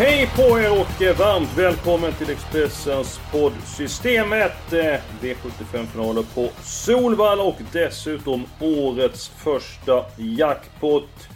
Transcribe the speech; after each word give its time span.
Hej 0.00 0.30
på 0.36 0.58
er 0.58 0.70
och 0.70 1.18
varmt 1.18 1.58
välkommen 1.58 2.12
till 2.12 2.30
Expressens 2.30 3.20
poddsystemet. 3.32 4.72
Eh, 4.72 4.78
Systemet! 4.78 5.02
V75-finaler 5.20 6.22
på 6.34 6.48
Solvalla 6.62 7.42
och 7.42 7.58
dessutom 7.72 8.44
årets 8.60 9.28
första 9.28 10.04
jackpot. 10.16 11.28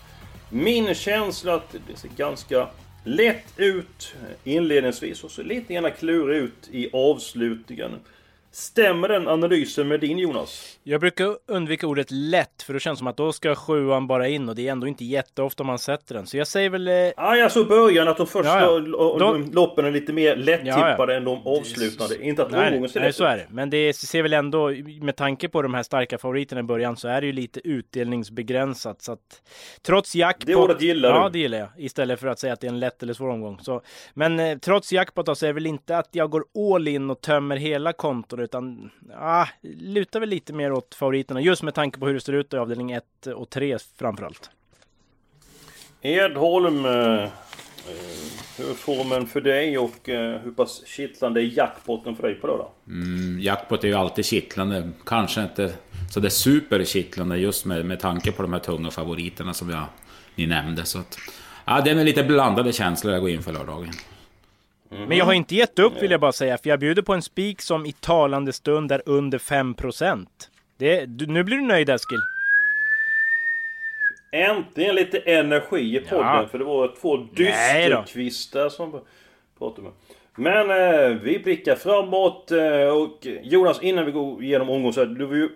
Min 0.50 0.94
känsla 0.94 1.54
att 1.54 1.74
det 1.88 1.96
ser 1.96 2.08
ganska 2.08 2.68
lätt 3.04 3.44
ut 3.56 4.14
inledningsvis 4.44 5.24
och 5.24 5.30
så 5.30 5.42
lite 5.42 5.74
grann 5.74 5.90
klura 5.98 6.36
ut 6.36 6.68
i 6.70 6.90
avslutningen. 6.92 7.90
Stämmer 8.54 9.08
den 9.08 9.28
analysen 9.28 9.88
med 9.88 10.00
din 10.00 10.18
Jonas? 10.18 10.78
Jag 10.82 11.00
brukar 11.00 11.36
undvika 11.46 11.86
ordet 11.86 12.06
lätt, 12.10 12.62
för 12.62 12.74
det 12.74 12.80
känns 12.80 12.98
som 12.98 13.06
att 13.08 13.16
då 13.16 13.32
ska 13.32 13.54
sjuan 13.54 14.06
bara 14.06 14.28
in 14.28 14.48
och 14.48 14.54
det 14.54 14.68
är 14.68 14.72
ändå 14.72 14.86
inte 14.86 15.04
jätteofta 15.04 15.64
man 15.64 15.78
sätter 15.78 16.14
den. 16.14 16.26
Så 16.26 16.36
jag 16.36 16.46
säger 16.46 16.70
väl... 16.70 16.88
Eh, 16.88 16.94
Ah, 17.16 17.34
ja, 17.34 17.48
så 17.50 17.64
början 17.64 18.08
att 18.08 18.16
de 18.16 18.26
första 18.26 18.60
Ja, 18.60 18.72
ja. 18.86 19.16
Då- 19.18 19.40
loppen 19.52 19.84
är 19.84 19.90
lite 19.90 20.12
mer 20.12 20.36
lättippade 20.36 20.80
Ja, 20.98 21.04
ja. 21.08 21.12
än 21.12 21.24
de 21.24 21.46
avslutande. 21.46 22.24
Inte 22.24 22.42
att 22.42 22.50
nej, 22.50 22.66
omgången 22.68 22.88
ser 22.88 23.00
nej, 23.00 23.12
så 23.12 23.24
är 23.24 23.36
det. 23.36 23.46
Men 23.50 23.70
det 23.70 23.92
ser 23.96 24.22
väl 24.22 24.32
ändå, 24.32 24.70
med 25.02 25.16
tanke 25.16 25.48
på 25.48 25.62
de 25.62 25.74
här 25.74 25.82
starka 25.82 26.18
favoriterna 26.18 26.60
i 26.60 26.64
början, 26.64 26.96
så 26.96 27.08
är 27.08 27.20
det 27.20 27.26
ju 27.26 27.32
lite 27.32 27.60
utdelningsbegränsat. 27.68 29.02
Så 29.02 29.12
att 29.12 29.42
trots 29.82 30.14
jackpot... 30.14 30.46
Det 30.46 30.54
ordet 30.54 30.82
gillar 30.82 31.10
Ja, 31.10 31.24
du. 31.24 31.30
det 31.32 31.38
gillar 31.38 31.58
jag. 31.58 31.68
Istället 31.78 32.20
för 32.20 32.26
att 32.26 32.38
säga 32.38 32.52
att 32.52 32.60
det 32.60 32.66
är 32.66 32.70
en 32.72 32.80
lätt 32.80 33.02
eller 33.02 33.14
svår 33.14 33.28
omgång. 33.28 33.58
Så, 33.62 33.80
men 34.14 34.40
eh, 34.40 34.58
trots 34.58 34.92
jackpot 34.92 35.38
så 35.38 35.46
är 35.46 35.48
det 35.48 35.52
väl 35.54 35.66
inte 35.66 35.96
att 35.98 36.08
jag 36.12 36.30
går 36.30 36.44
all 36.74 36.88
in 36.88 37.10
och 37.10 37.20
tömmer 37.20 37.56
hela 37.56 37.92
kontot, 37.92 38.40
utan 38.42 38.90
ah, 39.16 39.46
lutar 39.62 40.20
väl 40.20 40.28
lite 40.28 40.52
mer 40.52 40.72
åt 40.72 40.94
favoriterna. 40.94 41.40
Just 41.40 41.62
med 41.62 41.74
tanke 41.74 41.98
på 41.98 42.06
hur 42.06 42.14
det 42.14 42.20
ser 42.20 42.32
ut 42.32 42.54
i 42.54 42.56
avdelning 42.56 42.92
1 42.92 43.04
och 43.34 43.50
3 43.50 43.78
framförallt. 43.98 44.50
Edholm, 46.00 46.84
eh, 46.84 46.92
eh, 46.92 47.30
hur 48.58 48.70
är 48.70 48.74
formen 48.74 49.26
för 49.26 49.40
dig 49.40 49.78
och 49.78 50.08
eh, 50.08 50.40
hur 50.40 50.50
pass 50.50 50.82
kittlande 50.86 51.40
är 51.40 51.58
jackpotten 51.58 52.16
för 52.16 52.22
dig 52.22 52.34
på 52.34 52.46
lördag? 52.46 52.70
Mm, 52.86 53.40
jackpot 53.40 53.84
är 53.84 53.88
ju 53.88 53.94
alltid 53.94 54.24
kittlande. 54.24 54.90
Kanske 55.06 55.42
inte 55.42 55.72
så 56.12 56.20
det 56.20 56.28
är 56.28 56.30
superkittlande 56.30 57.36
just 57.36 57.64
med, 57.64 57.84
med 57.84 58.00
tanke 58.00 58.32
på 58.32 58.42
de 58.42 58.52
här 58.52 58.60
tunga 58.60 58.90
favoriterna 58.90 59.54
som 59.54 59.70
jag, 59.70 59.84
ni 60.34 60.46
nämnde. 60.46 60.84
Så 60.84 60.98
att, 60.98 61.18
ja, 61.64 61.80
det 61.80 61.90
är 61.90 61.94
med 61.94 62.06
lite 62.06 62.24
blandade 62.24 62.72
känslor 62.72 63.12
jag 63.12 63.22
går 63.22 63.30
in 63.30 63.42
för 63.42 63.52
lördagen. 63.52 63.92
Men 64.92 65.18
jag 65.18 65.24
har 65.24 65.32
inte 65.32 65.54
gett 65.54 65.78
upp 65.78 66.02
vill 66.02 66.10
jag 66.10 66.20
bara 66.20 66.32
säga, 66.32 66.58
för 66.58 66.70
jag 66.70 66.80
bjuder 66.80 67.02
på 67.02 67.14
en 67.14 67.22
spik 67.22 67.60
som 67.62 67.86
i 67.86 67.92
talande 67.92 68.52
stund 68.52 68.92
är 68.92 69.02
under 69.06 69.38
5%. 69.38 70.26
Det, 70.78 71.06
du, 71.06 71.26
nu 71.26 71.42
blir 71.44 71.56
du 71.56 71.62
nöjd 71.62 71.90
Eskil. 71.90 72.18
Äntligen 74.32 74.94
lite 74.94 75.18
energi 75.18 75.96
i 75.96 76.00
podden 76.00 76.26
Ja. 76.26 76.48
för 76.50 76.58
det 76.58 76.64
var 76.64 76.94
två 77.00 77.16
dysterkvistar 77.16 78.68
som 78.68 79.00
pratade 79.58 79.82
med. 79.82 79.92
Men 80.36 80.70
eh, 80.70 81.18
vi 81.22 81.38
blickar 81.38 81.74
framåt 81.74 82.50
eh, 82.50 82.88
och 82.88 83.26
Jonas 83.42 83.82
innan 83.82 84.06
vi 84.06 84.12
går 84.12 84.42
igenom 84.42 84.70
omgången 84.70 84.92
så 84.92 85.00
här, 85.00 85.06
du 85.06 85.24
var 85.24 85.34
ju 85.34 85.48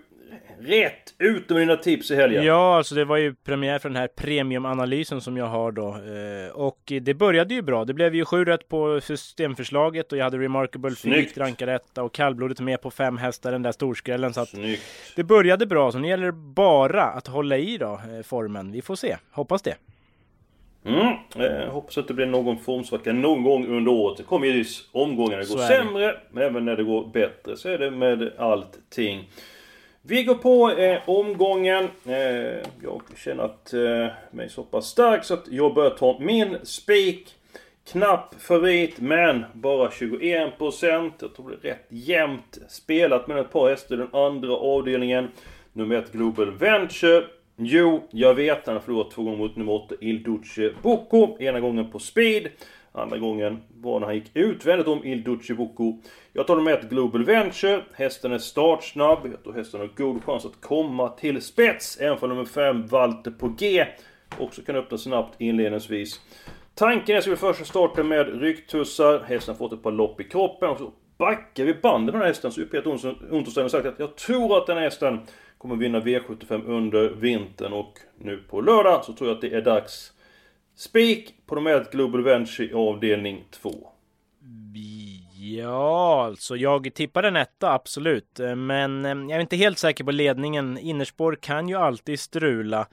rätt 0.59 1.13
ute 1.17 1.53
med 1.53 1.61
dina 1.61 1.75
tips 1.75 2.11
i 2.11 2.15
helgen. 2.15 2.43
Ja, 2.43 2.77
alltså 2.77 2.95
det 2.95 3.05
var 3.05 3.17
ju 3.17 3.35
premiär 3.35 3.79
för 3.79 3.89
den 3.89 3.95
här 3.95 4.07
premiumanalysen 4.07 5.21
som 5.21 5.37
jag 5.37 5.45
har 5.45 5.71
då. 5.71 5.87
Eh, 5.87 6.51
och 6.55 6.91
det 7.01 7.13
började 7.13 7.53
ju 7.53 7.61
bra. 7.61 7.85
Det 7.85 7.93
blev 7.93 8.15
ju 8.15 8.25
sju 8.25 8.45
rätt 8.45 8.67
på 8.67 9.01
systemförslaget 9.01 10.11
och 10.11 10.17
jag 10.17 10.23
hade 10.23 10.37
Remarkable. 10.37 10.95
Feet 10.95 11.37
rankad 11.37 11.69
etta 11.69 12.03
och 12.03 12.13
kallblodet 12.13 12.59
med 12.59 12.81
på 12.81 12.91
fem 12.91 13.17
hästar, 13.17 13.51
den 13.51 13.63
där 13.63 13.71
storskrällen. 13.71 14.33
Så 14.33 14.41
att 14.41 14.49
Snyggt. 14.49 14.83
det 15.15 15.23
började 15.23 15.65
bra, 15.65 15.91
så 15.91 15.99
nu 15.99 16.07
gäller 16.07 16.25
det 16.25 16.31
bara 16.31 17.03
att 17.03 17.27
hålla 17.27 17.57
i 17.57 17.77
då, 17.77 18.01
eh, 18.17 18.23
formen. 18.23 18.71
Vi 18.71 18.81
får 18.81 18.95
se. 18.95 19.17
Hoppas 19.31 19.61
det. 19.61 19.75
Mm. 20.85 21.13
Eh, 21.35 21.69
hoppas 21.69 21.97
att 21.97 22.07
det 22.07 22.13
blir 22.13 22.25
någon 22.25 22.57
formsvacka 22.57 23.13
någon 23.13 23.43
gång 23.43 23.67
under 23.67 23.91
året. 23.91 24.17
Det 24.17 24.23
kommer 24.23 24.47
ju 24.47 24.65
omgångar 24.91 25.31
när 25.31 25.37
det 25.37 25.45
Så 25.45 25.57
går 25.57 25.63
sämre, 25.63 26.15
men 26.31 26.43
även 26.43 26.65
när 26.65 26.75
det 26.75 26.83
går 26.83 27.07
bättre. 27.13 27.57
Så 27.57 27.69
är 27.69 27.77
det 27.77 27.91
med 27.91 28.31
allting. 28.37 29.29
Vi 30.09 30.23
går 30.23 30.35
på 30.35 30.71
eh, 30.71 31.09
omgången. 31.09 31.87
Eh, 32.05 32.67
jag 32.83 33.01
känner 33.17 33.43
att 33.43 33.73
eh, 33.73 34.07
mig 34.31 34.49
så 34.49 34.63
pass 34.63 34.87
stark 34.87 35.23
så 35.23 35.33
att 35.33 35.47
jag 35.47 35.73
börjar 35.73 35.89
ta 35.89 36.17
min 36.19 36.57
spik. 36.63 37.35
Knapp 37.91 38.35
favorit, 38.41 38.99
men 38.99 39.45
bara 39.53 39.89
21%. 39.89 41.11
Jag 41.19 41.35
tror 41.35 41.49
det 41.49 41.67
är 41.67 41.73
rätt 41.73 41.85
jämnt 41.89 42.57
spelat 42.69 43.27
med 43.27 43.37
ett 43.37 43.51
par 43.51 43.69
hästar 43.69 43.95
i 43.95 43.97
den 43.97 44.13
andra 44.13 44.53
avdelningen. 44.53 45.27
Nummer 45.73 45.95
ett 45.95 46.11
Global 46.11 46.51
Venture. 46.51 47.23
Jo, 47.55 48.07
jag 48.11 48.33
vet. 48.33 48.65
Han 48.65 48.75
har 48.75 48.81
förlorat 48.81 49.11
två 49.11 49.23
gånger 49.23 49.37
mot 49.37 49.55
nummer 49.55 49.73
8 49.73 49.95
Il 50.01 50.23
Duce 50.23 50.73
Bocco. 50.81 51.37
Ena 51.39 51.59
gången 51.59 51.91
på 51.91 51.99
speed. 51.99 52.47
Andra 52.97 53.17
gången 53.17 53.61
var 53.81 53.99
när 53.99 54.07
han 54.07 54.15
gick 54.15 54.31
utvändigt 54.33 54.87
om 54.87 55.05
Il 55.05 55.23
Duce 55.23 55.53
Bucco. 55.53 55.97
Jag 56.33 56.47
tar 56.47 56.55
nummer 56.55 56.71
ett 56.71 56.89
Global 56.89 57.25
Venture. 57.25 57.83
Hästen 57.93 58.31
är 58.31 58.37
startsnabb. 58.37 59.19
Jag 59.23 59.43
tror 59.43 59.53
hästen 59.53 59.79
har 59.79 59.89
god 59.97 60.23
chans 60.23 60.45
att 60.45 60.61
komma 60.61 61.09
till 61.09 61.41
spets. 61.41 61.97
Även 62.01 62.17
för 62.17 62.27
nummer 62.27 62.45
5 62.45 62.87
Walter 62.87 63.31
på 63.31 63.47
G. 63.47 63.85
Också 64.39 64.61
kan 64.61 64.75
öppna 64.75 64.97
snabbt 64.97 65.41
inledningsvis. 65.41 66.21
Tanken 66.75 67.15
är 67.15 67.19
att 67.19 67.27
vi 67.27 67.35
först 67.35 67.67
starta 67.67 68.03
med 68.03 68.41
rycktussar. 68.41 69.19
Hästen 69.19 69.53
har 69.53 69.57
fått 69.57 69.73
ett 69.73 69.83
par 69.83 69.91
lopp 69.91 70.21
i 70.21 70.23
kroppen. 70.23 70.69
Och 70.69 70.77
så 70.77 70.91
backar 71.17 71.63
vi 71.63 71.73
banden 71.73 72.05
med 72.05 72.13
den 72.13 72.21
här 72.21 72.27
hästen. 72.27 72.51
Så 72.51 72.61
Peter 72.61 72.87
Ontosson 73.31 73.63
har 73.63 73.69
sagt 73.69 73.85
att 73.85 73.99
jag 73.99 74.15
tror 74.15 74.57
att 74.57 74.67
den 74.67 74.77
här 74.77 74.83
hästen 74.83 75.19
kommer 75.57 75.75
vinna 75.75 75.99
V75 75.99 76.65
under 76.65 77.09
vintern. 77.09 77.73
Och 77.73 77.93
nu 78.17 78.37
på 78.37 78.61
lördag 78.61 79.05
så 79.05 79.13
tror 79.13 79.29
jag 79.29 79.35
att 79.35 79.41
det 79.41 79.53
är 79.53 79.61
dags. 79.61 80.13
Spik 80.77 81.33
på 81.45 81.55
de 81.55 81.67
ett 81.67 81.91
Global 81.91 82.23
Venture 82.23 82.75
avdelning 82.75 83.43
2. 83.51 83.73
Ja, 85.57 86.25
alltså 86.25 86.55
jag 86.55 86.93
tippar 86.93 87.23
en 87.23 87.35
etta, 87.35 87.71
absolut. 87.73 88.39
Men 88.55 89.05
eh, 89.05 89.11
jag 89.11 89.31
är 89.31 89.39
inte 89.39 89.55
helt 89.55 89.77
säker 89.77 90.03
på 90.03 90.11
ledningen. 90.11 90.77
Innerspår 90.77 91.37
kan 91.41 91.69
ju 91.69 91.75
alltid 91.75 92.19
strula. 92.19 92.87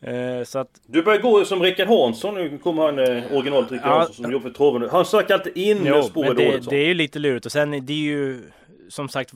Eh, 0.00 0.44
Så 0.44 0.58
att 0.58 0.68
Du 0.86 1.02
börjar 1.02 1.20
gå 1.20 1.44
som 1.44 1.62
Rickard 1.62 1.88
Hansson. 1.88 2.34
Nu 2.34 2.58
kommer 2.58 2.82
han 2.82 2.98
eh, 2.98 3.32
originalet 3.32 3.72
Rickard 3.72 3.90
Ja. 3.90 3.98
Hansson 3.98 4.14
som 4.14 4.32
jobbar 4.32 4.50
för 4.50 4.56
traven. 4.56 4.88
Han 4.90 5.04
söker 5.04 5.34
alltid 5.34 5.56
in 5.56 5.78
Jo, 5.84 6.02
spår 6.02 6.34
det, 6.34 6.70
det 6.70 6.76
är 6.76 6.86
ju 6.86 6.94
lite 6.94 7.18
lurigt 7.18 7.46
och 7.46 7.52
sen 7.52 7.86
det 7.86 7.92
är 7.92 7.96
ju 7.96 8.42
som 8.88 9.08
sagt 9.08 9.32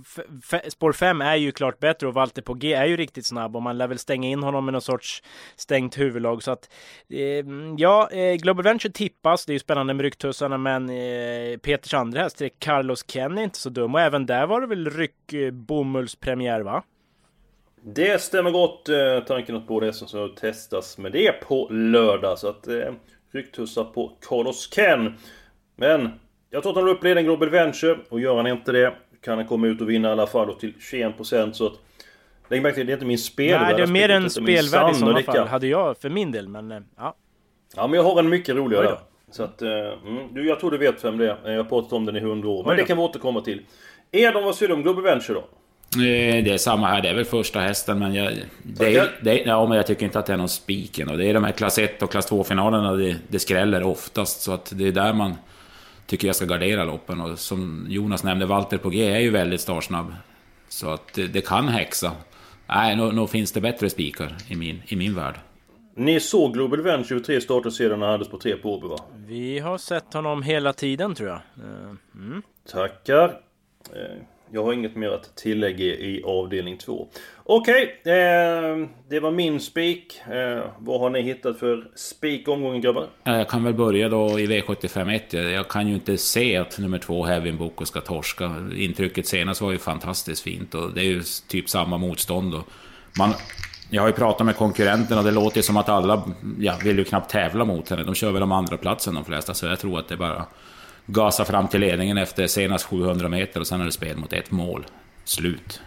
spår 0.68 0.92
5 0.92 1.20
är 1.20 1.36
ju 1.36 1.52
klart 1.52 1.78
bättre 1.78 2.06
och 2.06 2.14
Walter 2.14 2.42
på 2.42 2.54
G 2.54 2.72
är 2.72 2.86
ju 2.86 2.96
riktigt 2.96 3.26
snabb 3.26 3.56
och 3.56 3.62
man 3.62 3.78
lär 3.78 3.88
väl 3.88 3.98
stänga 3.98 4.28
in 4.28 4.42
honom 4.42 4.64
med 4.64 4.72
någon 4.72 4.82
sorts 4.82 5.22
stängt 5.56 5.98
huvudlag 5.98 6.42
så 6.42 6.50
att 6.50 6.70
eh, 7.10 7.44
ja, 7.76 8.10
eh, 8.10 8.34
Global 8.34 8.64
Venture 8.64 8.92
tippas. 8.92 9.46
Det 9.46 9.50
är 9.50 9.54
ju 9.54 9.58
spännande 9.58 9.94
med 9.94 10.02
rycktussarna 10.02 10.58
men 10.58 10.90
eh, 10.90 11.58
Peters 11.58 11.94
andra 11.94 12.22
häst, 12.22 12.42
Carlos 12.58 13.04
Ken 13.06 13.38
är 13.38 13.42
inte 13.42 13.58
så 13.58 13.70
dum 13.70 13.94
och 13.94 14.00
även 14.00 14.26
där 14.26 14.46
var 14.46 14.60
det 14.60 14.66
väl 14.66 14.90
ryck 14.90 15.32
eh, 15.32 15.50
bomullspremiär 15.50 16.60
va? 16.60 16.82
Det 17.82 18.22
stämmer 18.22 18.50
gott. 18.50 18.88
Eh, 18.88 19.20
tanken 19.26 19.56
att 19.56 19.66
båda 19.66 19.86
hästarna 19.86 20.08
ska 20.08 20.28
testas 20.40 20.98
med 20.98 21.12
det 21.12 21.32
på 21.32 21.68
lördag. 21.70 22.38
Så 22.38 22.48
att 22.48 22.68
eh, 22.68 22.92
rycktussar 23.32 23.84
på 23.84 24.16
Carlos 24.28 24.70
Ken. 24.74 25.14
Men 25.76 26.10
jag 26.50 26.62
tror 26.62 26.72
att 26.72 26.76
han 26.76 26.84
har 26.84 26.94
upp 26.94 27.04
ledningen 27.04 27.24
Global 27.24 27.50
Venture. 27.50 27.98
Och 28.08 28.20
gör 28.20 28.36
han 28.36 28.46
inte 28.46 28.72
det 28.72 28.94
kan 29.24 29.38
han 29.38 29.46
komma 29.46 29.66
ut 29.66 29.80
och 29.80 29.90
vinna 29.90 30.08
i 30.08 30.12
alla 30.12 30.26
fall. 30.26 30.50
Och 30.50 30.60
till 30.60 30.72
21% 30.92 31.52
så 31.52 31.66
att... 31.66 31.72
Lägg 32.48 32.62
märke 32.62 32.74
till, 32.74 32.86
det 32.86 32.92
är 32.92 32.94
inte 32.94 33.06
min 33.06 33.18
spelvärde. 33.18 33.64
Nej, 33.64 33.74
det 33.76 33.82
är 33.82 33.86
mer 33.86 34.08
en 34.08 34.30
spelvärde 34.30 34.90
i 34.90 34.94
sådana 34.94 35.22
fall 35.22 35.48
hade 35.48 35.66
jag 35.66 35.98
för 35.98 36.08
min 36.10 36.32
del 36.32 36.48
men 36.48 36.72
eh, 36.72 36.78
ja. 36.98 37.16
Ja, 37.76 37.86
men 37.86 37.96
jag 37.96 38.04
har 38.04 38.18
en 38.18 38.28
mycket 38.28 38.56
roligare 38.56 38.86
där. 38.86 38.98
Så 39.30 39.42
att, 39.42 39.62
eh, 39.62 39.68
mm, 39.70 40.34
du, 40.34 40.48
jag 40.48 40.60
tror 40.60 40.70
du 40.70 40.78
vet 40.78 41.04
vem 41.04 41.18
det 41.18 41.36
är. 41.44 41.50
Jag 41.50 41.62
har 41.62 41.68
pratat 41.68 41.92
om 41.92 42.06
den 42.06 42.16
i 42.16 42.18
100 42.18 42.48
år. 42.48 42.64
Men 42.66 42.76
det 42.76 42.84
kan 42.84 42.96
vi 42.96 43.02
återkomma 43.02 43.40
till. 43.40 43.62
Edon, 44.12 44.44
vad 44.44 44.54
säger 44.56 44.68
du 44.68 44.74
om 44.74 44.82
Global 44.82 45.02
Venture 45.04 45.34
då? 45.34 45.40
Eh, 45.40 46.44
Det 46.44 46.50
är 46.50 46.58
samma 46.58 46.86
här, 46.86 47.02
det 47.02 47.08
är 47.08 47.14
väl 47.14 47.24
första 47.24 47.60
hästen 47.60 47.98
men 47.98 48.14
jag... 48.14 48.32
Det 48.62 48.96
är, 48.96 49.10
det 49.22 49.42
är, 49.42 49.48
ja, 49.48 49.66
men 49.66 49.76
jag 49.76 49.86
tycker 49.86 50.06
inte 50.06 50.18
att 50.18 50.26
det 50.26 50.32
är 50.32 50.36
någon 50.36 50.48
spiken. 50.48 51.08
Och 51.08 51.18
det 51.18 51.26
är 51.26 51.34
de 51.34 51.44
här 51.44 51.52
klass 51.52 51.78
1 51.78 52.02
och 52.02 52.10
klass 52.10 52.32
2-finalerna 52.32 52.92
det, 52.92 53.16
det 53.28 53.38
skräller 53.38 53.82
oftast. 53.82 54.40
Så 54.40 54.52
att 54.52 54.72
det 54.74 54.88
är 54.88 54.92
där 54.92 55.12
man 55.12 55.34
tycker 56.10 56.26
jag 56.26 56.36
ska 56.36 56.44
gardera 56.44 56.84
loppen. 56.84 57.20
Och 57.20 57.38
som 57.38 57.86
Jonas 57.88 58.24
nämnde, 58.24 58.46
Walter 58.46 58.78
på 58.78 58.88
G 58.90 59.10
är 59.10 59.18
ju 59.20 59.30
väldigt 59.30 59.60
startsnabb. 59.60 60.14
Så 60.68 60.90
att 60.90 61.12
det, 61.14 61.26
det 61.26 61.40
kan 61.40 61.68
häxa. 61.68 62.12
Nej, 62.66 62.96
nog, 62.96 63.14
nog 63.14 63.30
finns 63.30 63.52
det 63.52 63.60
bättre 63.60 63.90
spikar 63.90 64.36
i 64.48 64.56
min, 64.56 64.82
i 64.86 64.96
min 64.96 65.14
värld. 65.14 65.34
Ni 65.96 66.20
såg 66.20 66.54
Global 66.54 66.80
Venture 66.82 67.18
23 67.18 67.40
starter 67.40 67.70
sedan 67.70 68.02
han 68.02 68.10
hades 68.10 68.28
på 68.28 68.38
tre 68.38 68.56
på 68.56 68.74
Åby 68.74 68.88
va? 68.88 68.96
Vi 69.26 69.58
har 69.58 69.78
sett 69.78 70.14
honom 70.14 70.42
hela 70.42 70.72
tiden 70.72 71.14
tror 71.14 71.28
jag. 71.28 71.36
Eh, 71.38 71.94
Mm. 72.14 72.42
Tackar. 72.72 73.40
Jag 74.52 74.64
har 74.64 74.72
inget 74.72 74.96
mer 74.96 75.08
att 75.08 75.36
tillägga 75.36 75.84
i 75.84 76.22
avdelning 76.26 76.78
2. 76.78 77.08
Okej, 77.44 78.00
eh, 78.04 78.12
det 79.08 79.20
var 79.20 79.30
min 79.30 79.60
spik. 79.60 80.20
Eh, 80.30 80.64
vad 80.78 81.00
har 81.00 81.10
ni 81.10 81.22
hittat 81.22 81.58
för 81.58 81.88
spik 81.94 82.48
omgången 82.48 82.80
grabbar? 82.80 83.06
Eh, 83.26 83.34
jag 83.36 83.48
kan 83.48 83.64
väl 83.64 83.74
börja 83.74 84.08
då 84.08 84.40
i 84.40 84.46
V751. 84.46 85.20
Jag- 85.30 85.50
Jag 85.50 85.68
kan 85.68 85.88
ju 85.88 85.94
inte 85.94 86.16
se 86.18 86.56
att 86.56 86.78
nummer 86.78 86.98
två 86.98 87.24
Heavin 87.24 87.56
Boko 87.56 87.84
ska 87.84 88.00
torska. 88.00 88.52
Intrycket 88.76 89.26
senast 89.26 89.60
var 89.60 89.72
ju 89.72 89.78
fantastiskt 89.78 90.42
fint 90.42 90.74
och 90.74 90.94
det 90.94 91.00
är 91.00 91.04
ju 91.04 91.22
typ 91.48 91.68
samma 91.70 91.98
motstånd. 91.98 92.54
Och 92.54 92.68
man, 93.18 93.30
jag 93.90 94.02
har 94.02 94.08
ju 94.08 94.14
pratat 94.14 94.46
med 94.46 94.56
konkurrenterna 94.56 95.20
och 95.20 95.26
det 95.26 95.32
låter 95.32 95.56
ju 95.56 95.62
som 95.62 95.76
att 95.76 95.88
alla 95.88 96.22
ja, 96.58 96.74
vill 96.84 96.98
ju 96.98 97.04
knappt 97.04 97.30
tävla 97.30 97.64
mot 97.64 97.90
henne. 97.90 98.02
De 98.04 98.14
kör 98.14 98.32
väl 98.32 98.42
om 98.42 98.52
andra 98.52 98.76
platsen 98.76 99.14
de 99.14 99.24
flesta, 99.24 99.54
så 99.54 99.66
jag 99.66 99.78
tror 99.78 99.98
att 99.98 100.08
det 100.08 100.16
bara 100.16 100.46
gasa 101.12 101.44
fram 101.44 101.68
till 101.68 101.80
ledningen 101.80 102.18
efter 102.18 102.46
senast 102.46 102.84
700 102.84 103.28
meter 103.28 103.60
och 103.60 103.66
sen 103.66 103.80
är 103.80 103.84
det 103.84 103.92
spel 103.92 104.16
mot 104.16 104.32
ett 104.32 104.50
mål. 104.50 104.86
Slut. 105.24 105.82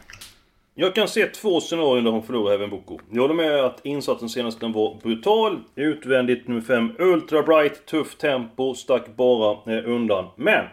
Jag 0.75 0.95
kan 0.95 1.07
se 1.07 1.25
två 1.25 1.61
scenarier 1.61 2.03
där 2.03 2.11
hon 2.11 2.23
förlorar 2.23 2.53
även 2.53 2.69
Boko. 2.69 2.99
Jag 3.11 3.21
håller 3.21 3.33
med 3.33 3.65
att 3.65 3.85
insatsen 3.85 4.29
senast 4.29 4.59
den 4.59 4.71
var 4.71 4.97
brutal. 5.03 5.59
Utvändigt 5.75 6.47
nummer 6.47 6.61
5 6.61 6.91
Ultra 6.99 7.43
Bright, 7.43 7.85
tufft 7.85 8.19
tempo, 8.19 8.73
stack 8.73 9.15
bara 9.15 9.73
eh, 9.73 9.89
undan. 9.89 10.25
Men! 10.35 10.65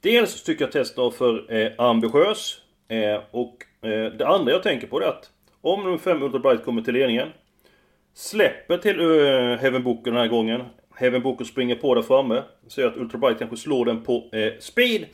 Dels 0.00 0.42
tycker 0.42 0.64
jag 0.64 0.72
testet 0.72 0.98
var 0.98 1.10
för 1.10 1.54
eh, 1.54 1.72
ambitiös. 1.78 2.60
Eh, 2.88 3.20
och 3.30 3.56
eh, 3.88 4.12
det 4.12 4.26
andra 4.26 4.52
jag 4.52 4.62
tänker 4.62 4.86
på 4.86 5.00
är 5.00 5.06
att 5.06 5.30
om 5.60 5.84
nummer 5.84 5.98
5 5.98 6.22
Ultra 6.22 6.38
Bright 6.38 6.64
kommer 6.64 6.82
till 6.82 6.94
ledningen. 6.94 7.28
Släpper 8.14 8.78
till 8.78 9.00
uh, 9.00 9.56
Heaven 9.56 9.82
Boko 9.82 10.10
den 10.10 10.16
här 10.16 10.28
gången. 10.28 10.62
Heaven 10.96 11.22
Boko 11.22 11.44
springer 11.44 11.74
på 11.74 11.94
där 11.94 12.02
framme. 12.02 12.42
Ser 12.68 12.86
att 12.86 12.96
Ultra 12.96 13.18
Bright 13.18 13.38
kanske 13.38 13.56
slår 13.56 13.84
den 13.84 14.02
på 14.02 14.28
eh, 14.32 14.52
speed. 14.60 15.06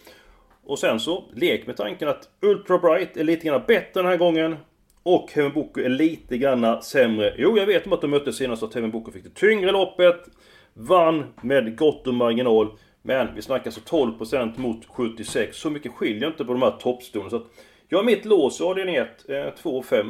Och 0.65 0.79
sen 0.79 1.01
så, 1.01 1.25
lek 1.35 1.67
med 1.67 1.77
tanken 1.77 2.09
att 2.09 2.29
Ultra 2.43 2.79
Bright 2.79 3.17
är 3.17 3.25
lite 3.25 3.47
grann 3.47 3.63
bättre 3.67 4.03
den 4.03 4.07
här 4.07 4.17
gången. 4.17 4.57
Och 5.03 5.31
Heaven 5.33 5.53
Boko 5.53 5.81
är 5.81 5.89
lite 5.89 6.39
grann 6.39 6.83
sämre. 6.83 7.35
Jo, 7.39 7.59
jag 7.59 7.67
vet 7.67 7.87
om 7.87 7.93
att 7.93 8.01
de 8.01 8.11
möttes 8.11 8.37
senast 8.37 8.63
att 8.63 8.75
Heaven 8.75 8.91
Boko 8.91 9.13
fick 9.13 9.25
det 9.25 9.35
tyngre 9.35 9.73
loppet. 9.73 10.29
Vann 10.75 11.25
med 11.43 11.77
gott 11.77 12.07
om 12.07 12.17
marginal. 12.17 12.69
Men 13.03 13.35
vi 13.35 13.43
snackar 13.43 13.67
alltså 13.67 13.97
12% 13.97 14.59
mot 14.59 14.87
76. 14.87 15.57
Så 15.57 15.71
mycket 15.71 15.93
skiljer 15.93 16.29
inte 16.29 16.45
på 16.45 16.53
de 16.53 16.63
här 16.63 16.71
toppstolarna 16.71 17.31
Så 17.31 17.37
att 17.37 17.47
jag 17.89 17.99
har 17.99 18.05
mitt 18.05 18.25
lås 18.25 18.61
i 18.61 18.65
avdelning 18.65 18.95
1, 18.95 19.09
2 19.63 19.79
och 19.79 19.85
5. 19.85 20.07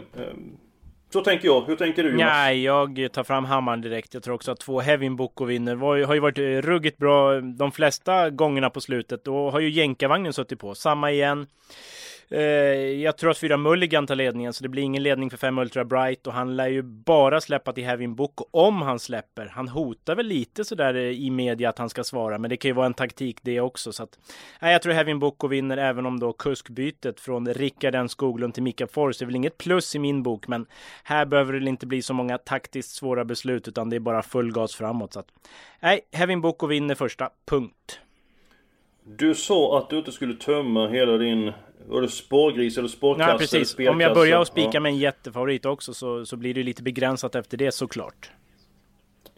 Så 1.12 1.20
tänker 1.20 1.48
jag. 1.48 1.60
Hur 1.60 1.76
tänker 1.76 2.02
du 2.02 2.10
Jonas? 2.10 2.26
Nej, 2.26 2.62
jag 2.62 3.08
tar 3.12 3.24
fram 3.24 3.44
hammaren 3.44 3.80
direkt. 3.80 4.14
Jag 4.14 4.22
tror 4.22 4.34
också 4.34 4.52
att 4.52 4.60
två 4.60 4.80
Hevin 4.80 5.16
Boko 5.16 5.44
vinner. 5.44 5.74
Var, 5.74 6.04
har 6.04 6.14
ju 6.14 6.20
varit 6.20 6.38
eh, 6.38 6.42
ruggigt 6.42 6.98
bra 6.98 7.40
de 7.40 7.72
flesta 7.72 8.30
gångerna 8.30 8.70
på 8.70 8.80
slutet. 8.80 9.24
Då 9.24 9.50
har 9.50 9.60
ju 9.60 9.70
jänkarvagnen 9.70 10.32
suttit 10.32 10.58
på. 10.58 10.74
Samma 10.74 11.10
igen. 11.10 11.46
Eh, 12.34 12.42
jag 13.02 13.16
tror 13.18 13.30
att 13.30 13.38
fyra 13.38 13.56
Mulligan 13.56 14.06
tar 14.06 14.14
ledningen, 14.14 14.52
så 14.52 14.62
det 14.62 14.68
blir 14.68 14.82
ingen 14.82 15.02
ledning 15.02 15.30
för 15.30 15.36
fem 15.36 15.58
Ultra 15.58 15.84
Bright 15.84 16.26
och 16.26 16.32
han 16.32 16.56
lär 16.56 16.68
ju 16.68 16.82
bara 16.82 17.40
släppa 17.40 17.72
till 17.72 17.84
Hevin 17.84 18.14
Boko 18.14 18.44
om 18.50 18.82
han 18.82 18.98
släpper. 18.98 19.46
Han 19.46 19.68
hotar 19.68 20.14
väl 20.16 20.26
lite 20.26 20.64
sådär 20.64 20.94
eh, 20.94 21.02
i 21.02 21.30
media 21.30 21.68
att 21.68 21.78
han 21.78 21.88
ska 21.88 22.04
svara, 22.04 22.38
men 22.38 22.50
det 22.50 22.56
kan 22.56 22.68
ju 22.68 22.72
vara 22.72 22.86
en 22.86 22.94
taktik 22.94 23.38
det 23.42 23.60
också. 23.60 23.92
Så 23.92 24.02
att, 24.02 24.18
nej, 24.60 24.72
jag 24.72 24.82
tror 24.82 24.92
Hevin 24.92 25.18
Boko 25.18 25.48
vinner, 25.48 25.76
även 25.76 26.06
om 26.06 26.20
då 26.20 26.32
kuskbytet 26.32 27.20
från 27.20 27.48
Rickard 27.54 27.94
N 27.94 28.08
Skoglund 28.08 28.54
till 28.54 28.62
Mika 28.62 28.86
Fors 28.86 29.22
är 29.22 29.26
väl 29.26 29.36
inget 29.36 29.58
plus 29.58 29.94
i 29.94 29.98
min 29.98 30.22
bok, 30.22 30.48
men 30.48 30.66
här 31.04 31.24
behöver 31.24 31.52
det 31.52 31.68
inte 31.68 31.86
bli 31.86 32.02
så 32.02 32.14
många 32.14 32.38
taktiskt 32.38 32.90
svåra 32.90 33.24
beslut, 33.24 33.68
utan 33.68 33.90
det 33.90 33.96
är 33.96 34.00
bara 34.00 34.22
full 34.22 34.52
gas 34.52 34.74
framåt. 34.74 35.12
Så 35.12 35.20
att, 35.20 35.28
nej, 35.80 36.00
Hevin 36.12 36.40
Boko 36.40 36.66
vinner 36.66 36.94
första, 36.94 37.30
punkt. 37.46 38.00
Du 39.04 39.34
sa 39.34 39.78
att 39.78 39.90
du 39.90 39.98
inte 39.98 40.12
skulle 40.12 40.34
tömma 40.34 40.88
hela 40.88 41.16
din... 41.18 41.52
Var 41.86 42.02
det 42.02 42.08
spårgris 42.08 42.78
eller 42.78 42.88
spårkasse? 42.88 43.30
Nej, 43.30 43.38
precis. 43.38 43.78
Om 43.88 44.00
jag 44.00 44.14
börjar 44.14 44.40
att 44.40 44.48
spika 44.48 44.70
Ja. 44.72 44.80
med 44.80 44.90
en 44.90 44.98
jättefavorit 44.98 45.66
också 45.66 45.94
så, 45.94 46.26
så 46.26 46.36
blir 46.36 46.54
det 46.54 46.62
lite 46.62 46.82
begränsat 46.82 47.34
efter 47.34 47.56
det 47.56 47.72
såklart. 47.72 48.30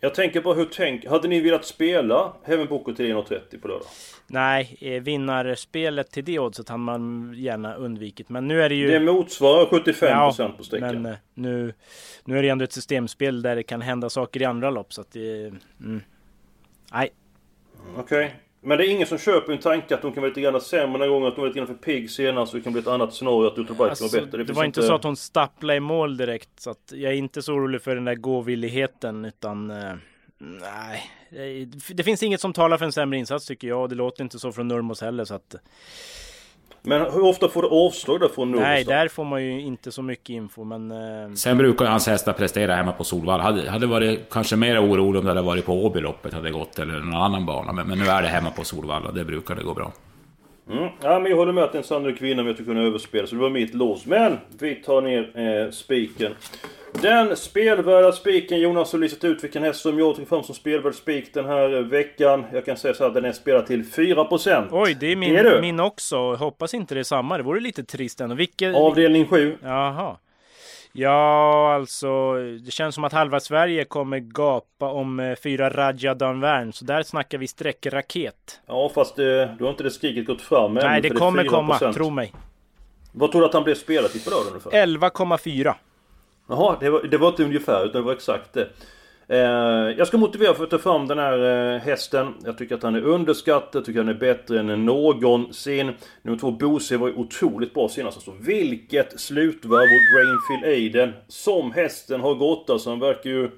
Jag 0.01 0.15
tänker 0.15 0.41
bara 0.41 0.55
hur 0.55 0.65
tänk... 0.65 1.07
Hade 1.07 1.29
ni 1.29 1.41
velat 1.41 1.65
spela 1.65 2.33
Heaven 2.45 2.67
Boko 2.67 2.95
till 2.95 3.07
1,30 3.15 3.61
på 3.61 3.69
lördag? 3.69 3.87
Nej, 4.27 4.77
eh, 4.81 5.03
vinnarspelet 5.03 6.11
till 6.11 6.25
det 6.25 6.39
oddset 6.39 6.69
hade 6.69 6.79
man 6.83 7.35
gärna 7.37 7.75
undvikit. 7.75 8.29
Men 8.29 8.49
nu 8.49 8.63
är 8.63 8.69
det 8.69 8.75
ju... 8.75 8.91
Det 8.91 9.01
motsvarar 9.01 9.67
75% 9.67 10.57
på 10.57 10.65
sträckan. 10.65 11.03
men 11.03 11.13
eh, 11.13 11.19
nu, 11.35 11.75
nu 12.25 12.39
är 12.39 12.43
det 12.43 12.49
ändå 12.49 12.65
ett 12.65 12.73
systemspel 12.73 13.43
där 13.43 13.57
det 13.57 13.63
kan 13.63 13.83
hända 13.83 14.11
saker 14.11 14.43
i 14.43 14.45
andra 14.45 14.71
lopp. 14.71 14.93
Så 14.93 15.01
att 15.01 15.13
det... 15.13 15.53
Mm. 15.81 16.01
Nej, 16.93 17.11
Okej. 17.97 18.35
Men 18.65 18.79
det 18.79 18.87
är 18.87 18.91
ingen 18.91 19.07
som 19.07 19.19
köper 19.19 19.53
en 19.53 19.59
tanke 19.59 19.95
att 19.95 20.03
de 20.03 20.13
kan 20.13 20.21
vara 20.21 20.29
lite 20.29 20.41
grann 20.41 20.61
sämre 20.61 20.99
den 20.99 21.11
gången, 21.11 21.29
att 21.29 21.35
de 21.35 21.41
var 21.41 21.49
lite 21.49 21.59
grann 21.59 21.67
för 21.67 21.75
pigg 21.75 22.11
senast, 22.11 22.51
så 22.51 22.57
det 22.57 22.63
kan 22.63 22.73
bli 22.73 22.83
ett 22.83 22.89
annat 22.89 23.15
scenario 23.15 23.47
att 23.47 23.59
Ultra 23.59 23.75
Bright 23.75 23.91
alltså, 23.91 24.17
vara 24.17 24.25
bättre. 24.27 24.39
det, 24.39 24.45
finns 24.45 24.57
var 24.57 24.65
inte 24.65 24.83
så 24.83 24.95
att 24.95 25.05
hon 25.05 25.17
stapplade 25.17 25.77
i 25.77 25.81
mål 25.81 26.17
direkt. 26.17 26.61
Så 26.61 26.71
att 26.71 26.93
jag 26.95 27.13
är 27.13 27.17
inte 27.17 27.43
så 27.43 27.53
orolig 27.55 27.83
för 27.83 27.95
den 27.95 28.05
där 28.05 28.15
gåvilligheten. 28.15 29.25
Utan 29.25 29.71
eh, 29.71 29.95
nej, 30.39 31.11
det, 31.31 31.95
det 31.95 32.03
finns 32.03 32.23
inget 32.23 32.41
som 32.41 32.53
talar 32.53 32.79
för 32.79 32.85
en 32.85 32.93
sämre 32.93 33.19
insats 33.19 33.47
tycker 33.47 33.69
jag. 33.69 33.83
Och 33.83 33.89
det 33.89 33.95
låter 33.95 34.23
inte 34.25 34.39
så 34.39 34.53
från 34.53 34.69
Nurmos 34.69 35.01
heller. 35.01 35.25
Så 35.25 35.35
att, 35.35 35.55
Men 36.87 37.01
hur 37.01 37.25
ofta 37.25 37.49
får 37.49 37.63
du 37.63 37.69
avslag 37.69 38.21
där 38.21 38.29
från 38.29 38.51
Nurmos 38.51 38.63
nej, 38.63 38.85
där 38.85 39.09
får 39.09 39.25
man 39.25 39.45
ju 39.45 39.61
inte 39.61 39.93
så 39.93 40.03
mycket 40.03 40.31
info. 40.31 40.65
Men 40.65 40.91
eh, 40.91 41.35
Sen 41.35 41.59
brukar 41.59 41.85
ju 41.85 41.91
hans 41.91 42.07
hästar 42.07 42.33
prestera 42.33 42.75
hemma 42.75 42.93
på 42.93 43.05
Solvalla. 43.05 43.43
Hade, 43.43 43.71
hade 43.71 43.87
varit 43.87 44.31
kanske 44.31 44.57
mer 44.57 44.85
orolig 44.85 45.19
om 45.19 45.25
det 45.25 45.31
hade 45.31 45.43
varit 45.43 45.67
på 45.67 45.85
Åbyloppet 45.87 46.33
hade 46.35 46.51
gått 46.51 46.79
eller 46.79 47.01
någon 47.01 47.23
annan 47.23 47.47
bana. 47.47 47.73
Men, 47.73 47.89
men 47.89 47.99
nu 47.99 48.05
är 48.05 48.23
det 48.23 48.29
hemma 48.29 48.51
på 48.51 48.65
Solvalla. 48.65 49.13
Det 49.13 49.25
brukar 49.25 49.55
det 49.55 49.63
gå 49.63 49.75
bra. 49.75 49.93
Mm. 50.71 50.89
Ja, 51.03 51.19
men 51.19 51.31
jag 51.31 51.37
håller 51.37 51.53
med 51.53 51.65
att 51.65 51.73
det 51.73 51.77
är 51.77 51.83
en 51.83 51.87
sannolik 51.87 52.23
vinnare 52.23 52.45
med 52.45 52.51
att 52.51 52.57
du 52.57 52.65
kunde 52.65 52.83
överspela, 52.83 53.27
så 53.27 53.35
det 53.35 53.41
var 53.41 53.51
mitt 53.51 53.75
lås. 53.75 54.07
Men 54.07 54.39
vi 54.59 54.75
tar 54.75 55.03
ner 55.03 55.39
eh, 55.39 55.71
spiken. 55.71 56.33
Den 57.03 57.37
spelvärda 57.37 58.13
spiken, 58.13 58.61
Jonas 58.61 58.93
har 58.93 58.99
listat 58.99 59.25
ut 59.25 59.45
vilken 59.45 59.63
häst 59.63 59.81
som 59.81 59.99
jag 59.99 60.17
tog 60.17 60.29
fram 60.29 60.43
som 60.43 60.55
spelvärd 60.55 60.95
spik 60.95 61.35
den 61.35 61.45
här 61.45 61.83
veckan. 61.83 62.45
Jag 62.53 62.65
kan 62.65 62.77
säga 62.77 62.95
så 62.95 63.05
att 63.05 63.15
den 63.15 63.25
är 63.25 63.33
spelad 63.33 63.67
till 63.67 63.85
4%. 63.85 64.69
oj, 64.71 64.97
det 65.01 65.07
är 65.13 65.17
min, 65.17 65.35
Det 65.35 65.41
är 65.41 65.61
min 65.61 65.81
också. 65.81 66.35
Hoppas 66.35 66.75
inte 66.75 66.95
det 66.95 67.01
är 67.01 67.05
samma. 67.05 67.37
Det 67.37 67.43
vore 67.43 67.61
lite 67.61 67.85
trist 67.85 68.21
ändå. 68.21 68.35
Vilket... 68.35 68.75
Avdelning 68.75 69.27
7. 69.27 69.57
Jaha. 69.63 70.17
Ja, 70.97 71.75
alltså 71.75 72.35
det 72.65 72.71
känns 72.71 72.95
som 72.95 73.05
att 73.05 73.13
halva 73.13 73.41
Sverige 73.41 73.85
kommer 73.85 74.19
gapa 74.19 74.91
om 74.91 75.21
eh, 75.21 75.37
fyra 75.37 75.71
Raja 75.71 76.15
Danvern. 76.15 76.73
Så 76.73 76.85
där 76.85 77.03
snackar 77.03 77.39
vi 77.39 77.47
sträckraket. 77.47 78.61
Ja, 78.67 78.91
fast 78.95 79.19
eh, 79.19 79.25
du 79.25 79.57
har 79.61 79.71
inte 79.71 79.83
det 79.83 79.91
skriket 79.91 80.27
gått 80.27 80.41
fram 80.41 80.77
än, 80.77 80.87
Nej, 80.87 81.01
det 81.01 81.11
kommer 81.11 81.45
4%. 81.45 81.49
komma, 81.49 81.79
tro 81.93 82.11
mig. 82.11 82.33
Vad 83.13 83.33
tror 83.33 83.41
du 83.41 83.47
att 83.47 83.55
han 83.55 83.65
blev 83.65 83.75
spelad 83.75 84.25
på 84.25 84.31
lördag 84.31 84.47
ungefär? 84.49 84.71
11,4. 84.71 85.75
Jaha, 86.49 86.77
det 86.81 86.91
var, 86.91 87.03
det 87.03 87.19
var 87.19 87.29
inte 87.29 87.45
ungefär 87.45 87.85
utan 87.85 88.01
det 88.01 88.07
var 88.07 88.13
exakt 88.13 88.53
det. 88.53 88.69
Eh, 89.29 89.39
jag 89.99 90.07
ska 90.07 90.19
motivera 90.19 90.55
för 90.55 90.65
att 90.65 90.71
ta 90.71 90.79
fram 90.79 91.07
den 91.07 91.19
här 91.19 91.75
eh, 91.75 91.81
hästen. 91.81 92.35
Jag 92.45 92.59
tycker 92.59 92.75
att 92.75 92.83
han 92.83 92.95
är 92.95 93.03
underskattad, 93.03 93.69
jag 93.73 93.85
tycker 93.85 94.01
att 94.01 94.07
han 94.07 94.15
är 94.15 94.21
bättre 94.21 94.61
än 94.61 94.87
någonsin. 94.87 95.93
Nummer 96.23 96.39
två, 96.39 96.51
Bose 96.51 96.97
var 96.97 97.09
ju 97.09 97.15
otroligt 97.15 97.75
bra 97.75 97.89
senast. 97.89 98.17
Alltså, 98.17 98.35
vilket 98.41 99.21
slutvarv 99.21 99.83
och 99.83 100.15
Grainfield 100.15 100.75
Aiden 100.75 101.13
som 101.29 101.73
hästen 101.73 102.21
har 102.21 102.35
gått. 102.35 102.71
Alltså 102.71 102.91
han 102.91 103.01
verkar 103.01 103.31
ju... 103.31 103.51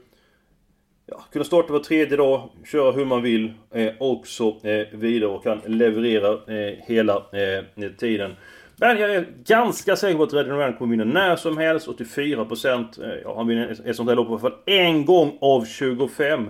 Ja, 1.09 1.25
kunna 1.33 1.45
starta 1.45 1.73
var 1.73 1.81
tredje 1.81 2.17
dag, 2.17 2.51
köra 2.65 2.93
hur 2.93 3.05
man 3.05 3.23
vill 3.23 3.53
eh, 3.75 3.93
och 3.99 4.27
så 4.27 4.49
eh, 4.49 4.87
vidare 4.93 5.31
och 5.31 5.43
kan 5.43 5.61
leverera 5.67 6.33
eh, 6.33 6.75
hela 6.87 7.17
eh, 7.17 7.91
tiden. 7.99 8.37
Men 8.81 8.99
jag 8.99 9.15
är 9.15 9.27
ganska 9.47 9.97
säker 9.97 10.17
på 10.17 10.23
att 10.23 10.33
Redden 10.35 10.59
Rand 10.59 10.79
kommer 10.79 10.91
vinna 10.97 11.05
när 11.21 11.37
som 11.37 11.59
helst. 11.59 11.89
84%. 11.89 13.03
Eh, 13.05 13.09
ja, 13.25 13.35
han 13.37 13.47
vinner 13.47 13.77
ett 13.91 13.97
sånt 13.97 14.09
här 14.09 14.17
lopp 14.17 14.29
i 14.29 14.31
alla 14.31 14.39
fall 14.41 14.55
en 14.67 15.05
gång 15.05 15.39
av 15.41 15.65
25. 15.65 16.49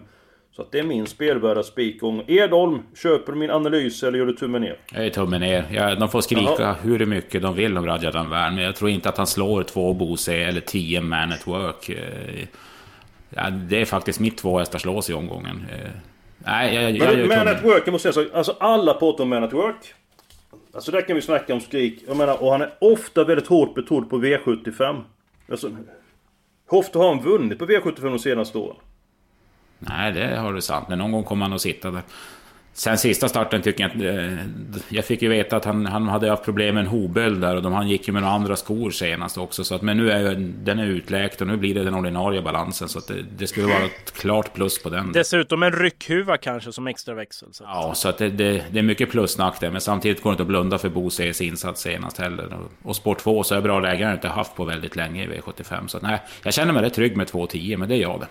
Så 0.56 0.62
att 0.62 0.72
det 0.72 0.78
är 0.78 0.82
min 0.82 1.06
spelvärda 1.06 1.62
spikgång. 1.62 2.22
Edholm, 2.26 2.78
köper 3.02 3.32
du 3.32 3.38
min 3.38 3.50
analys 3.50 4.02
eller 4.02 4.18
gör 4.18 4.26
du 4.26 4.32
tummen 4.32 4.62
ner? 4.62 4.76
Jag 4.94 5.06
är 5.06 5.10
tummen 5.10 5.40
ner. 5.40 5.64
Ja, 5.72 5.94
de 5.94 6.08
får 6.08 6.20
skrika 6.20 6.52
Jaha. 6.58 6.76
hur 6.82 7.06
mycket 7.06 7.42
de 7.42 7.54
vill 7.54 7.78
om 7.78 7.86
Raja 7.86 8.10
Danvern. 8.10 8.54
Men 8.54 8.64
jag 8.64 8.76
tror 8.76 8.90
inte 8.90 9.08
att 9.08 9.16
han 9.16 9.26
slår 9.26 9.62
två 9.62 9.94
Bose 9.94 10.34
eller 10.36 10.60
tio 10.60 11.00
Man 11.00 11.32
at 11.32 11.46
Work. 11.46 11.88
Eh, 11.88 12.46
Ja, 13.30 13.50
det 13.50 13.80
är 13.80 13.84
faktiskt 13.84 14.20
mitt 14.20 14.38
två 14.38 14.58
hästars 14.58 14.84
lås 14.84 15.10
i 15.10 15.12
omgången. 15.14 15.66
Eh, 15.72 15.90
Nej, 16.38 16.74
jag, 16.74 16.82
jag, 16.82 16.90
jag 16.90 16.98
Men 16.98 17.18
gör 17.18 17.26
Man 17.26 17.38
tummen. 17.38 17.56
at 17.56 17.64
Work, 17.64 17.82
jag 17.86 17.92
måste 17.92 18.12
säga 18.12 18.26
så. 18.30 18.36
Alltså 18.36 18.56
alla 18.60 18.94
pratar 18.94 19.24
om 19.24 19.30
Man 19.30 19.44
at 19.44 19.52
Work. 19.52 19.94
Alltså 20.76 20.90
där 20.90 21.02
kan 21.02 21.16
vi 21.16 21.22
snacka 21.22 21.54
om 21.54 21.60
skrik. 21.60 22.04
Jag 22.06 22.16
menar, 22.16 22.42
och 22.42 22.52
han 22.52 22.62
är 22.62 22.74
ofta 22.80 23.24
väldigt 23.24 23.46
hårt 23.46 23.74
betrodd 23.74 24.10
på 24.10 24.18
V75. 24.18 25.02
Alltså, 25.50 25.68
hur 26.70 26.78
ofta 26.78 26.98
har 26.98 27.14
han 27.14 27.24
vunnit 27.24 27.58
på 27.58 27.66
V75 27.66 28.02
de 28.02 28.18
senaste 28.18 28.58
åren? 28.58 28.76
Nej, 29.78 30.12
det 30.12 30.36
har 30.36 30.52
du 30.52 30.60
sant. 30.60 30.88
Men 30.88 30.98
någon 30.98 31.12
gång 31.12 31.24
kommer 31.24 31.44
han 31.44 31.52
att 31.52 31.60
sitta 31.60 31.90
där. 31.90 32.02
Sen 32.78 32.98
sista 32.98 33.28
starten 33.28 33.62
tycker 33.62 33.84
jag 33.84 33.92
inte... 33.92 34.08
eh, 34.08 34.38
Jag 34.88 35.04
fick 35.04 35.22
ju 35.22 35.28
veta 35.28 35.56
att 35.56 35.64
han, 35.64 35.86
han 35.86 36.08
hade 36.08 36.30
haft 36.30 36.44
problem 36.44 36.74
med 36.74 36.80
en 36.84 36.86
hoböld 36.90 37.40
där 37.40 37.56
och 37.56 37.62
de, 37.62 37.72
han 37.72 37.88
gick 37.88 38.06
ju 38.08 38.12
med 38.12 38.22
några 38.22 38.34
andra 38.34 38.56
skor 38.56 38.90
senast 38.90 39.38
också. 39.38 39.64
Så 39.64 39.74
att, 39.74 39.82
men 39.82 39.96
nu 39.96 40.10
är 40.10 40.18
ju, 40.20 40.34
den 40.64 40.78
är 40.78 40.86
utläkt 40.86 41.40
och 41.40 41.46
nu 41.46 41.56
blir 41.56 41.74
det 41.74 41.84
den 41.84 41.94
ordinarie 41.94 42.42
balansen. 42.42 42.88
Så 42.88 42.98
att 42.98 43.06
det, 43.08 43.14
det 43.38 43.46
skulle 43.46 43.66
vara 43.66 43.84
ett 43.84 44.12
klart 44.12 44.54
plus 44.54 44.82
på 44.82 44.88
den. 44.90 45.12
Dessutom 45.12 45.62
en 45.62 45.72
ryckhuva 45.72 46.36
kanske 46.36 46.72
som 46.72 46.86
extra 46.86 47.14
växel. 47.14 47.48
Så. 47.52 47.64
Ja, 47.64 47.92
så 47.94 48.08
att 48.08 48.18
det, 48.18 48.28
det, 48.30 48.64
det 48.70 48.78
är 48.78 48.82
mycket 48.82 49.10
plusnack 49.10 49.60
där. 49.60 49.70
Men 49.70 49.80
samtidigt 49.80 50.22
går 50.22 50.30
det 50.30 50.32
inte 50.32 50.42
att 50.42 50.46
blunda 50.48 50.78
för 50.78 50.88
Bo 50.88 51.10
Cs 51.10 51.40
insats 51.40 51.80
senast 51.82 52.18
heller. 52.18 52.48
Och, 52.54 52.88
och 52.90 52.96
Sport 52.96 53.18
2 53.18 53.42
så 53.42 53.54
är 53.54 53.60
bra 53.60 53.80
läge 53.80 54.04
har 54.04 54.10
jag 54.10 54.16
inte 54.16 54.28
haft 54.28 54.54
på 54.56 54.64
väldigt 54.64 54.96
länge 54.96 55.24
i 55.24 55.28
V75. 55.28 55.86
Så 55.86 55.96
att, 55.96 56.02
nej, 56.02 56.22
jag 56.42 56.54
känner 56.54 56.72
mig 56.72 56.82
rätt 56.82 56.94
trygg 56.94 57.16
med 57.16 57.26
2.10, 57.26 57.76
men 57.76 57.88
det 57.88 57.94
är 57.94 58.00
jag 58.02 58.20
det. 58.20 58.26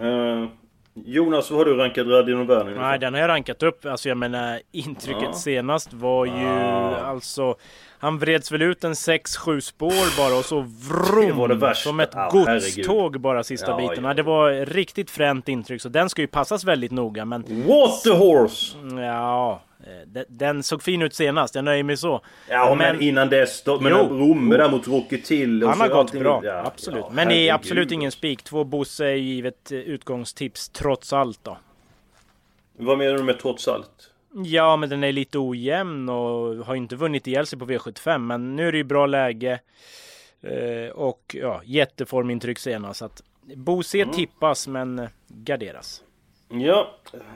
Eh, 0.00 0.48
Jonas, 0.94 1.50
vad 1.50 1.58
har 1.58 1.64
du 1.64 1.76
rankat 1.76 2.06
Radin 2.06 2.46
Värn 2.46 2.74
Nej, 2.78 2.98
den 2.98 3.14
har 3.14 3.20
jag 3.20 3.28
rankat 3.28 3.62
upp. 3.62 3.86
Alltså 3.86 4.08
jag 4.08 4.18
menar 4.18 4.60
intrycket 4.72 5.22
Ja. 5.22 5.32
senast 5.32 5.92
var 5.92 6.26
ju 6.26 6.46
alltså 7.04 7.54
Han 7.98 8.18
vreds 8.18 8.52
väl 8.52 8.62
ut 8.62 8.84
en 8.84 8.92
6-7 8.94 9.60
spår 9.60 10.16
bara 10.18 10.38
och 10.38 10.44
så 10.44 10.60
Det 11.26 11.32
var 11.32 11.48
det 11.48 11.54
värsta. 11.54 11.88
som 11.88 12.00
ett 12.00 12.10
Ja, 12.12 12.28
godståg 12.32 13.20
bara 13.20 13.42
sista 13.44 13.70
Ja, 13.70 13.76
biten. 13.76 14.04
ja. 14.04 14.10
Ja, 14.10 14.14
det 14.14 14.22
var 14.22 14.66
riktigt 14.66 15.10
fränt 15.10 15.48
intryck 15.48 15.82
så 15.82 15.88
den 15.88 16.08
ska 16.08 16.22
ju 16.22 16.28
passas 16.28 16.64
väldigt 16.64 16.92
noga 16.92 17.24
men 17.24 17.42
What 17.42 18.02
the 18.04 18.10
horse! 18.14 18.76
ja 19.02 19.62
eh, 19.86 20.06
de- 20.06 20.24
den 20.28 20.62
såg 20.62 20.82
fin 20.82 21.02
ut 21.02 21.14
senast, 21.14 21.54
jag 21.54 21.64
nöjer 21.64 21.82
mig 21.84 21.96
så. 21.96 22.20
Ja, 22.48 22.74
men, 22.78 23.00
innan 23.00 23.28
dess 23.28 23.62
då. 23.62 23.80
Men. 23.80 23.92
Romme 23.92 24.56
där 24.56 24.70
mot 24.70 24.88
Rocky 24.88 25.22
till. 25.22 25.64
och 25.64 25.70
Han 25.70 25.80
har 25.80 25.88
gått 25.88 25.96
allting- 25.96 26.22
bra, 26.22 26.40
ja, 26.44 26.62
absolut. 26.66 27.00
ja, 27.00 27.10
men 27.12 27.28
det 27.28 27.48
är 27.48 27.54
absolut 27.54 27.92
ingen 27.92 28.12
spik. 28.12 28.42
Två 28.42 28.64
Bosse 28.64 29.06
är 29.06 29.14
givet 29.14 29.72
eh, 29.72 29.78
utgångstips 29.78 30.68
trots 30.68 31.12
allt 31.12 31.38
då. 31.44 31.56
Vad 32.76 32.98
menar 32.98 33.18
du 33.18 33.22
med 33.24 33.38
trots 33.38 33.68
allt? 33.68 34.10
Ja, 34.44 34.76
men 34.76 34.88
den 34.88 35.04
är 35.04 35.12
lite 35.12 35.38
ojämn 35.38 36.08
och 36.08 36.56
har 36.66 36.74
inte 36.74 36.96
vunnit 36.96 37.26
ihjäl 37.26 37.46
sig 37.46 37.58
på 37.58 37.64
V75. 37.66 38.18
Men 38.18 38.56
nu 38.56 38.68
är 38.68 38.72
det 38.72 38.78
ju 38.78 38.84
bra 38.84 39.06
läge. 39.06 39.60
Eh, 40.42 40.90
och 40.94 41.36
ja, 41.40 41.60
jätteformintryck 41.64 42.58
senast. 42.58 42.98
Så 42.98 43.04
att 43.04 43.22
Bose 43.56 43.98
Mm. 44.02 44.14
tippas, 44.14 44.68
men 44.68 45.08
garderas. 45.28 46.02
Ja, 46.60 46.90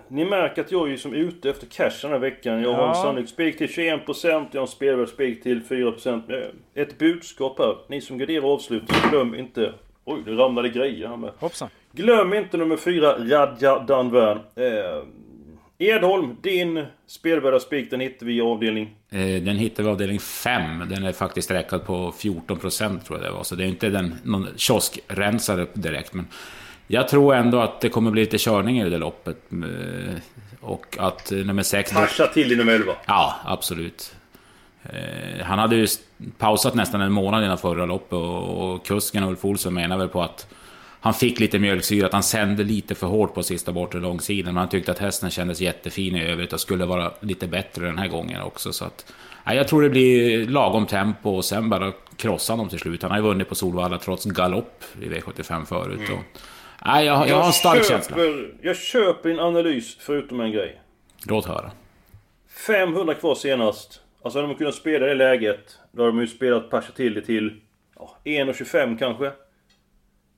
ni 0.08 0.24
märker 0.24 0.62
att 0.64 0.72
jag 0.72 0.86
är 0.86 0.90
ju 0.90 0.98
som 0.98 1.14
ute 1.14 1.50
efter 1.50 1.66
cash 1.66 1.98
den 2.02 2.10
här 2.10 2.18
veckan. 2.18 2.62
Jag 2.62 2.72
har 2.74 2.88
en 2.88 2.94
sannolik 2.94 3.28
spik 3.28 3.58
till 3.58 3.66
21%, 3.68 4.46
jag 4.52 4.60
har 4.60 4.60
en 4.60 4.66
spelvärd 4.68 5.08
spik 5.08 5.42
till 5.42 5.62
4%. 5.62 6.32
Eh, 6.32 6.82
Ett 6.82 6.98
budskap 6.98 7.58
här. 7.58 7.76
Ni 7.88 8.00
som 8.00 8.18
garderar 8.18 8.52
avslutningen, 8.54 9.10
glöm 9.10 9.34
inte... 9.34 9.72
Oj, 10.04 10.22
det 10.24 10.30
ramlade 10.32 10.68
grejer 10.68 11.08
här 11.08 11.16
med. 11.16 11.30
Hoppsan. 11.38 11.68
Glöm 11.92 12.34
inte 12.34 12.56
nummer 12.56 12.76
4, 12.76 13.12
Radja 13.18 13.78
Danvern. 13.78 14.38
Eh, 14.54 15.02
Edholm, 15.78 16.36
din 16.42 16.84
spelvärda 17.06 17.60
spik, 17.60 17.90
den 17.90 18.00
hittar 18.00 18.26
vi 18.26 18.36
i 18.36 18.40
avdelning... 18.40 18.94
Eh, 19.10 19.18
Den 19.42 19.56
hittar 19.56 19.82
vi 19.82 19.88
i 19.88 19.92
avdelning 19.92 20.18
5. 20.20 20.62
Den 20.88 21.04
är 21.04 21.12
faktiskt 21.12 21.50
räknad 21.50 21.84
på 21.86 22.12
14 22.18 22.58
procent 22.58 23.04
tror 23.06 23.18
jag 23.18 23.28
det 23.28 23.32
var. 23.36 23.42
Så 23.44 23.54
det 23.54 23.64
är 23.64 23.68
inte 23.68 23.88
den, 23.88 24.14
någon 24.24 24.48
kioskrensare 24.56 25.66
direkt. 25.74 26.14
Men 26.14 26.26
jag 26.86 27.08
tror 27.08 27.34
ändå 27.34 27.60
att 27.60 27.80
det 27.80 27.88
kommer 27.88 28.10
bli 28.10 28.20
lite 28.20 28.38
körning 28.38 28.80
i 28.80 28.90
det 28.90 28.98
loppet. 28.98 29.36
Eh, 29.52 30.14
Och 30.60 30.96
att 30.98 31.32
eh, 31.32 31.38
nummer 31.38 31.62
6... 31.62 31.92
Pascha 31.92 32.26
till 32.26 32.52
i 32.52 32.56
nummer 32.56 32.72
11. 32.72 32.92
Ja, 33.06 33.34
absolut. 33.44 34.14
Eh, 34.82 35.44
Han 35.44 35.58
hade 35.58 35.76
ju 35.76 35.86
pausat 36.38 36.74
nästan 36.74 37.00
en 37.00 37.12
månad 37.12 37.44
innan 37.44 37.58
förra 37.58 37.86
loppet 37.86 38.12
och, 38.12 38.86
kusken 38.86 39.24
Ulf 39.24 39.44
Olsson 39.44 39.74
menar 39.74 39.98
väl 39.98 40.08
på 40.08 40.22
att 40.22 40.46
han 41.00 41.14
fick 41.14 41.40
lite 41.40 41.58
mjölksyra, 41.58 42.06
att 42.06 42.12
han 42.12 42.22
sände 42.22 42.64
lite 42.64 42.94
för 42.94 43.06
hårt 43.06 43.34
på 43.34 43.42
sista 43.42 43.72
bortre 43.72 44.00
långsidan. 44.00 44.54
Men 44.54 44.60
han 44.60 44.68
tyckte 44.68 44.92
att 44.92 44.98
hästen 44.98 45.30
kändes 45.30 45.60
jättefin 45.60 46.16
i 46.16 46.22
övrigt 46.24 46.52
och 46.52 46.60
skulle 46.60 46.84
vara 46.86 47.12
lite 47.20 47.46
bättre 47.46 47.86
den 47.86 47.98
här 47.98 48.08
gången 48.08 48.42
också. 48.42 48.72
Så 48.72 48.84
att, 48.84 49.12
ja, 49.44 49.54
jag 49.54 49.68
tror 49.68 49.82
det 49.82 49.88
blir 49.90 50.46
lagom 50.48 50.86
tempo 50.86 51.30
och 51.36 51.44
sen 51.44 51.68
bara 51.68 51.92
krossa 52.16 52.52
honom 52.52 52.68
till 52.68 52.78
slut. 52.78 53.02
Han 53.02 53.10
har 53.10 53.18
ju 53.18 53.24
vunnit 53.24 53.48
på 53.48 53.54
Solvalla 53.54 53.98
trots 53.98 54.24
galopp 54.24 54.84
i 55.00 55.04
V75 55.08 55.64
förut. 55.64 56.10
Och, 56.12 56.40
nej, 56.84 57.06
jag, 57.06 57.28
jag 57.28 57.36
har 57.36 57.46
en 57.46 57.52
stark 57.52 57.84
känsla. 57.84 58.16
köper, 58.16 58.54
Jag 58.62 58.76
köper 58.76 59.30
en 59.30 59.40
analys 59.40 59.96
förutom 60.00 60.40
en 60.40 60.52
grej. 60.52 60.80
Låt 61.28 61.46
höra. 61.46 61.70
500 62.66 63.14
kvar 63.14 63.34
senast. 63.34 64.00
Alltså 64.22 64.38
hade 64.38 64.48
de 64.52 64.58
kunnat 64.58 64.74
spela 64.74 65.06
det 65.06 65.14
läget, 65.14 65.78
då 65.92 66.02
har 66.02 66.06
de 66.06 66.20
ju 66.20 66.26
spelat 66.26 66.70
Pascha 66.70 66.92
till 66.92 67.14
det 67.14 67.22
till 67.22 67.60
ja, 67.96 68.16
1,25 68.24 68.98
kanske. 68.98 69.32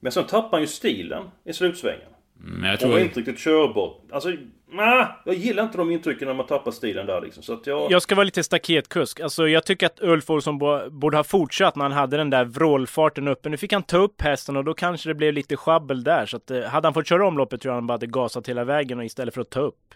Men 0.00 0.12
sen 0.12 0.24
tappar 0.24 0.50
han 0.50 0.60
ju 0.60 0.66
stilen 0.66 1.30
i 1.44 1.52
slutsvängen. 1.52 2.08
Men 2.34 2.64
jag 2.64 2.74
Och 2.74 2.80
tror... 2.80 2.90
var 2.92 2.98
inte 2.98 3.18
riktigt 3.20 3.38
körbar. 3.38 3.94
Alltså, 4.12 4.32
nah, 4.72 5.06
jag 5.24 5.34
gillar 5.34 5.62
inte 5.62 5.78
de 5.78 5.90
intrycken 5.90 6.28
när 6.28 6.34
man 6.34 6.46
tappar 6.46 6.70
stilen 6.70 7.06
där 7.06 7.20
liksom. 7.20 7.42
Så 7.42 7.52
att 7.52 7.66
jag... 7.66 7.90
Jag 7.90 8.02
ska 8.02 8.14
vara 8.14 8.24
lite 8.24 8.44
staketkusk. 8.44 9.20
Alltså, 9.20 9.48
jag 9.48 9.64
tycker 9.64 9.86
att 9.86 10.00
Ulf 10.02 10.30
Olsson 10.30 10.58
bo- 10.58 10.90
borde 10.90 11.16
ha 11.16 11.24
fortsatt 11.24 11.76
när 11.76 11.82
han 11.84 11.92
hade 11.92 12.16
den 12.16 12.30
där 12.30 12.44
vrålfarten 12.44 13.28
uppe. 13.28 13.48
Nu 13.48 13.56
fick 13.56 13.72
han 13.72 13.82
ta 13.82 13.98
upp 13.98 14.22
hästen 14.22 14.56
och 14.56 14.64
då 14.64 14.74
kanske 14.74 15.08
det 15.08 15.14
blev 15.14 15.34
lite 15.34 15.56
sjabbel 15.56 16.04
där. 16.04 16.26
Så 16.26 16.36
att, 16.36 16.50
eh, 16.50 16.62
hade 16.62 16.86
han 16.86 16.94
fått 16.94 17.06
köra 17.06 17.26
omloppet 17.26 17.60
tror 17.60 17.70
jag 17.70 17.74
han 17.76 17.86
bara 17.86 17.94
hade 17.94 18.06
gasat 18.06 18.48
hela 18.48 18.64
vägen 18.64 18.98
och 18.98 19.04
istället 19.04 19.34
för 19.34 19.40
att 19.40 19.50
ta 19.50 19.60
upp. 19.60 19.94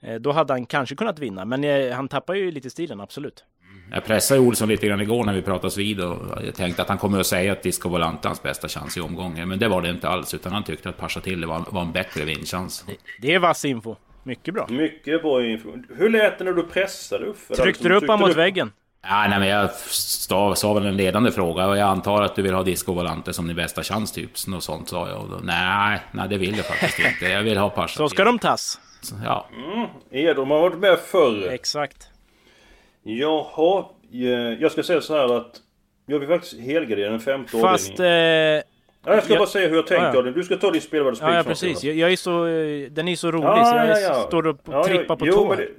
Eh, 0.00 0.14
då 0.14 0.32
hade 0.32 0.52
han 0.52 0.66
kanske 0.66 0.94
kunnat 0.96 1.18
vinna, 1.18 1.44
men 1.44 1.64
eh, 1.64 1.92
han 1.94 2.08
tappar 2.08 2.34
ju 2.34 2.50
lite 2.50 2.70
stilen, 2.70 3.00
absolut. 3.00 3.44
Jag 3.92 4.04
pressade 4.04 4.40
Olsson 4.40 4.68
lite 4.68 4.86
grann 4.86 5.00
igår 5.00 5.24
när 5.24 5.32
vi 5.32 5.42
pratades 5.42 5.76
vid 5.76 6.00
och 6.00 6.18
jag 6.44 6.54
tänkte 6.54 6.82
att 6.82 6.88
han 6.88 6.98
kommer 6.98 7.20
att 7.20 7.26
säga 7.26 7.52
att 7.52 7.62
Disco 7.62 7.88
Volante 7.88 8.26
är 8.26 8.28
hans 8.28 8.42
bästa 8.42 8.68
chans 8.68 8.96
i 8.96 9.00
omgången. 9.00 9.48
Men 9.48 9.58
det 9.58 9.68
var 9.68 9.82
det 9.82 9.90
inte 9.90 10.08
alls, 10.08 10.34
utan 10.34 10.52
han 10.52 10.64
tyckte 10.64 10.88
att 10.88 10.96
Pascha 10.98 11.20
till 11.20 11.44
var, 11.46 11.64
var 11.70 11.82
en 11.82 11.92
bättre 11.92 12.24
vinstchans. 12.24 12.84
Det 13.20 13.34
är 13.34 13.38
vass 13.38 13.64
info. 13.64 13.96
Mycket 14.22 14.54
bra. 14.54 14.66
Mycket 14.70 15.22
bra 15.22 15.44
info. 15.44 15.68
Hur 15.98 16.10
lät 16.10 16.38
det 16.38 16.44
när 16.44 16.52
du 16.52 16.62
pressade 16.62 17.26
Uffe? 17.26 17.54
Tryckte 17.54 17.66
liksom? 17.66 17.88
du 17.88 17.94
upp 17.96 18.06
honom 18.06 18.20
mot 18.20 18.30
upp- 18.30 18.36
väggen? 18.36 18.72
Ja, 19.08 19.26
nej, 19.28 19.38
men 19.38 19.48
jag 19.48 19.70
sa, 19.70 20.54
sa 20.54 20.74
väl 20.74 20.86
en 20.86 20.96
ledande 20.96 21.32
fråga 21.32 21.66
och 21.66 21.76
jag 21.76 21.88
antar 21.88 22.22
att 22.22 22.36
du 22.36 22.42
vill 22.42 22.54
ha 22.54 22.62
Disco 22.62 22.92
Volante 22.92 23.32
som 23.32 23.46
din 23.46 23.56
bästa 23.56 23.82
chans, 23.82 24.12
typ. 24.12 24.30
Något 24.46 24.64
sånt 24.64 24.88
sa 24.88 25.08
jag. 25.08 25.20
Och 25.20 25.28
då, 25.30 25.36
nej, 25.42 26.00
nej, 26.12 26.28
det 26.28 26.38
vill 26.38 26.56
jag 26.56 26.66
faktiskt 26.66 26.98
inte. 26.98 27.24
Jag 27.26 27.42
vill 27.42 27.58
ha 27.58 27.70
Pascha 27.70 27.96
Så 27.96 28.08
ska 28.08 28.24
de 28.24 28.38
tas. 28.38 28.80
Ja, 29.24 29.48
Edholm 30.10 30.50
har 30.50 30.60
varit 30.60 30.78
med 30.78 30.98
förr. 30.98 31.48
Exakt. 31.50 32.10
Jaha, 33.08 33.84
eh, 34.12 34.20
jag 34.60 34.72
ska 34.72 34.82
säga 34.82 35.00
så 35.00 35.14
här 35.16 35.36
att 35.36 35.60
jag 36.06 36.18
vill 36.18 36.28
faktiskt 36.28 36.60
helgardera 36.60 37.10
den 37.10 37.20
femte 37.20 37.58
Fast... 37.58 37.88
Eh, 37.90 37.94
avdelningen. 37.94 38.62
Ja, 39.04 39.14
jag 39.14 39.24
ska 39.24 39.32
jag- 39.32 39.38
bara 39.40 39.48
säga 39.48 39.68
hur 39.68 39.76
jag 39.76 39.86
tänker 39.86 40.14
Ja. 40.14 40.22
Du 40.22 40.42
ska 40.42 40.56
ta 40.56 40.70
din 40.70 40.80
spelvärda 40.80 41.16
spik 41.16 41.28
ja, 41.28 41.34
ja, 41.36 41.42
precis. 41.42 41.84
Jag, 41.84 41.96
jag 41.96 42.12
är 42.12 42.16
så... 42.16 42.46
eh, 42.46 42.90
Den 42.90 43.08
är 43.08 43.16
så 43.16 43.30
rolig 43.30 43.44
Ja, 43.46 43.64
så 43.64 43.76
jag 43.76 43.88
ja, 43.88 43.98
ja. 44.00 44.14
står 44.26 44.46
och 44.46 44.56
Ja, 44.70 44.84
trippar 44.84 45.16
på 45.16 45.26
jo, 45.26 45.32
tå. 45.32 45.48
men 45.48 45.58
här. 45.58 45.64
det, 45.64 45.70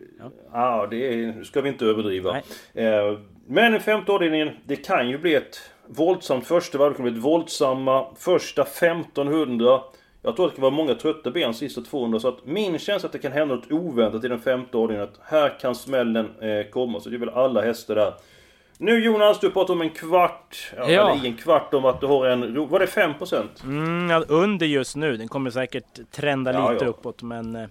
ja, 0.54 0.88
det 0.92 1.14
är, 1.24 1.44
ska 1.44 1.62
vi 1.62 1.70
inte 1.70 1.86
överdriva. 1.86 2.38
Eh, 2.74 3.18
men 3.48 3.72
den 3.72 3.82
femte 3.82 4.12
avdelningen, 4.12 4.50
det 4.66 4.76
kan 4.76 5.10
ju 5.10 5.18
bli 5.18 5.36
ett 5.36 5.58
våldsamt 5.88 6.48
första 6.48 6.78
varv. 6.78 6.90
Det 6.92 6.96
kan 6.96 7.04
bli 7.06 7.12
ett 7.14 7.24
våldsamma 7.26 8.06
första 8.18 8.62
1500. 8.62 9.80
Jag 10.22 10.36
tror 10.36 10.46
att 10.46 10.52
det 10.52 10.56
kan 10.56 10.62
vara 10.62 10.72
många 10.72 10.96
trötta 10.96 11.32
ben 11.32 11.54
sista 11.54 11.82
200. 11.82 12.20
Så 12.20 12.28
att 12.28 12.46
min 12.46 12.80
känsla 12.80 13.08
att 13.08 13.14
det 13.14 13.20
kan 13.20 13.32
hända 13.32 13.56
något 13.56 13.72
oväntat 13.72 14.24
i 14.24 14.28
den 14.28 14.40
femte 14.40 14.78
avdelningen. 14.78 15.10
Att 15.14 15.20
här 15.32 15.60
kan 15.60 15.76
smällen 15.76 16.30
eh, 16.42 16.70
komma. 16.72 17.00
Så 17.00 17.10
det 17.10 17.16
är 17.16 17.20
väl 17.20 17.30
alla 17.30 17.62
hästar 17.62 17.96
där. 17.96 18.14
Nu 18.78 19.00
Jonas, 19.06 19.40
du 19.40 19.50
pratar 19.52 19.74
om 19.74 19.82
en 19.82 19.90
kvart. 19.90 20.72
Ja, 20.78 20.90
Ja. 20.90 21.12
Eller 21.12 21.26
i 21.26 21.28
en 21.28 21.38
kvart 21.38 21.74
om 21.74 21.86
att 21.86 22.02
du 22.02 22.08
har 22.08 22.26
en... 22.28 22.68
Var 22.70 22.80
det 22.80 22.86
5%? 22.86 23.44
Mm, 23.64 24.10
ja, 24.10 24.24
under 24.28 24.66
just 24.66 24.96
nu. 24.96 25.18
Den 25.18 25.28
kommer 25.28 25.50
säkert 25.50 26.12
trenda 26.12 26.54
Ja, 26.54 26.72
lite 26.72 26.86
ja. 26.86 26.90
uppåt, 26.90 27.22
men... 27.22 27.56
eh. 27.56 27.68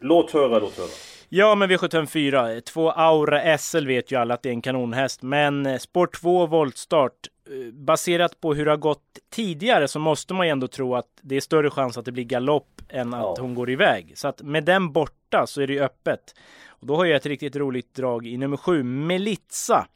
Låt 0.00 0.30
höra, 0.30 0.58
låt 0.58 0.78
höra. 0.78 0.88
Ja, 1.28 1.54
men 1.54 1.70
V754. 1.70 2.60
Två 2.60 2.90
Aura 2.90 3.58
SL 3.58 3.86
vet 3.86 4.12
ju 4.12 4.16
alla 4.16 4.34
att 4.34 4.42
det 4.42 4.48
är 4.48 4.52
en 4.52 4.62
kanonhäst. 4.62 5.22
Men 5.22 5.66
eh, 5.66 5.78
Sport 5.78 6.20
2 6.20 6.46
voltstart. 6.46 7.12
Eh, 7.50 7.72
Baserat 7.72 8.40
på 8.40 8.54
hur 8.54 8.64
det 8.64 8.70
har 8.70 8.76
gått 8.78 9.18
tidigare 9.30 9.88
så 9.88 9.98
måste 9.98 10.34
man 10.34 10.46
ju 10.46 10.50
ändå 10.50 10.68
tro 10.68 10.94
att 10.94 11.06
det 11.22 11.36
är 11.36 11.40
större 11.40 11.70
chans 11.70 11.98
att 11.98 12.04
det 12.04 12.12
blir 12.12 12.24
galopp 12.24 12.82
än 12.88 13.14
att 13.14 13.20
Ja. 13.22 13.36
hon 13.40 13.54
går 13.54 13.70
iväg. 13.70 14.12
Så 14.18 14.28
att 14.28 14.42
med 14.42 14.64
den 14.64 14.92
borta 14.92 15.46
så 15.46 15.60
är 15.60 15.66
det 15.66 15.72
ju 15.72 15.80
öppet. 15.80 16.34
Och 16.68 16.86
då 16.86 16.96
har 16.96 17.04
jag 17.04 17.16
ett 17.16 17.26
riktigt 17.26 17.56
roligt 17.56 17.94
drag 17.94 18.26
i 18.26 18.36
nummer 18.36 18.56
sju, 18.56 18.82
Melitza. 18.82 19.86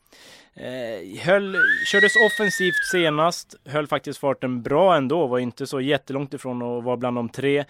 Eh, 0.55 1.21
höll, 1.25 1.57
kördes 1.93 2.13
offensivt 2.27 2.75
senast, 2.93 3.55
höll 3.65 3.87
faktiskt 3.87 4.19
farten 4.19 4.63
bra 4.63 4.97
ändå, 4.97 5.27
var 5.27 5.39
inte 5.39 5.67
så 5.67 5.81
jättelångt 5.81 6.35
ifrån 6.35 6.63
att 6.63 6.85
vara 6.85 6.97
bland 6.97 7.17
de 7.17 7.29
tre. 7.29 7.65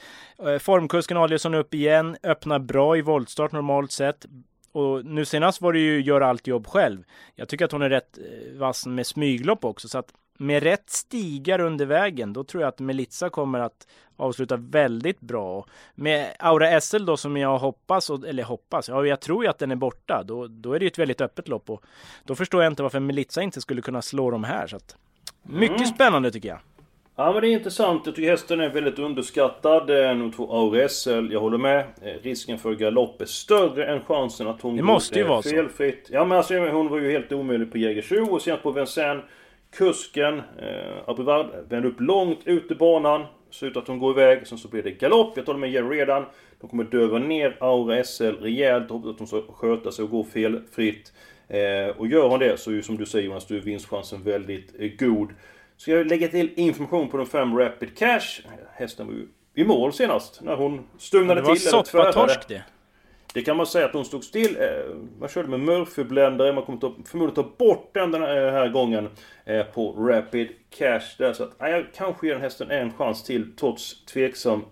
Eh, 0.47 0.59
formkusken 0.59 1.17
Adielsson 1.17 1.55
upp 1.55 1.75
igen, 1.75 2.17
öppnar 2.23 2.59
bra 2.59 2.97
i 2.97 3.03
voltstart 3.03 3.53
normalt 3.53 3.93
sett. 3.93 4.27
Och 4.73 5.05
nu 5.05 5.25
senast 5.25 5.61
var 5.61 5.73
det 5.73 5.79
ju 5.79 6.01
göra 6.01 6.27
allt 6.27 6.47
jobb 6.47 6.67
själv. 6.67 7.05
Jag 7.35 7.49
tycker 7.49 7.65
att 7.65 7.73
hon 7.73 7.83
är 7.83 7.91
rätt 7.91 8.19
eh, 8.19 8.59
vass 8.59 8.87
med 8.87 9.07
smyglopp 9.07 9.65
också, 9.65 9.89
så 9.89 9.99
att 9.99 10.13
med 10.39 10.63
rätt 10.63 10.91
stigar 10.91 11.61
under 11.61 11.87
vägen, 11.87 12.33
då 12.33 12.45
tror 12.45 12.63
jag 12.63 12.69
att 12.69 12.79
Melitza 12.79 13.31
kommer 13.31 13.61
att 13.61 13.87
avsluta 14.17 14.57
väldigt 14.57 15.21
bra. 15.21 15.67
Med 15.95 16.37
Aura 16.39 16.81
SL 16.81 17.05
då 17.05 17.17
som 17.17 17.37
jag 17.37 17.59
hoppas, 17.59 18.11
eller 18.11 18.43
hoppas, 18.43 18.89
ja 18.89 19.07
jag 19.07 19.21
tror 19.21 19.45
ju 19.45 19.51
att 19.51 19.59
den 19.59 19.71
är 19.71 19.77
borta. 19.77 20.23
Då, 20.27 20.47
då 20.47 20.73
är 20.73 20.79
det 20.79 20.85
ju 20.85 20.89
ett 20.89 20.99
väldigt 20.99 21.21
öppet 21.21 21.49
lopp 21.49 21.71
och 21.71 21.85
då 22.25 22.35
förstår 22.35 22.63
jag 22.63 22.73
inte 22.73 22.83
varför 22.83 23.01
Melitza 23.01 23.43
inte 23.43 23.61
skulle 23.61 23.83
kunna 23.83 24.03
slå 24.03 24.31
de 24.31 24.45
här. 24.45 24.67
Så 24.67 24.77
att, 24.77 24.97
mycket 25.43 25.89
spännande 25.89 26.31
tycker 26.31 26.49
jag. 26.49 26.59
Ja 27.21 27.33
men 27.33 27.43
det 27.43 27.49
är 27.49 27.53
intressant. 27.53 28.07
Jag 28.07 28.15
tycker 28.15 28.31
hästen 28.31 28.61
är 28.61 28.69
väldigt 28.69 28.99
underskattad. 28.99 29.89
Nummer 29.89 30.33
två 30.33 30.53
ARSL, 30.53 31.33
jag 31.33 31.41
håller 31.41 31.59
med. 31.59 31.79
Eh, 31.79 32.13
risken 32.23 32.59
för 32.59 32.75
galopp 32.75 33.21
är 33.21 33.27
större 33.27 33.87
än 33.87 34.01
chansen 34.01 34.47
att 34.49 34.63
hon 34.63 34.77
Det 34.77 34.83
måste 34.83 35.19
ju 35.19 35.25
vara 35.25 35.43
så. 35.43 35.49
felfritt. 35.49 36.09
Ja 36.13 36.25
men 36.25 36.39
alltså 36.39 36.59
hon 36.59 36.89
var 36.89 36.99
ju 36.99 37.11
helt 37.11 37.33
omöjlig 37.33 37.73
på 37.73 37.79
Jägersro 37.79 38.35
och 38.35 38.43
sen 38.43 38.59
på 38.63 38.71
Vincennes. 38.71 39.25
Kusken, 39.77 40.39
eh, 40.39 40.97
Abrivard, 41.07 41.47
vände 41.69 41.89
upp 41.89 42.01
långt 42.01 42.39
ut 42.45 42.71
i 42.71 42.75
banan. 42.75 43.25
Ser 43.51 43.67
ut 43.67 43.77
att 43.77 43.89
hon 43.89 43.99
går 43.99 44.11
iväg, 44.11 44.47
sen 44.47 44.59
så 44.59 44.69
blir 44.69 44.83
det 44.83 44.91
galopp. 44.91 45.33
Jag 45.37 45.47
talar 45.47 45.59
med 45.59 45.71
Jerry 45.71 45.99
redan. 45.99 46.25
De 46.61 46.71
kommer 46.71 46.85
döva 46.85 47.19
ner 47.19 47.57
Aura 47.61 48.05
SL 48.05 48.25
rejält. 48.25 48.91
Hoppas 48.91 49.11
att 49.11 49.19
hon 49.19 49.29
ska 49.29 49.43
sköta 49.53 49.93
sig 49.93 50.03
och 50.03 50.11
gå 50.11 50.25
felfritt. 50.25 51.13
Eh, 51.49 51.97
och 51.97 52.07
gör 52.07 52.29
hon 52.29 52.39
det 52.39 52.61
så 52.61 52.71
är 52.71 52.75
ju 52.75 52.83
som 52.83 52.97
du 52.97 53.07
säger 53.07 53.27
Jonas, 53.27 53.47
då 53.47 53.55
är 53.55 53.61
vinstchansen 53.61 54.23
väldigt 54.23 54.75
eh, 54.79 54.91
god. 54.99 55.29
Ska 55.81 55.91
jag 55.93 56.07
lägga 56.07 56.29
till 56.29 56.51
information 56.57 57.09
på 57.09 57.17
de 57.17 57.27
fem 57.27 57.59
Rapid 57.59 57.99
Cash. 57.99 58.41
Hästen 58.73 59.07
var 59.07 59.15
ju 59.15 59.29
i 59.55 59.65
mål 59.65 59.93
senast 59.93 60.41
när 60.43 60.57
hon 60.57 60.87
stumnade 60.99 61.41
Det 61.41 61.47
var 61.47 61.55
till. 61.55 61.69
eller 61.69 61.83
tvärade. 61.83 62.13
soppatorsk 62.13 62.49
det. 62.49 62.63
Det 63.35 63.43
kan 63.43 63.57
man 63.57 63.67
säga 63.67 63.87
att 63.87 63.93
hon 63.93 64.05
stod 64.05 64.25
still. 64.25 64.57
Eh, 64.57 64.95
Man 65.21 65.29
körde 65.29 65.49
med 65.49 65.61
Murphy-bländare. 65.61 66.53
Man 66.53 66.65
kommer 66.65 66.81
förmodligen 67.09 67.45
ta 67.45 67.55
bort 67.59 67.91
den 67.95 68.11
den 68.11 68.23
här 68.23 68.51
här 68.53 68.69
gången 68.69 69.09
eh, 69.45 69.63
på 69.63 69.93
Rapid 69.93 70.49
Cash 70.71 71.01
där. 71.19 71.33
Så 71.33 71.43
att, 71.43 71.53
ja, 71.59 71.69
jag 71.69 71.85
kanske 71.97 72.27
ger 72.27 72.35
den 72.35 72.43
hästen 72.43 72.71
en 72.71 72.93
chans 72.93 73.25
till 73.25 73.57
trots 73.57 74.05
tveksamt, 74.05 74.65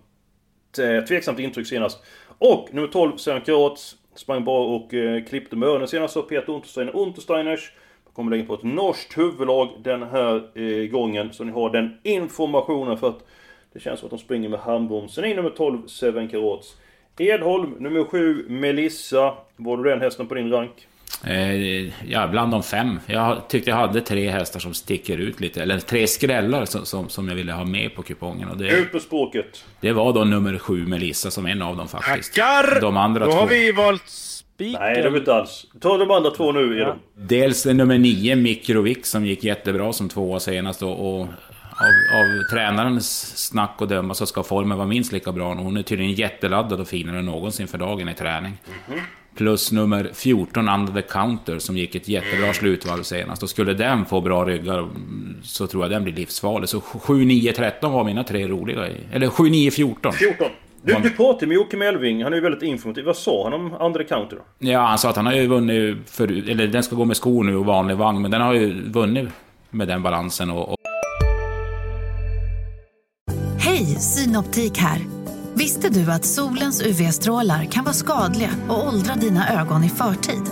eh, 0.79 1.03
tveksamt 1.05 1.39
intryck 1.39 1.67
senast. 1.67 2.03
Och 2.37 2.69
nummer 2.71 2.87
12, 2.87 3.17
Sören 3.17 3.41
Karots. 3.41 3.95
Sprang 4.15 4.45
bra 4.45 4.65
och 4.75 4.93
eh, 4.93 5.23
klippte 5.23 5.55
med 5.55 5.69
öronen 5.69 5.87
senast. 5.87 6.13
Så 6.13 6.21
Peter 6.21 6.53
Untersteiner 6.53 6.95
Untersteiners. 6.95 7.71
Kommer 8.13 8.31
lägga 8.31 8.45
på 8.45 8.53
ett 8.53 8.63
norskt 8.63 9.17
huvudlag 9.17 9.69
den 9.83 10.03
här 10.03 10.35
eh, 10.55 10.87
gången. 10.91 11.33
Så 11.33 11.43
ni 11.43 11.51
har 11.51 11.69
den 11.69 11.97
informationen 12.03 12.97
för 12.97 13.07
att 13.09 13.19
det 13.73 13.79
känns 13.79 13.99
som 13.99 14.07
att 14.07 14.11
de 14.11 14.19
springer 14.19 14.49
med 14.49 14.59
handbromsen 14.59 15.25
i 15.25 15.33
nummer 15.33 15.49
12, 15.49 15.87
Seven 15.87 16.27
Karots. 16.27 16.75
Edholm, 17.17 17.75
nummer 17.79 18.03
7, 18.03 18.45
Melissa. 18.49 19.33
Var 19.55 19.77
du 19.77 19.83
den 19.89 20.01
hästen 20.01 20.27
på 20.27 20.33
din 20.35 20.51
rank? 20.51 20.87
Eh, 21.27 22.09
ja, 22.11 22.27
bland 22.27 22.51
de 22.51 22.63
fem. 22.63 22.99
Jag 23.05 23.47
tyckte 23.49 23.69
jag 23.69 23.77
hade 23.77 24.01
tre 24.01 24.29
hästar 24.29 24.59
som 24.59 24.73
sticker 24.73 25.17
ut 25.17 25.39
lite. 25.39 25.61
Eller 25.61 25.79
tre 25.79 26.07
skrällar 26.07 26.65
som, 26.65 26.85
som, 26.85 27.09
som 27.09 27.27
jag 27.27 27.35
ville 27.35 27.51
ha 27.53 27.65
med 27.65 27.95
på 27.95 28.03
kupongen. 28.03 28.49
Och 28.49 28.57
det, 28.57 28.69
Ut 28.77 28.91
på 28.91 28.99
språket! 28.99 29.65
det 29.81 29.91
var 29.91 30.13
då 30.13 30.23
nummer 30.23 30.57
sju 30.57 30.85
Melissa 30.87 31.31
som 31.31 31.45
en 31.45 31.61
av 31.61 31.77
dem 31.77 31.87
faktiskt. 31.87 32.33
Tackar! 32.35 32.81
De 32.81 32.97
andra 32.97 33.25
Då 33.25 33.31
två. 33.31 33.37
har 33.37 33.47
vi 33.47 33.71
valt 33.71 34.03
spiken. 34.59 34.81
Nej, 34.81 35.01
det 35.01 35.09
var 35.09 35.17
inte 35.17 35.33
alls. 35.33 35.65
Ta 35.79 35.97
de 35.97 36.11
andra 36.11 36.31
två 36.31 36.51
nu, 36.51 36.79
Edholm. 36.81 36.99
Dels 37.17 37.65
nummer 37.65 37.97
nio 37.97 38.35
Mikrovic 38.35 39.05
som 39.05 39.25
gick 39.25 39.43
jättebra 39.43 39.93
som 39.93 40.09
tvåa 40.09 40.39
senast. 40.39 40.83
Och, 40.83 40.91
och 41.15 41.21
av, 41.21 42.17
av 42.19 42.43
tränarens 42.51 43.37
snack 43.47 43.75
och 43.77 43.87
döma 43.87 44.13
så 44.13 44.25
ska 44.25 44.43
formen 44.43 44.77
vara 44.77 44.87
minst 44.87 45.11
lika 45.11 45.31
bra. 45.31 45.49
Och 45.51 45.57
hon 45.57 45.77
är 45.77 45.83
tydligen 45.83 46.13
jätteladdad 46.13 46.79
och 46.79 46.87
finare 46.87 47.19
än 47.19 47.25
någonsin 47.25 47.67
för 47.67 47.77
dagen 47.77 48.09
i 48.09 48.13
träning. 48.13 48.53
Plus 49.35 49.71
nummer 49.71 50.09
14, 50.13 50.69
Under 50.69 50.93
the 50.93 51.01
Counter, 51.01 51.59
som 51.59 51.77
gick 51.77 51.95
ett 51.95 52.07
jättebra 52.07 52.53
slutvarv 52.53 53.03
senast. 53.03 53.43
Och 53.43 53.49
skulle 53.49 53.73
den 53.73 54.05
få 54.05 54.21
bra 54.21 54.45
ryggar 54.45 54.87
så 55.43 55.67
tror 55.67 55.83
jag 55.83 55.91
den 55.91 56.03
blir 56.03 56.13
livsfarlig. 56.13 56.69
Så 56.69 56.81
7, 56.81 57.25
9, 57.25 57.53
13 57.53 57.91
var 57.91 58.03
mina 58.03 58.23
tre 58.23 58.47
roliga. 58.47 58.87
i- 58.87 58.95
Eller 59.11 59.27
7, 59.27 59.43
9, 59.49 59.71
14. 59.71 60.13
14. 60.13 60.47
Du, 60.83 60.93
du 61.03 61.09
pratade 61.09 61.47
med 61.47 61.55
Jocke 61.55 61.77
Melving. 61.77 62.23
Han 62.23 62.33
är 62.33 62.37
ju 62.37 62.43
väldigt 62.43 62.63
informativ. 62.63 63.05
Vad 63.05 63.17
sa 63.17 63.43
han 63.43 63.53
om 63.53 63.73
andra 63.73 64.03
counter 64.03 64.35
då? 64.35 64.67
Ja, 64.67 64.79
han 64.79 64.97
sa 64.97 65.09
att 65.09 65.15
han 65.15 65.25
har 65.25 65.33
ju 65.33 65.47
vunnit 65.47 65.97
förut. 66.09 66.49
Eller 66.49 66.67
den 66.67 66.83
ska 66.83 66.95
gå 66.95 67.05
med 67.05 67.17
skor 67.17 67.43
nu 67.43 67.55
och 67.55 67.65
vanlig 67.65 67.97
vagn. 67.97 68.21
Men 68.21 68.31
den 68.31 68.41
har 68.41 68.53
ju 68.53 68.89
vunnit 68.89 69.29
med 69.69 69.87
den 69.87 70.03
balansen. 70.03 70.49
Och, 70.51 70.69
och 70.69 70.75
Hej, 73.59 73.85
Synoptik 73.85 74.77
här. 74.77 74.99
Visste 75.53 75.89
du 75.89 76.11
att 76.11 76.25
solens 76.25 76.81
UV-strålar 76.81 77.65
kan 77.65 77.83
vara 77.83 77.93
skadliga 77.93 78.49
och 78.69 78.87
åldra 78.87 79.15
dina 79.15 79.61
ögon 79.61 79.83
i 79.83 79.89
förtid? 79.89 80.43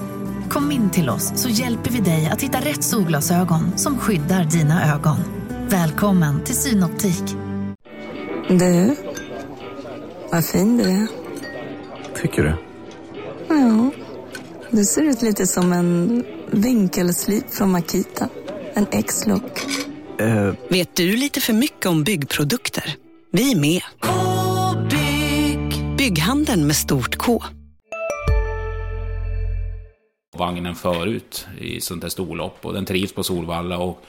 Kom 0.50 0.72
in 0.72 0.90
till 0.90 1.10
oss 1.10 1.32
så 1.36 1.50
hjälper 1.50 1.92
vi 1.92 2.00
dig 2.00 2.30
att 2.34 2.42
hitta 2.42 2.58
rätt 2.58 2.84
solglasögon 2.84 3.78
som 3.78 3.98
skyddar 3.98 4.44
dina 4.44 4.94
ögon. 4.96 5.18
Välkommen 5.70 6.44
till 6.44 6.56
Synoptik. 6.56 7.24
Du, 8.50 8.96
vad 10.32 10.46
fin 10.46 10.78
du 10.78 10.84
är. 10.84 11.08
Tycker 12.22 12.44
du? 12.44 12.54
Ja, 13.50 13.92
du 14.72 14.86
ser 14.86 15.04
ut 15.04 15.22
lite 15.22 15.48
som 15.48 15.74
en 15.74 16.24
vinkelslip 16.52 17.50
från 17.54 17.72
Makita. 17.72 18.30
En 18.74 18.88
X-look. 18.92 19.66
Eh, 20.20 20.54
Vet 20.70 20.96
du 20.96 21.18
lite 21.18 21.42
för 21.42 21.54
mycket 21.54 21.86
om 21.86 22.04
byggprodukter? 22.04 22.96
Vi 23.32 23.52
är 23.52 23.56
med. 23.56 23.82
-bygg. 24.02 25.98
Bygghandeln 25.98 26.68
med 26.68 26.76
stort 26.76 27.16
K. 27.18 27.44
vagnen 30.38 30.76
förut 30.76 31.48
i 31.60 31.82
sånt 31.82 32.02
där 32.02 32.10
storlopp. 32.10 32.66
Och 32.66 32.74
den 32.74 32.86
trivs 32.86 33.14
på 33.14 33.24
Solvalla 33.24 33.78
och 33.78 34.04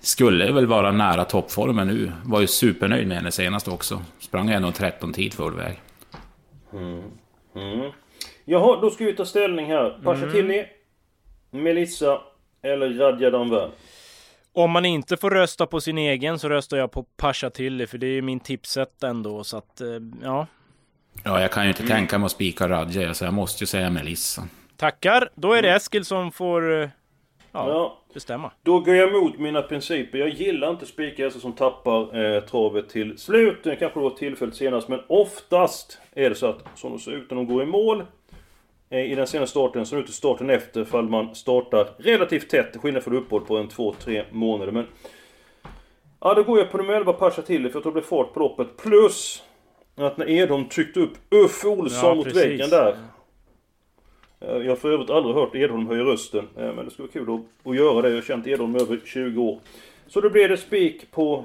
skulle 0.00 0.52
väl 0.52 0.66
vara 0.66 0.92
nära 0.92 1.24
toppformen 1.24 1.88
nu. 1.88 2.12
Var 2.24 2.40
ju 2.40 2.46
supernöjd 2.46 3.08
med 3.08 3.16
henne 3.16 3.32
senast 3.32 3.68
också. 3.68 4.02
Sprang 4.18 4.50
ändå 4.50 4.72
13 4.72 5.12
tid 5.12 5.34
full 5.34 5.54
väg. 5.56 5.80
Jaha, 8.44 8.80
då 8.80 8.90
ska 8.90 9.04
vi 9.04 9.12
ta 9.16 9.24
ställning 9.24 9.66
här. 9.66 10.00
Pashatili, 10.04 10.66
Melissa 11.50 12.20
eller 12.62 12.90
Radja 12.90 13.30
Danvern? 13.30 13.70
Om 14.52 14.70
man 14.70 14.84
inte 14.84 15.16
får 15.16 15.30
rösta 15.30 15.66
på 15.66 15.80
sin 15.80 15.98
egen 15.98 16.38
så 16.38 16.48
röstar 16.48 16.76
jag 16.76 16.92
på 16.92 17.02
Pasha 17.02 17.50
Tilly 17.50 17.86
för 17.86 17.98
det 17.98 18.06
är 18.06 18.12
ju 18.12 18.22
min 18.22 18.40
tipset 18.40 19.02
ändå 19.02 19.44
så 19.44 19.56
att 19.56 19.80
eh, 19.80 19.88
ja. 20.22 20.46
Ja, 21.24 21.40
jag 21.40 21.52
kan 21.52 21.62
ju 21.62 21.68
inte 21.68 21.86
tänka 21.86 22.18
mig 22.18 22.26
att 22.26 22.32
spika 22.32 22.68
Radja, 22.68 23.14
så 23.14 23.24
jag 23.24 23.34
måste 23.34 23.62
ju 23.62 23.66
säga 23.66 23.90
Melissa. 23.90 24.42
Tackar! 24.76 25.30
Då 25.34 25.52
är 25.52 25.62
det 25.62 25.74
Eskil 25.74 26.04
som 26.04 26.32
får 26.32 26.90
ja, 27.52 27.68
Ja, 27.70 27.98
bestämma. 28.14 28.50
Då 28.62 28.80
går 28.80 28.94
jag 28.94 29.08
emot 29.08 29.38
mina 29.38 29.62
principer. 29.62 30.18
Jag 30.18 30.28
gillar 30.28 30.70
inte 30.70 30.86
spikhästar 30.86 31.40
som 31.40 31.52
tappar 31.52 32.24
eh, 32.24 32.40
travet 32.40 32.88
till 32.88 33.18
slut. 33.18 33.64
Det 33.64 33.76
kanske 33.76 34.00
var 34.00 34.10
tillfället 34.10 34.54
senast, 34.54 34.88
men 34.88 35.00
oftast 35.06 35.98
är 36.12 36.28
det 36.28 36.34
så 36.36 36.46
att 36.46 36.64
som 36.74 36.92
det 36.92 36.98
ser 36.98 37.12
ut 37.12 37.30
när 37.30 37.36
de 37.36 37.46
går 37.46 37.62
i 37.62 37.66
mål 37.66 38.04
eh, 38.90 39.12
i 39.12 39.14
den 39.14 39.26
senaste 39.26 39.50
starten, 39.50 39.86
så 39.86 39.96
ut 39.96 40.08
i 40.08 40.12
starten 40.12 40.50
efter 40.50 40.84
fall 40.84 41.08
man 41.08 41.34
startar 41.34 41.88
relativt 41.98 42.48
tätt. 42.50 42.76
Skillnad 42.76 43.02
för 43.02 43.14
uppehåll 43.14 43.44
på 43.44 43.56
en 43.56 43.68
2-3 43.68 44.24
månader. 44.30 44.72
Men 44.72 44.86
Ja, 46.20 46.34
då 46.34 46.42
går 46.42 46.58
jag 46.58 46.70
på 46.70 46.76
nummer 46.78 46.94
11 46.94 47.12
Pasha 47.12 47.42
till 47.42 47.70
för 47.70 47.78
att 47.78 47.84
det 47.84 47.90
blir 47.90 48.02
fart 48.02 48.34
på 48.34 48.40
loppet. 48.40 48.76
Plus 48.76 49.42
att 49.96 50.16
när 50.16 50.30
Edholm 50.30 50.68
tryckte 50.68 51.00
upp 51.00 51.12
Uffe 51.30 51.68
Olsson 51.68 52.08
Ja, 52.08 52.14
mot 52.14 52.36
väggen 52.36 52.70
där. 52.70 52.96
Eh, 54.40 54.56
Jag 54.56 54.68
har 54.68 54.76
för 54.76 54.92
övrigt 54.92 55.10
aldrig 55.10 55.34
hört 55.36 55.54
Edholm 55.54 55.86
höja 55.86 56.02
rösten. 56.04 56.48
eh, 56.56 56.74
Men 56.74 56.84
det 56.84 56.90
skulle 56.90 57.08
vara 57.08 57.24
kul 57.24 57.34
att, 57.64 57.68
att 57.70 57.76
göra 57.76 58.02
det. 58.02 58.08
Jag 58.08 58.16
har 58.16 58.22
känt 58.22 58.46
Edholm 58.46 58.76
i 58.76 58.80
över 58.80 59.00
20 59.04 59.42
år. 59.42 59.58
Så 60.06 60.20
då 60.20 60.30
blir 60.30 60.48
det 60.48 60.56
spik 60.56 61.10
på 61.10 61.44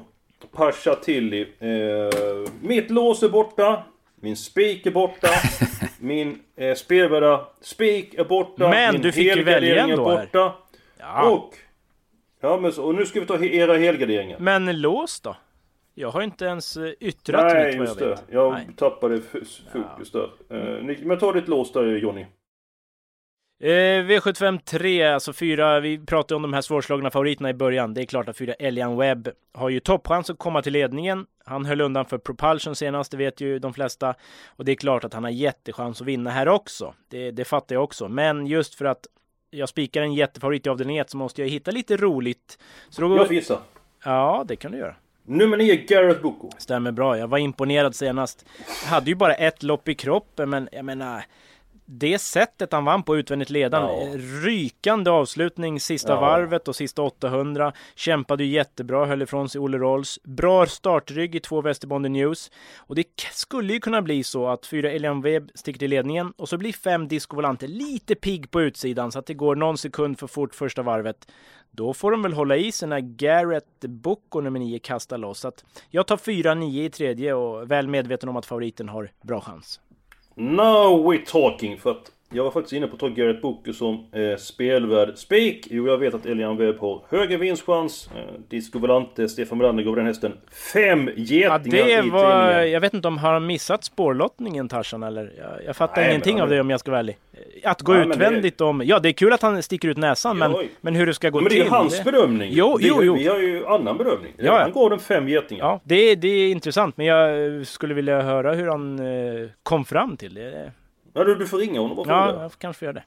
Pasha 0.51 0.95
Tilly. 0.95 1.41
Eh, 1.59 2.49
mitt 2.61 2.91
lås 2.91 3.23
är 3.23 3.29
borta. 3.29 3.83
Min 4.15 4.35
spik 4.37 4.85
är 4.85 4.91
borta. 4.91 5.27
min 5.99 6.39
eh, 6.55 6.75
spelvärda 6.75 7.45
spik 7.61 8.13
är 8.13 8.23
borta. 8.23 8.69
Men 8.69 8.93
min 8.93 9.01
du 9.01 9.11
fick 9.11 9.35
ju 9.35 9.43
välja 9.43 9.75
är 9.85 9.89
ändå 9.89 10.09
här. 10.09 10.17
borta. 10.25 10.53
Ja. 10.99 11.29
Och... 11.29 11.53
Ja 12.41 12.57
men 12.61 12.71
så, 12.71 12.83
och 12.83 12.95
nu 12.95 13.05
ska 13.05 13.19
vi 13.19 13.25
ta 13.25 13.43
era 13.43 13.77
helgarderingar. 13.77 14.39
Men 14.39 14.81
lås 14.81 15.19
då? 15.21 15.35
Jag 15.95 16.09
har 16.09 16.21
inte 16.21 16.45
ens 16.45 16.77
eh, 16.77 16.91
yttrat 16.99 17.53
Nej, 17.53 17.65
mitt 17.65 17.77
vad 17.79 17.87
jag 17.87 17.87
just 17.87 17.99
det. 17.99 18.07
vet. 18.09 18.23
Jag 18.31 18.51
Nej. 18.53 18.67
tappade 18.77 19.21
fokus 19.73 20.11
där. 20.11 20.29
Eh, 20.49 20.97
men 21.03 21.19
ta 21.19 21.31
ditt 21.33 21.47
lås 21.47 21.71
där 21.71 21.83
Jonny. 21.97 22.25
Eh, 23.59 24.03
V75 24.03 24.59
3, 24.65 25.03
alltså 25.03 25.33
fyra, 25.33 25.79
vi 25.79 25.99
pratade 25.99 26.35
om 26.35 26.41
de 26.41 26.53
här 26.53 26.61
svårslagna 26.61 27.11
favoriterna 27.11 27.49
i 27.49 27.53
början. 27.53 27.93
Det 27.93 28.01
är 28.01 28.05
klart 28.05 28.29
att 28.29 28.37
fyra 28.37 28.53
Elian 28.53 28.97
Webb 28.97 29.29
har 29.53 29.69
ju 29.69 29.79
toppchans 29.79 30.29
att 30.29 30.37
komma 30.37 30.61
till 30.61 30.73
ledningen. 30.73 31.25
Han 31.45 31.65
höll 31.65 31.81
undan 31.81 32.05
för 32.05 32.17
Propulsion 32.17 32.75
senast, 32.75 33.11
det 33.11 33.17
vet 33.17 33.41
ju 33.41 33.59
de 33.59 33.73
flesta. 33.73 34.15
Och 34.47 34.65
det 34.65 34.71
är 34.71 34.75
klart 34.75 35.03
att 35.03 35.13
han 35.13 35.23
har 35.23 35.31
jättechans 35.31 36.01
att 36.01 36.07
vinna 36.07 36.29
här 36.29 36.47
också. 36.47 36.93
Det, 37.09 37.31
det 37.31 37.45
fattar 37.45 37.75
jag 37.75 37.83
också. 37.83 38.07
Men 38.07 38.47
just 38.47 38.75
för 38.75 38.85
att 38.85 39.07
jag 39.51 39.69
spikar 39.69 40.01
en 40.01 40.13
jättefavorit 40.13 40.65
i 40.65 40.69
avdelning 40.69 40.97
1 40.97 41.09
så 41.09 41.17
måste 41.17 41.41
jag 41.41 41.49
hitta 41.49 41.71
lite 41.71 41.97
roligt. 41.97 42.59
Så 42.89 43.01
då. 43.01 43.17
Jag 43.17 43.27
får 43.27 43.35
gissa. 43.35 43.59
Ja, 44.03 44.43
det 44.47 44.55
kan 44.55 44.71
du 44.71 44.77
göra. 44.77 44.95
Nummer 45.23 45.57
9, 45.57 45.75
Gareth 45.75 46.21
Boko. 46.21 46.49
Stämmer 46.57 46.91
bra. 46.91 47.17
Jag 47.17 47.27
var 47.27 47.37
imponerad 47.37 47.95
senast. 47.95 48.45
Jag 48.83 48.89
hade 48.89 49.09
ju 49.09 49.15
bara 49.15 49.33
ett 49.33 49.63
lopp 49.63 49.87
i 49.87 49.95
kroppen, 49.95 50.49
men 50.49 50.69
jag 50.71 50.85
menar... 50.85 51.25
det 51.85 52.19
sättet 52.19 52.71
han 52.71 52.85
vann 52.85 53.03
på 53.03 53.17
utvändigt 53.17 53.49
ledande. 53.49 53.93
Ja. 53.93 54.17
Rykande 54.47 55.11
avslutning 55.11 55.79
sista 55.79 56.13
Ja. 56.13 56.19
varvet 56.19 56.67
och 56.67 56.75
sista 56.75 57.01
800. 57.01 57.73
Kämpade 57.95 58.43
ju 58.43 58.51
jättebra, 58.51 59.05
höll 59.05 59.21
ifrån 59.21 59.49
sig 59.49 59.61
Olle 59.61 59.77
Rolls. 59.77 60.19
Bra 60.23 60.65
startrygg 60.65 61.35
i 61.35 61.39
två 61.39 61.61
Västerbonden 61.61 62.13
News. 62.13 62.51
Och 62.77 62.95
det 62.95 63.03
skulle 63.31 63.73
ju 63.73 63.79
kunna 63.79 64.01
bli 64.01 64.23
så 64.23 64.47
att 64.47 64.65
fyra 64.65 64.91
Elian 64.91 65.21
Webb 65.21 65.51
sticker 65.55 65.79
till 65.79 65.89
ledningen 65.89 66.33
och 66.37 66.49
så 66.49 66.57
blir 66.57 66.73
fem 66.73 67.07
Disco 67.07 67.35
Volante 67.35 67.67
lite 67.67 68.15
pigg 68.15 68.51
på 68.51 68.61
utsidan 68.61 69.11
så 69.11 69.19
att 69.19 69.25
det 69.25 69.33
går 69.33 69.55
någon 69.55 69.77
sekund 69.77 70.19
för 70.19 70.27
fort 70.27 70.55
första 70.55 70.81
varvet. 70.81 71.27
Då 71.71 71.93
får 71.93 72.11
de 72.11 72.21
väl 72.21 72.33
hålla 72.33 72.57
i 72.57 72.71
sig 72.71 72.87
när 72.87 72.99
Garrett 72.99 73.79
Bocco 73.79 74.41
nummer 74.41 74.59
9 74.59 74.79
kastar 74.79 75.17
loss. 75.17 75.39
Så 75.39 75.47
att 75.47 75.65
jag 75.89 76.07
tar 76.07 76.17
4-9 76.17 76.85
i 76.85 76.89
tredje 76.89 77.33
och 77.33 77.71
väl 77.71 77.87
medveten 77.87 78.29
om 78.29 78.35
att 78.37 78.45
favoriten 78.45 78.89
har 78.89 79.11
bra 79.21 79.41
chans. 79.41 79.79
Now 80.37 80.95
we're 80.95 81.25
talking! 81.25 81.77
För 81.77 81.91
att 81.91 82.11
jag 82.35 82.43
var 82.43 82.51
faktiskt 82.51 82.73
inne 82.73 82.87
på 82.87 82.93
att 82.93 82.99
ta 82.99 83.07
Garrett 83.07 83.41
Booker 83.41 83.71
som 83.73 83.93
eh, 84.11 84.37
spelvärd 84.37 85.17
spik. 85.17 85.67
Jo, 85.69 85.87
jag 85.87 85.97
vet 85.97 86.13
att 86.13 86.25
Elian 86.25 86.57
Webb 86.57 86.79
har 86.79 87.01
högre 87.09 87.37
vinstchans. 87.37 88.09
Eh, 88.15 88.21
Disco 88.49 88.79
Volante, 88.79 89.29
Stefan 89.29 89.57
Melander 89.57 89.83
gav 89.83 89.95
den 89.95 90.05
hästen 90.05 90.33
fem 90.73 91.09
Ja, 91.15 91.23
getingar 91.23 91.59
det 91.59 91.91
i 92.07 92.09
var... 92.09 92.47
tidningen. 92.51 92.71
Jag 92.71 92.81
vet 92.81 92.93
inte 92.93 93.07
om 93.07 93.17
har 93.17 93.33
han 93.33 93.45
missat 93.45 93.83
spårlottningen 93.83 94.67
Tarzan 94.69 95.03
eller? 95.03 95.33
Jag, 95.37 95.65
jag 95.65 95.75
fattar 95.75 95.95
Nej, 95.95 96.03
men 96.03 96.11
ingenting 96.11 96.33
han- 96.35 96.41
av 96.43 96.49
det 96.49 96.59
om 96.61 96.69
jag 96.69 96.79
ska 96.79 96.91
vara 96.91 96.99
ärlig. 96.99 97.17
Att 97.63 97.81
gå 97.81 97.93
Nej, 97.93 98.01
men 98.07 98.09
det- 98.19 98.25
utvändigt 98.25 98.61
om... 98.61 98.81
Ja, 98.85 98.99
det 98.99 99.09
är 99.09 99.13
kul 99.13 99.33
att 99.33 99.41
han 99.41 99.63
sticker 99.63 99.87
ut 99.87 99.97
näsan, 99.97 100.37
men, 100.37 100.55
Oj. 100.55 100.69
men 100.81 100.95
hur 100.95 101.05
det 101.05 101.13
ska 101.13 101.29
gå 101.29 101.37
Men 101.37 101.43
det 101.43 101.49
till... 101.49 101.59
är 101.61 101.65
ju 101.65 101.69
hans 101.71 102.03
bedömning. 102.03 102.49
Jo, 102.53 102.77
jo, 102.81 102.99
jo. 103.03 103.15
Vi 103.15 103.27
har 103.27 103.39
ju 103.39 103.65
annan 103.65 103.97
bedömning. 103.97 104.33
Ja, 104.37 104.43
ja. 104.45 104.59
Han 104.61 104.71
gav 104.71 104.89
den 104.89 104.99
fem 104.99 105.27
getingar. 105.29 105.65
Ja, 105.65 105.79
det, 105.83 105.95
är- 105.95 106.15
det 106.15 106.27
är 106.27 106.51
intressant, 106.51 106.97
men 106.97 107.05
jag 107.05 107.45
eh, 107.57 107.63
skulle 107.63 107.93
vilja 107.93 108.21
höra 108.21 108.53
hur 108.53 108.67
han 108.67 108.99
eh, 108.99 109.49
kom 109.63 109.85
fram 109.85 110.17
till 110.17 110.33
det. 110.33 110.71
Ja, 111.15 111.23
du, 111.23 111.35
du 111.35 111.47
får 111.47 111.57
ringa 111.57 111.79
honom 111.79 111.99
och 111.99 112.07
Ja, 112.07 112.27
fråga. 112.29 112.41
jag 112.43 112.51
kanske 112.57 112.79
får 112.79 112.85
göra 112.85 112.93
det. 112.93 113.03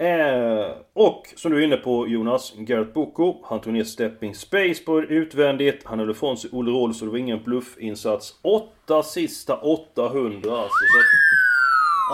Eh, 0.00 0.70
och 0.92 1.22
som 1.36 1.52
du 1.52 1.58
är 1.58 1.64
inne 1.66 1.76
på 1.76 2.08
Jonas, 2.08 2.52
Garrett 2.56 2.94
Boko. 2.94 3.36
Han 3.44 3.60
tog 3.60 3.72
ner 3.72 3.84
Stepping 3.84 4.34
Space 4.34 4.84
på 4.84 5.00
utvändigt. 5.02 5.82
Han 5.84 5.98
höll 5.98 6.10
ifrån 6.10 6.36
sig 6.36 6.50
Olle 6.52 6.70
Roll 6.70 6.94
så 6.94 7.04
det 7.04 7.10
var 7.10 7.18
ingen 7.18 7.42
bluffinsats. 7.42 8.38
Åtta 8.42 9.02
sista 9.02 9.56
800 9.56 10.50
alltså. 10.50 10.68
Så 10.68 10.98
att, 10.98 11.06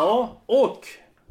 ja, 0.06 0.42
och 0.46 0.86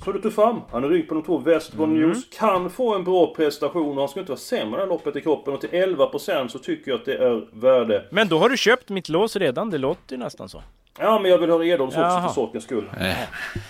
så 0.05 0.11
du 0.11 0.19
tog 0.21 0.33
fram. 0.33 0.61
Han 0.71 0.83
är 0.83 0.87
rygg 0.89 1.07
på 1.09 1.13
de 1.13 1.23
två 1.23 1.37
Westbourne 1.37 1.95
Mm. 1.95 2.07
News. 2.09 2.23
Kan 2.39 2.69
få 2.69 2.95
en 2.95 3.03
bra 3.03 3.33
prestation 3.35 3.89
och 3.95 3.99
han 3.99 4.09
ska 4.09 4.19
inte 4.19 4.31
vara 4.31 4.39
sämre 4.39 4.83
än 4.83 4.89
loppet 4.89 5.15
i 5.15 5.21
kroppen. 5.21 5.53
Och 5.53 5.61
till 5.61 5.69
11% 5.69 6.47
så 6.47 6.59
tycker 6.59 6.91
jag 6.91 6.99
att 6.99 7.05
det 7.05 7.15
är 7.17 7.47
värde. 7.61 8.05
Men 8.11 8.27
då 8.27 8.37
har 8.39 8.49
du 8.49 8.57
köpt 8.57 8.89
mitt 8.89 9.09
lås 9.09 9.35
redan, 9.35 9.69
det 9.69 9.77
låter 9.77 10.15
ju 10.15 10.17
nästan 10.17 10.49
så. 10.49 10.63
Ja, 10.99 11.19
men 11.19 11.31
jag 11.31 11.37
vill 11.37 11.49
ha 11.49 11.63
Edholms 11.65 11.93
också 11.97 12.21
för 12.21 12.27
sakens 12.29 12.63
skull. 12.63 12.89
Eh, 12.99 13.15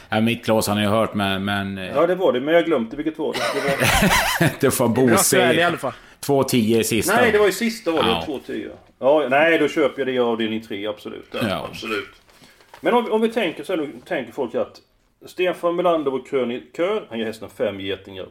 ja, 0.10 0.22
mitt 0.22 0.48
lås 0.48 0.68
har 0.68 0.76
ni 0.76 0.82
ju 0.82 0.88
hört, 0.88 1.14
men, 1.14 1.46
men 1.46 1.78
eh, 1.78 1.88
Ja, 1.96 2.08
det 2.08 2.16
var 2.16 2.34
det. 2.34 2.42
Men 2.42 2.54
jag 2.54 2.66
glömde 2.66 2.96
vilket 2.96 3.18
var 3.18 3.34
det. 3.34 3.40
det 3.62 3.68
var... 3.70 4.50
det 4.60 4.80
ärlig 4.80 5.12
i 5.12 5.56
Bose. 5.56 5.68
alla 5.68 5.78
fall. 5.78 5.94
2-10 6.26 6.56
i 6.80 6.84
sista. 6.84 7.16
Nej, 7.16 7.32
det 7.32 7.38
var 7.38 7.46
ju 7.46 7.52
sista 7.52 7.92
var 7.92 8.04
det. 8.04 8.10
Ja. 8.10 8.24
2-10. 8.48 8.70
Ja, 9.00 9.28
nej, 9.30 9.58
då 9.58 9.68
köper 9.68 10.00
jag 10.00 10.08
det 10.08 10.12
i 10.12 10.20
avdelning 10.20 10.62
3, 10.62 10.88
absolut. 10.88 11.28
Ja, 11.32 11.40
Ja. 11.50 11.68
absolut. 11.72 12.10
Men 12.82 12.94
om, 12.94 13.12
om 13.12 13.22
vi 13.22 13.30
tänker 13.30 13.64
så 13.64 13.76
här, 13.76 13.90
tänker 14.06 14.34
folk 14.34 14.56
att 14.56 14.76
Stefan 15.26 15.76
Melander 15.76 16.12
vår 16.12 16.26
krönikör. 16.26 17.06
Han 17.10 17.20
ger 17.20 17.26
hästen 17.26 17.50
fem 17.50 17.80
getingar. 17.80 18.30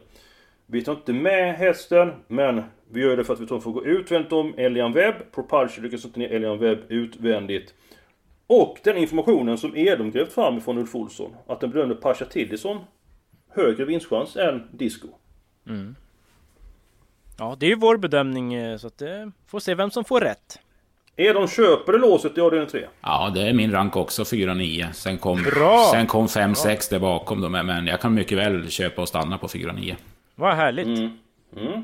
Vi 0.65 0.83
tar 0.83 0.93
inte 0.93 1.13
med 1.13 1.55
hästen, 1.55 2.11
men 2.27 2.63
vi 2.91 3.01
gör 3.01 3.17
det 3.17 3.23
för 3.23 3.33
att 3.33 3.39
vi 3.39 3.47
tror 3.47 3.57
att 3.57 3.63
får 3.63 3.71
gå 3.71 3.85
utvändigt 3.85 4.33
om 4.33 4.53
Elian 4.57 4.93
Webb. 4.93 5.15
Propulsion 5.31 5.83
lyckas 5.83 6.05
inte 6.05 6.19
ner 6.19 6.31
Elian 6.31 6.59
Webb 6.59 6.79
utvändigt. 6.87 7.73
Och 8.47 8.79
den 8.83 8.97
informationen 8.97 9.57
som 9.57 9.77
Edom 9.77 10.11
grävt 10.11 10.33
fram 10.33 10.57
ifrån 10.57 10.77
Ulf 10.77 10.95
Olsson. 10.95 11.35
Att 11.47 11.59
den 11.59 11.71
bedömde 11.71 11.95
Pasha 11.95 12.25
Tillison 12.25 12.79
högre 13.49 13.85
vinstchans 13.85 14.35
än 14.35 14.67
Disco. 14.71 15.07
Mm. 15.67 15.95
Ja, 17.37 17.55
det 17.59 17.65
är 17.65 17.69
ju 17.69 17.75
vår 17.75 17.97
bedömning, 17.97 18.53
eh, 18.53 18.77
så 18.77 18.87
att 18.87 18.97
det 18.97 19.31
får 19.45 19.59
se 19.59 19.75
vem 19.75 19.91
som 19.91 20.03
får 20.03 20.21
rätt. 20.21 20.59
Edom 21.15 21.47
köper 21.47 21.91
det 21.93 21.97
låset 21.99 22.37
i 22.37 22.41
avdelning 22.41 22.69
3. 22.69 22.85
Ja, 23.01 23.31
det 23.35 23.41
är 23.41 23.53
min 23.53 23.71
rank 23.71 23.95
också, 23.95 24.23
4-9. 24.23 24.91
Sen 24.93 25.17
kom, 25.17 25.43
Bra! 25.43 25.89
sen 25.91 26.07
kom 26.07 26.27
5-6 26.27 26.89
där 26.89 26.99
bakom 26.99 27.41
då, 27.41 27.49
men- 27.49 27.87
jag 27.87 28.01
kan 28.01 28.13
mycket 28.13 28.37
väl 28.37 28.69
köpa 28.69 29.01
och 29.01 29.07
stanna 29.07 29.37
på 29.37 29.47
4-9. 29.47 29.95
Vad 30.35 30.55
härligt. 30.55 30.87
Mm. 31.57 31.83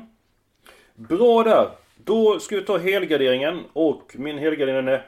Bra 0.94 1.42
där. 1.42 1.68
Då 2.04 2.38
ska 2.38 2.56
vi 2.56 2.62
ta 2.62 2.78
helgarderingen 2.78 3.60
och 3.72 4.12
min 4.14 4.38
helgardering 4.38 4.88
är 4.88 5.06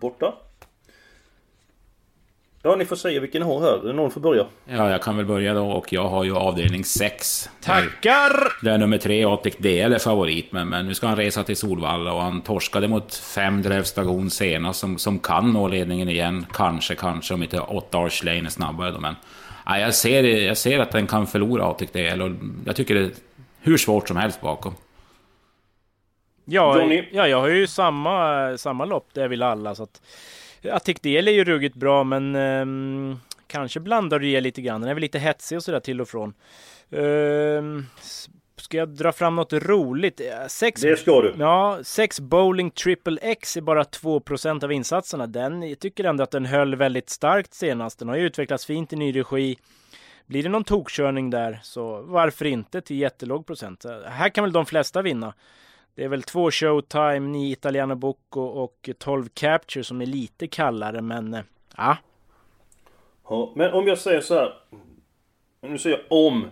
borta. 0.00 0.34
Ja, 2.62 2.76
ni 2.76 2.84
får 2.84 2.96
säga 2.96 3.20
vilken 3.20 3.42
ni 3.42 3.48
har 3.48 3.60
här. 3.60 3.92
Någon 3.92 4.10
får 4.10 4.20
börja. 4.20 4.46
Ja, 4.64 4.90
jag 4.90 5.02
kan 5.02 5.16
väl 5.16 5.26
börja 5.26 5.54
då 5.54 5.70
och 5.70 5.92
jag 5.92 6.08
har 6.08 6.24
ju 6.24 6.36
avdelning 6.36 6.84
6. 6.84 7.50
Tackar! 7.60 8.64
Där 8.64 8.78
nummer 8.78 8.98
3, 8.98 9.26
Optic 9.26 9.56
DL, 9.56 9.92
är 9.92 9.98
favorit. 9.98 10.52
Men, 10.52 10.68
men 10.68 10.86
nu 10.86 10.94
ska 10.94 11.06
han 11.06 11.16
resa 11.16 11.44
till 11.44 11.56
Solvalla 11.56 12.12
och 12.12 12.22
han 12.22 12.40
torskade 12.40 12.88
mot 12.88 13.14
5 13.14 13.62
Drev 13.62 13.82
Station 13.82 14.30
senast 14.30 14.80
som, 14.80 14.98
som 14.98 15.18
kan 15.18 15.52
nå 15.52 15.68
ledningen 15.68 16.08
igen. 16.08 16.46
Kanske, 16.52 16.94
kanske 16.94 17.34
om 17.34 17.42
inte 17.42 17.60
8 17.60 17.98
Arch 17.98 18.24
Lane 18.24 18.46
är 18.46 18.50
snabbare 18.50 18.90
då. 18.90 19.00
Men 19.00 19.14
ja, 19.66 19.78
jag, 19.78 19.94
ser, 19.94 20.22
jag 20.22 20.56
ser 20.56 20.78
att 20.78 20.92
den 20.92 21.06
kan 21.06 21.26
förlora 21.26 21.70
Optic 21.70 21.90
DL 21.90 22.22
och 22.22 22.30
jag 22.64 22.76
tycker 22.76 22.94
det 22.94 23.00
är 23.00 23.10
hur 23.60 23.76
svårt 23.76 24.08
som 24.08 24.16
helst 24.16 24.40
bakom. 24.40 24.74
Ja, 26.44 26.78
Johnny? 26.78 27.08
ja, 27.12 27.28
jag 27.28 27.40
har 27.40 27.48
ju 27.48 27.66
samma, 27.66 28.58
samma 28.58 28.84
lopp, 28.84 29.08
det 29.12 29.28
vill 29.28 29.42
alla. 29.42 29.74
Så 29.74 29.82
att, 29.82 30.00
Attic 30.64 31.00
Del 31.00 31.28
är 31.28 31.32
ju 31.32 31.44
ruggigt 31.44 31.74
bra, 31.74 32.04
men 32.04 32.34
ehm, 32.34 33.16
kanske 33.46 33.80
blandar 33.80 34.18
du 34.18 34.28
i 34.28 34.40
lite 34.40 34.62
grann. 34.62 34.80
Den 34.80 34.90
är 34.90 34.94
väl 34.94 35.00
lite 35.00 35.18
hetsig 35.18 35.56
och 35.58 35.64
sådär 35.64 35.80
till 35.80 36.00
och 36.00 36.08
från. 36.08 36.34
S- 38.00 38.28
ska 38.56 38.76
jag 38.76 38.88
dra 38.88 39.12
fram 39.12 39.36
något 39.36 39.52
roligt? 39.52 40.20
Eh, 40.20 40.46
Sex, 40.48 40.80
Det 40.80 40.96
ska 40.96 41.20
du. 41.22 41.34
Ja, 41.38 41.78
sex 41.82 42.20
bowling 42.20 42.70
triple 42.70 43.18
X 43.22 43.56
är 43.56 43.60
bara 43.60 43.82
2% 43.84 44.64
av 44.64 44.72
insatserna. 44.72 45.26
Den, 45.26 45.62
jag 45.68 45.78
tycker 45.78 46.04
ändå 46.04 46.22
att 46.24 46.30
den 46.30 46.46
höll 46.46 46.74
väldigt 46.74 47.10
starkt 47.10 47.54
senast. 47.54 47.98
Den 47.98 48.08
har 48.08 48.16
ju 48.16 48.26
utvecklats 48.26 48.66
fint 48.66 48.92
i 48.92 48.96
ny 48.96 49.16
regi. 49.16 49.56
Blir 50.26 50.42
det 50.42 50.48
någon 50.48 50.64
tokkörning 50.64 51.30
där 51.30 51.60
så 51.62 52.02
varför 52.02 52.44
inte 52.44 52.80
till 52.80 52.96
jättelåg 52.98 53.46
procent? 53.46 53.84
Eh, 53.84 54.00
Här 54.10 54.28
kan 54.28 54.44
väl 54.44 54.52
de 54.52 54.66
flesta 54.66 55.02
vinna. 55.02 55.34
Det 55.94 56.04
är 56.04 56.08
väl 56.08 56.22
två 56.22 56.50
Showtime, 56.50 57.20
nio 57.20 57.52
Italiano 57.52 57.94
Bocco 57.94 58.40
och 58.40 58.90
12 58.98 59.28
Capture 59.34 59.84
som 59.84 60.00
är 60.00 60.06
lite 60.06 60.46
kallare 60.46 61.00
men 61.02 61.34
eh, 61.34 61.40
ja. 61.76 61.96
Ja, 63.28 63.52
men 63.54 63.72
om 63.72 63.86
jag 63.86 63.98
säger 63.98 64.20
så 64.20 64.34
här. 64.34 64.52
Nu 65.62 65.78
säger 65.78 65.96
jag 65.96 66.18
om. 66.18 66.46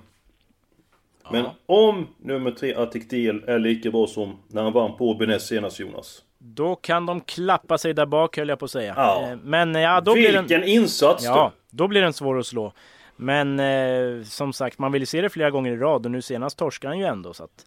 Men 1.31 1.47
om 1.67 2.07
nummer 2.19 2.51
3 2.51 2.75
Attic 2.75 3.09
Deal 3.09 3.45
är 3.47 3.59
lika 3.59 3.91
bra 3.91 4.07
som 4.07 4.37
när 4.49 4.63
han 4.63 4.73
vann 4.73 4.97
på 4.97 5.15
Beness 5.15 5.47
senast 5.47 5.81
Jonas. 5.81 6.23
Då 6.39 6.77
kan 6.77 7.07
de 7.07 7.21
klappa 7.21 7.79
sig 7.79 7.95
där 7.95 8.07
bak 8.07 8.37
höll 8.37 8.49
jag 8.49 8.59
på 8.59 8.65
att 8.65 8.71
säga. 8.71 8.95
Ja. 8.97 9.29
Eh, 9.31 9.37
Men 9.43 9.77
eh, 9.77 9.83
ja, 9.83 10.01
då 10.01 10.13
blir 10.13 10.33
den... 10.33 10.47
Vilken 10.47 10.69
insats 10.69 11.25
Ja, 11.25 11.53
då 11.71 11.89
blir 11.89 12.03
den 12.03 12.13
svår 12.13 12.39
att 12.39 12.47
slå. 12.47 12.73
Men 13.17 13.61
eh, 13.61 14.23
som 14.25 14.53
sagt, 14.53 14.79
man 14.79 14.93
vill 14.93 15.03
ju 15.03 15.07
se 15.07 15.21
det 15.21 15.29
flera 15.29 15.51
gånger 15.51 15.73
i 15.73 15.77
rad 15.77 16.07
och 16.07 16.13
nu 16.13 16.23
senast 16.23 16.59
torskade 16.59 16.91
han 16.91 16.99
ju 16.99 17.05
ändå 17.05 17.35
så 17.35 17.45
att... 17.45 17.67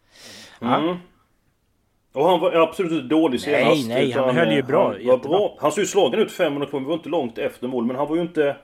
Ja. 0.59 0.77
Mm. 0.77 0.97
Och 2.13 2.25
han 2.25 2.39
var 2.39 2.51
absolut 2.51 2.91
inte 2.91 3.07
dålig 3.07 3.41
Nej, 3.47 3.63
senast. 3.63 3.87
nej, 3.87 4.09
utan, 4.09 4.23
han 4.25 4.37
höll 4.37 4.51
ju 4.51 4.63
bra, 4.63 4.87
Han, 4.87 5.07
var 5.07 5.17
bra. 5.17 5.57
han 5.59 5.71
såg 5.71 5.81
ju 5.81 5.87
slagen 5.87 6.19
ut 6.19 6.31
500 6.31 6.67
kvar, 6.67 6.79
vi 6.79 6.85
var 6.85 6.93
inte 6.93 7.09
långt 7.09 7.37
efter 7.37 7.67
mål. 7.67 7.85
Men 7.85 7.95
han 7.95 8.07
var 8.07 8.15
ju 8.15 8.21
inte 8.21 8.55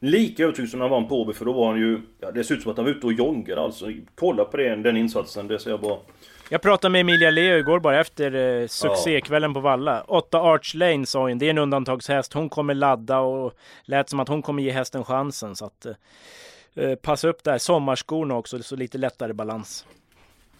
lika 0.00 0.42
övertygad 0.42 0.70
som 0.70 0.78
när 0.78 0.88
han 0.88 0.90
vann 1.00 1.08
på 1.08 1.20
Åby. 1.20 1.32
För 1.32 1.44
då 1.44 1.52
var 1.52 1.68
han 1.68 1.78
ju... 1.78 2.00
Ja, 2.20 2.30
det 2.30 2.44
ser 2.44 2.54
ut 2.54 2.62
som 2.62 2.70
att 2.70 2.76
han 2.76 2.86
var 2.86 2.92
ute 2.92 3.06
och 3.06 3.12
joggade 3.12 3.60
alltså. 3.60 3.86
Kolla 4.14 4.44
på 4.44 4.56
det, 4.56 4.76
den 4.76 4.96
insatsen, 4.96 5.48
det 5.48 5.58
ser 5.58 5.70
jag 5.70 5.80
bra. 5.80 6.00
Jag 6.52 6.62
pratade 6.62 6.92
med 6.92 7.00
Emilia 7.00 7.30
Leo 7.30 7.58
igår 7.58 7.80
bara 7.80 8.00
efter 8.00 8.34
eh, 8.62 8.66
succékvällen 8.66 9.54
på 9.54 9.60
Valla. 9.60 10.00
8 10.00 10.38
Arch 10.40 10.74
Lane 10.74 11.06
sa 11.06 11.20
hon, 11.20 11.38
det 11.38 11.46
är 11.46 11.50
en 11.50 11.58
undantagshäst. 11.58 12.32
Hon 12.32 12.48
kommer 12.48 12.74
ladda 12.74 13.18
och 13.18 13.52
lät 13.84 14.08
som 14.08 14.20
att 14.20 14.28
hon 14.28 14.42
kommer 14.42 14.62
ge 14.62 14.70
hästen 14.70 15.04
chansen. 15.04 15.56
Så 15.56 15.64
att 15.64 15.86
eh, 15.86 15.92
eh, 16.84 16.94
passa 16.94 17.28
upp 17.28 17.44
där. 17.44 17.58
Sommarskorna 17.58 18.36
också, 18.36 18.62
så 18.62 18.76
lite 18.76 18.98
lättare 18.98 19.32
balans. 19.32 19.86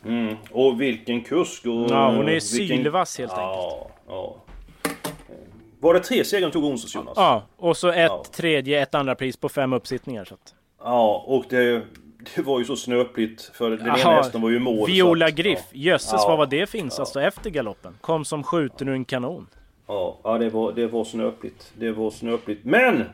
Mm. 0.05 0.37
Och 0.51 0.81
vilken 0.81 1.21
kusk 1.21 1.67
och... 1.67 1.91
Ja, 1.91 2.11
hon 2.11 2.21
är 2.21 2.25
vilken... 2.25 2.41
sylvass 2.41 3.19
helt 3.19 3.33
ja, 3.37 3.91
Ja, 4.09 4.37
Var 5.81 5.95
det 5.95 6.01
tre 6.01 6.25
segrar 6.25 6.43
hon 6.47 6.53
tog 6.53 6.65
onsdags 6.65 6.95
Jonas? 6.95 7.13
Ja, 7.17 7.43
och 7.57 7.77
så 7.77 7.89
ett 7.89 7.97
Ja. 7.99 8.25
tredje, 8.33 8.83
ett 8.83 8.95
andra 8.95 9.15
pris 9.15 9.37
på 9.37 9.49
fem 9.49 9.73
uppsittningar. 9.73 10.25
Så 10.25 10.35
att. 10.35 10.55
Ja, 10.83 11.25
och 11.27 11.45
det, 11.49 11.83
det 12.37 12.43
var 12.43 12.59
ju 12.59 12.65
så 12.65 12.77
snöpligt 12.77 13.43
för 13.55 13.71
den 13.71 13.81
ena 13.81 13.93
hästen 13.95 14.41
var 14.43 14.51
ju 14.51 14.59
mål. 14.59 14.87
Viola 14.91 15.27
att- 15.27 15.35
Griff, 15.35 15.59
Ja, 15.71 15.79
jösses 15.93 16.13
Ja. 16.13 16.29
vad 16.29 16.39
var 16.39 16.47
det 16.47 16.67
för 16.71 16.79
insats 16.79 17.13
då 17.13 17.21
efter 17.21 17.51
galoppen? 17.51 17.95
Kom 18.01 18.25
som 18.25 18.43
skjuten 18.43 18.89
ur 18.89 18.93
en 18.95 19.05
kanon. 19.05 19.47
ja, 19.87 20.19
ja 20.25 20.39
det, 20.39 20.51
var, 20.51 20.73
det 20.73 20.87
var 20.87 21.05
snöpligt. 21.05 21.73
Det 21.79 21.91
var 21.93 22.11
snöpligt. 22.11 22.65
Men! 22.65 23.05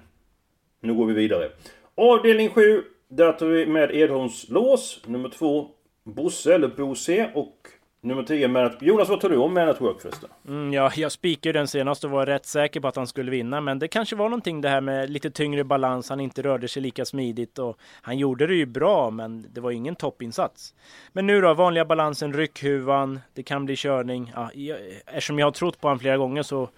Nu 0.81 0.94
går 0.94 1.07
vi 1.07 1.14
vidare. 1.14 1.49
Avdelning 1.94 2.49
7. 2.51 2.83
Där 3.09 3.33
tar 3.33 3.46
vi 3.46 3.66
med 3.66 3.90
Edholms 3.94 4.49
lås. 4.49 5.01
Nummer 5.07 5.29
2. 5.29 5.68
Bosse 6.07 6.55
eller 6.55 6.69
Bosse, 6.69 7.31
Och 7.35 7.69
Nummer 8.01 8.23
10, 8.23 8.49
Man 8.49 8.64
at... 8.64 8.83
Jonas, 8.83 9.09
vad 9.09 9.21
tror 9.21 9.31
du 9.31 9.37
om 9.37 9.55
Man 9.55 9.69
at 9.69 9.81
Work 9.81 10.01
förresten? 10.01 10.31
Mm, 10.49 10.73
ja, 10.73 10.92
jag 10.97 11.12
spikade 11.12 11.59
den 11.59 11.69
senast 11.69 12.05
och 12.05 12.11
var 12.11 12.27
rätt 12.27 12.47
säker 12.47 12.81
på 12.81 12.88
att 12.88 12.97
han 12.97 13.07
skulle 13.07 13.31
vinna. 13.31 13.61
Men 13.61 13.79
det 13.79 13.88
kanske 13.88 14.16
var 14.16 14.29
någonting 14.29 14.61
det 14.61 14.69
här 14.69 14.81
med 14.81 15.11
lite 15.11 15.31
tyngre 15.31 15.64
balans. 15.64 16.09
Han 16.09 16.21
inte 16.21 16.42
rörde 16.42 16.69
sig 16.69 16.83
lika 16.83 17.05
smidigt 17.05 17.59
och 17.59 17.79
han 18.03 18.19
gjorde 18.19 18.47
det 18.47 18.55
ju 18.55 18.66
bra, 18.66 19.11
men 19.11 19.47
det 19.53 19.61
var 19.61 19.71
ingen 19.71 19.97
toppinsats. 19.97 20.75
Men 21.12 21.27
nu 21.27 21.40
då, 21.40 21.55
vanliga 21.55 21.85
balansen, 21.85 22.33
ryckhuvan, 22.33 23.21
det 23.35 23.42
kan 23.42 23.64
bli 23.64 23.77
körning. 23.77 24.33
Ja, 24.35 24.51
jag, 24.55 24.79
eftersom 25.07 25.38
jag 25.38 25.47
har 25.47 25.53
trott 25.53 25.81
på 25.81 25.88
honom 25.88 25.99
flera 25.99 26.16
gånger 26.16 26.42
så 26.42 26.69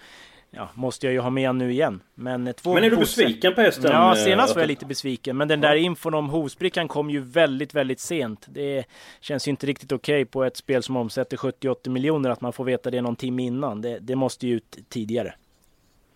ja, 0.50 0.68
måste 0.74 1.06
jag 1.06 1.12
ju 1.12 1.20
ha 1.20 1.30
med 1.30 1.54
nu 1.54 1.72
igen. 1.72 2.02
Men, 2.14 2.54
två 2.54 2.74
men 2.74 2.84
är 2.84 2.90
du 2.90 2.96
besviken 2.96 3.54
på 3.54 3.60
hästen? 3.60 3.90
Ja, 3.92 4.14
senast 4.16 4.54
var 4.54 4.62
jag 4.62 4.68
lite 4.68 4.86
besviken. 4.86 5.36
Men 5.36 5.48
den 5.48 5.60
där 5.60 5.74
infon 5.74 6.14
om 6.14 6.30
hovsprickan 6.30 6.88
kom 6.88 7.10
ju 7.10 7.20
väldigt, 7.20 7.74
väldigt 7.74 8.00
sent. 8.00 8.46
Det 8.48 8.84
känns 9.20 9.48
ju 9.48 9.50
inte 9.50 9.66
riktigt 9.66 9.92
okej 9.92 10.22
okay 10.22 10.24
på 10.24 10.44
ett 10.44 10.56
spel 10.56 10.82
som 10.82 10.96
omsätter 10.96 11.36
70-80 11.36 11.88
miljoner 11.88 12.30
att 12.30 12.40
man 12.40 12.52
får 12.52 12.64
veta 12.64 12.90
det 12.90 13.00
någon 13.00 13.16
timme 13.16 13.42
innan. 13.42 13.80
Det, 13.80 13.98
det 13.98 14.16
måste 14.16 14.46
ju 14.46 14.56
ut 14.56 14.78
tidigare. 14.88 15.34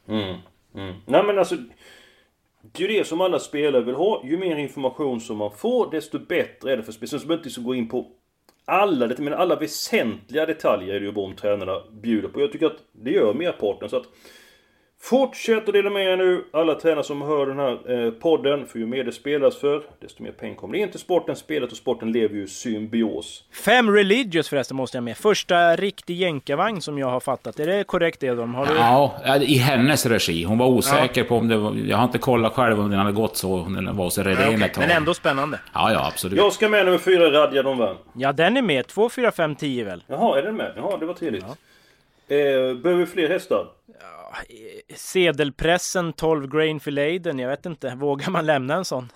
Mm, 0.09 0.37
mm. 0.75 0.95
Nej 1.07 1.23
men 1.25 1.39
alltså... 1.39 1.57
Det 2.65 2.85
är 2.85 2.89
ju 2.89 2.99
det 2.99 3.05
som 3.05 3.21
alla 3.21 3.39
spelare 3.39 3.83
vill 3.83 3.95
ha. 3.95 4.23
Ju 4.25 4.39
mer 4.39 4.57
information 4.57 5.21
som 5.21 5.37
man 5.37 5.51
får, 5.51 5.91
desto 5.91 6.19
bättre 6.19 6.73
är 6.73 6.77
det 6.77 6.83
för 6.83 6.93
spelet. 6.93 7.11
Sen 7.11 7.21
så 7.21 7.27
behöver 7.27 7.47
inte 7.47 7.61
gå 7.61 7.75
in 7.75 7.89
på 7.89 8.07
alla, 8.65 9.11
men 9.19 9.35
alla 9.35 9.57
väsentliga 9.57 10.47
detaljer 10.47 10.95
är 10.95 11.01
det 11.01 11.07
ju 11.07 11.13
bra 11.13 11.25
om 11.25 11.37
tränarna 11.37 11.83
bjuder 11.91 12.29
på. 12.29 12.41
Jag 12.41 12.53
tycker 12.53 12.67
att 12.67 12.83
det 12.93 13.11
gör 13.11 13.35
merparten. 13.35 13.89
Så 13.89 13.97
att 13.97 14.07
Fortsätt 15.05 15.69
att 15.69 15.75
dela 15.75 15.91
med 15.91 16.07
er 16.07 16.17
nu, 16.17 16.45
alla 16.53 16.75
tränare 16.75 17.05
som 17.05 17.23
hör 17.23 17.47
den 17.47 17.59
här 17.59 18.05
eh, 18.07 18.11
podden. 18.11 18.67
För 18.67 18.79
ju 18.79 18.87
mer 18.87 19.05
det 19.05 19.13
spelas 19.13 19.57
för, 19.57 19.83
desto 20.01 20.23
mer 20.23 20.33
pengar 20.33 20.55
kommer 20.55 20.75
det 20.75 20.81
in 20.81 20.91
till 20.91 21.01
sporten. 21.01 21.37
Spelet 21.37 21.71
och 21.71 21.77
sporten 21.77 22.13
lever 22.13 22.35
ju 22.35 22.45
i 22.45 22.49
symbios. 22.49 23.45
Fem 23.65 23.91
Religious 23.91 24.49
förresten 24.49 24.77
måste 24.77 24.97
jag 24.97 25.05
med. 25.05 25.17
Första 25.17 25.77
riktig 25.77 26.17
jänkarvagn 26.17 26.81
som 26.81 26.99
jag 26.99 27.07
har 27.07 27.21
fattat. 27.21 27.61
Är 27.61 27.67
det 27.67 27.85
korrekt 27.85 28.23
Edholm? 28.23 28.55
Har 28.55 28.67
du... 28.67 28.73
Ja, 28.75 29.15
i 29.41 29.59
hennes 29.59 30.07
regi. 30.07 30.45
Hon 30.45 30.59
var 30.59 30.67
osäker 30.67 31.21
ja. 31.21 31.29
på 31.29 31.37
om 31.37 31.49
det 31.49 31.57
var... 31.57 31.75
Jag 31.75 31.97
har 31.97 32.05
inte 32.05 32.19
kollat 32.19 32.53
själv 32.53 32.81
om 32.81 32.91
den 32.91 32.99
hade 32.99 33.13
gått 33.13 33.37
så. 33.37 33.59
Den 33.59 33.97
var 33.97 34.11
så 34.11 34.23
Redén 34.23 34.55
okay. 34.55 34.71
Men 34.77 34.91
ändå 34.91 35.15
spännande. 35.15 35.61
Ja, 35.75 35.93
ja 35.93 36.07
absolut. 36.07 36.39
Jag 36.39 36.53
ska 36.53 36.69
med 36.69 36.85
nummer 36.85 36.99
fyra, 36.99 37.33
Radja 37.33 37.63
Don 37.63 37.79
Van. 37.79 37.97
Ja, 38.13 38.33
den 38.33 38.57
är 38.57 38.63
med. 38.63 38.87
2, 38.87 39.09
4, 39.09 39.33
5, 39.33 39.57
10 39.57 39.85
väl? 39.85 40.05
Jaha, 40.07 40.39
är 40.39 40.43
den 40.43 40.57
med? 40.57 40.73
Jaha, 40.77 40.97
det 40.97 41.07
var 41.07 41.15
trevligt. 41.15 41.45
Ja. 41.49 41.57
Eh, 42.29 42.75
behöver 42.75 42.95
vi 42.95 43.07
fler 43.07 43.29
hästar? 43.29 43.67
Sedelpressen 44.95 46.13
12 46.13 46.51
grain 46.51 46.81
Filaden, 46.81 47.39
jag 47.39 47.49
vet 47.49 47.67
inte. 47.67 47.95
Vågar 47.95 48.31
man 48.31 48.47
lämna 48.47 48.75
en 48.75 48.85
sån? 48.85 49.09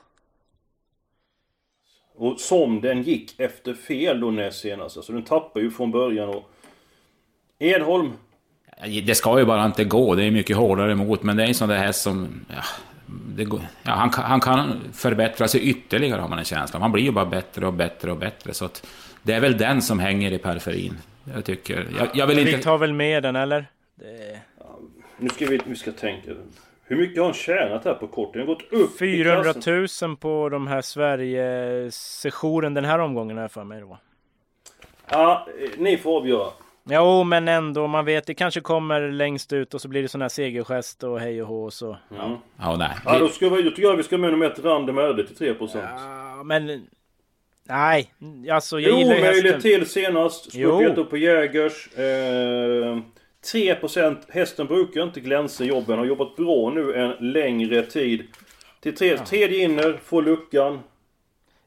Och 2.14 2.40
som 2.40 2.80
den 2.80 3.02
gick 3.02 3.40
efter 3.40 3.74
fel 3.74 4.20
då 4.20 4.30
näst 4.30 4.60
senast. 4.60 4.96
Alltså 4.96 5.12
den 5.12 5.22
tappar 5.22 5.60
ju 5.60 5.70
från 5.70 5.90
början 5.90 6.28
och... 6.28 6.50
Edholm? 7.58 8.12
Det 9.06 9.14
ska 9.14 9.38
ju 9.38 9.44
bara 9.44 9.66
inte 9.66 9.84
gå. 9.84 10.14
Det 10.14 10.24
är 10.24 10.30
mycket 10.30 10.56
hårdare 10.56 10.92
emot. 10.92 11.22
Men 11.22 11.36
det 11.36 11.42
är 11.42 11.46
en 11.46 11.54
sån 11.54 11.68
där 11.68 11.76
häst 11.76 12.02
som... 12.02 12.28
Ja, 12.48 13.44
går, 13.44 13.60
ja, 13.82 13.92
han, 13.92 14.10
han, 14.12 14.40
kan 14.40 14.80
förbättra 14.92 15.48
sig 15.48 15.60
ytterligare 15.60 16.20
har 16.20 16.28
man 16.28 16.38
en 16.38 16.44
känsla. 16.44 16.78
Man 16.78 16.92
blir 16.92 17.04
ju 17.04 17.12
bara 17.12 17.26
bättre 17.26 17.66
och 17.66 17.72
bättre 17.72 18.10
och 18.10 18.16
bättre. 18.16 18.54
Så 18.54 18.64
att 18.64 18.86
det 19.22 19.32
är 19.32 19.40
väl 19.40 19.58
den 19.58 19.82
som 19.82 19.98
hänger 19.98 20.32
i 20.32 20.38
periferin. 20.38 20.98
Jag 21.34 21.44
tycker... 21.44 21.86
Jag, 21.98 22.08
jag 22.14 22.26
vill 22.26 22.38
inte... 22.38 22.56
Vi 22.56 22.62
tar 22.62 22.78
väl 22.78 22.92
med 22.92 23.22
den 23.22 23.36
eller? 23.36 23.66
Det... 23.94 24.40
Nu 25.18 25.28
ska 25.28 25.46
vi, 25.46 25.60
vi 25.66 25.76
ska 25.76 25.92
tänka. 25.92 26.30
Hur 26.84 26.96
mycket 26.96 27.18
har 27.18 27.24
han 27.24 27.34
tjänat 27.34 27.84
här 27.84 27.94
på 27.94 28.06
kort? 28.06 28.32
Den 28.32 28.40
har 28.40 28.46
gått 28.46 28.72
upp 28.72 28.98
400 28.98 29.54
000 30.02 30.16
på 30.16 30.48
de 30.48 30.66
här 30.66 30.82
Sverige-sessionen 30.82 32.74
den 32.74 32.84
här 32.84 32.98
omgången 32.98 33.38
här 33.38 33.48
för 33.48 33.64
mig 33.64 33.80
då. 33.80 33.98
Ja, 35.10 35.48
ni 35.76 35.96
får 35.96 36.16
avgöra. 36.16 36.50
Jo, 36.88 37.24
men 37.24 37.48
ändå. 37.48 37.86
Man 37.86 38.04
vet, 38.04 38.26
det 38.26 38.34
kanske 38.34 38.60
kommer 38.60 39.00
längst 39.10 39.52
ut 39.52 39.74
och 39.74 39.80
så 39.80 39.88
blir 39.88 40.02
det 40.02 40.08
sån 40.08 40.22
här 40.22 40.28
segergest 40.28 41.04
och 41.04 41.20
hej 41.20 41.42
och 41.42 41.48
hå 41.48 41.64
och 41.64 41.72
så. 41.72 41.96
Mm. 42.10 42.36
Ja, 42.58 42.76
nej. 42.76 42.90
Ja, 43.04 43.18
då, 43.18 43.28
ska 43.28 43.48
vi, 43.48 43.62
då 43.62 43.70
tycker 43.70 43.82
jag 43.82 43.96
vi 43.96 44.02
ska 44.02 44.18
med 44.18 44.30
nummer 44.30 44.46
ett 44.46 44.64
Random 44.64 44.98
Öde 44.98 45.26
till 45.26 45.54
3%. 45.54 45.78
Ja, 46.36 46.42
men 46.44 46.86
Nej, 47.68 48.12
alltså 48.52 48.80
jag 48.80 48.98
gillar 48.98 49.16
Omöjligt 49.18 49.44
hästen. 49.44 49.60
till 49.60 49.86
senast. 49.86 50.50
Skulle 50.50 50.94
upp 50.94 51.10
på 51.10 51.16
Jägers. 51.16 51.88
Eh, 51.98 52.98
3% 53.52 54.16
hästen 54.28 54.66
brukar 54.66 55.02
inte 55.02 55.20
glänsa 55.20 55.64
i 55.64 55.66
jobben. 55.66 55.98
Har 55.98 56.04
jobbat 56.04 56.36
bra 56.36 56.70
nu 56.70 56.94
en 56.94 57.32
längre 57.32 57.82
tid. 57.82 58.26
Till 58.80 58.96
tre, 58.96 59.18
tredje 59.18 59.64
inner, 59.64 60.00
får 60.04 60.22
luckan. 60.22 60.80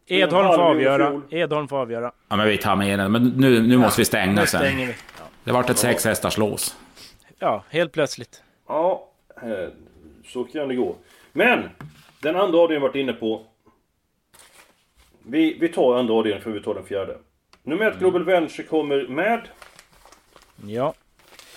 Edholm 0.07 0.47
får 0.47 0.63
avgöra. 0.63 1.21
Edholm 1.29 1.67
får 1.67 1.77
avgöra. 1.77 2.11
Ja 2.29 2.35
men 2.35 2.47
vi 2.47 2.57
tar 2.57 2.75
med 2.75 2.99
den. 2.99 3.11
Men 3.11 3.23
nu, 3.23 3.61
nu 3.61 3.73
ja. 3.73 3.79
måste 3.79 4.01
vi 4.01 4.05
stänga 4.05 4.31
nu 4.31 4.45
sen. 4.45 4.77
Vi. 4.77 4.85
Ja. 4.85 4.93
Det 5.43 5.51
vart 5.51 5.69
ett 5.69 5.77
sex 5.77 6.05
hästars 6.05 6.37
lås. 6.37 6.77
Ja, 7.39 7.63
helt 7.69 7.91
plötsligt. 7.91 8.43
Ja, 8.67 9.07
eh, 9.41 9.69
så 10.25 10.43
kan 10.43 10.67
det 10.67 10.75
gå. 10.75 10.95
Men! 11.31 11.69
Den 12.21 12.35
andra 12.35 12.57
har 12.57 12.67
du 12.67 12.79
varit 12.79 12.95
inne 12.95 13.13
på. 13.13 13.41
Vi, 15.23 15.57
vi 15.59 15.67
tar 15.67 15.95
andra 15.99 16.13
avdelningen 16.13 16.43
för 16.43 16.51
vi 16.51 16.61
tar 16.61 16.73
den 16.73 16.85
fjärde. 16.85 17.17
Nummer 17.63 17.91
ett, 17.91 17.99
Global 17.99 18.23
Venture 18.23 18.67
kommer 18.67 19.07
med. 19.07 19.41
Ja. 20.65 20.93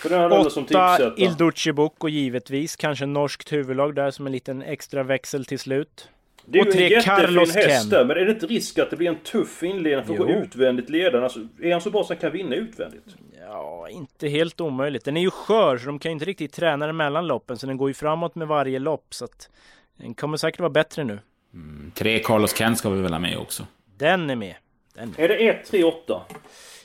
Åtta 0.04 1.12
Ilduce 1.16 1.72
Bocco 1.72 2.08
givetvis. 2.08 2.76
Kanske 2.76 3.06
norskt 3.06 3.52
huvudlag 3.52 3.94
där 3.94 4.10
som 4.10 4.26
en 4.26 4.32
liten 4.32 4.62
extra 4.62 5.02
växel 5.02 5.44
till 5.44 5.58
slut. 5.58 6.08
Det 6.46 6.58
är 6.58 6.68
och 6.68 6.74
ju 6.74 6.84
en 6.84 6.90
jättefin 6.90 7.38
häst 7.38 7.90
där, 7.90 8.04
men 8.04 8.16
är 8.16 8.24
det 8.24 8.32
inte 8.32 8.46
risk 8.46 8.78
att 8.78 8.90
det 8.90 8.96
blir 8.96 9.08
en 9.08 9.18
tuff 9.18 9.62
inledning 9.62 10.06
för 10.06 10.12
att 10.12 10.18
gå 10.18 10.28
utvändigt 10.28 10.90
ledaren? 10.90 11.24
Alltså, 11.24 11.40
är 11.62 11.72
han 11.72 11.80
så 11.80 11.90
bra 11.90 12.04
så 12.04 12.12
han 12.12 12.20
kan 12.20 12.32
vinna 12.32 12.54
utvändigt? 12.54 13.04
Ja, 13.40 13.88
inte 13.88 14.28
helt 14.28 14.60
omöjligt. 14.60 15.04
Den 15.04 15.16
är 15.16 15.20
ju 15.20 15.30
skör, 15.30 15.78
så 15.78 15.86
de 15.86 15.98
kan 15.98 16.10
ju 16.10 16.12
inte 16.12 16.24
riktigt 16.24 16.52
träna 16.52 16.86
den 16.86 16.96
mellan 16.96 17.26
loppen. 17.26 17.58
Så 17.58 17.66
den 17.66 17.76
går 17.76 17.90
ju 17.90 17.94
framåt 17.94 18.34
med 18.34 18.48
varje 18.48 18.78
lopp. 18.78 19.06
Så 19.10 19.24
att 19.24 19.50
den 19.96 20.14
kommer 20.14 20.36
säkert 20.36 20.60
vara 20.60 20.70
bättre 20.70 21.04
nu. 21.04 21.18
Mm, 21.54 21.92
tre 21.94 22.18
Carlos 22.18 22.56
Kent 22.56 22.78
ska 22.78 22.90
vi 22.90 23.02
väl 23.02 23.12
ha 23.12 23.18
med 23.18 23.38
också? 23.38 23.66
Den 23.96 24.30
är 24.30 24.36
med. 24.36 24.54
Den 24.94 25.14
är. 25.18 25.24
är 25.24 25.28
det 25.28 25.48
1, 25.48 25.66
3, 25.66 25.84
8? 25.84 26.22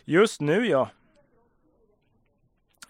Just 0.06 0.42
nu 0.42 0.68
ja. 0.68 0.90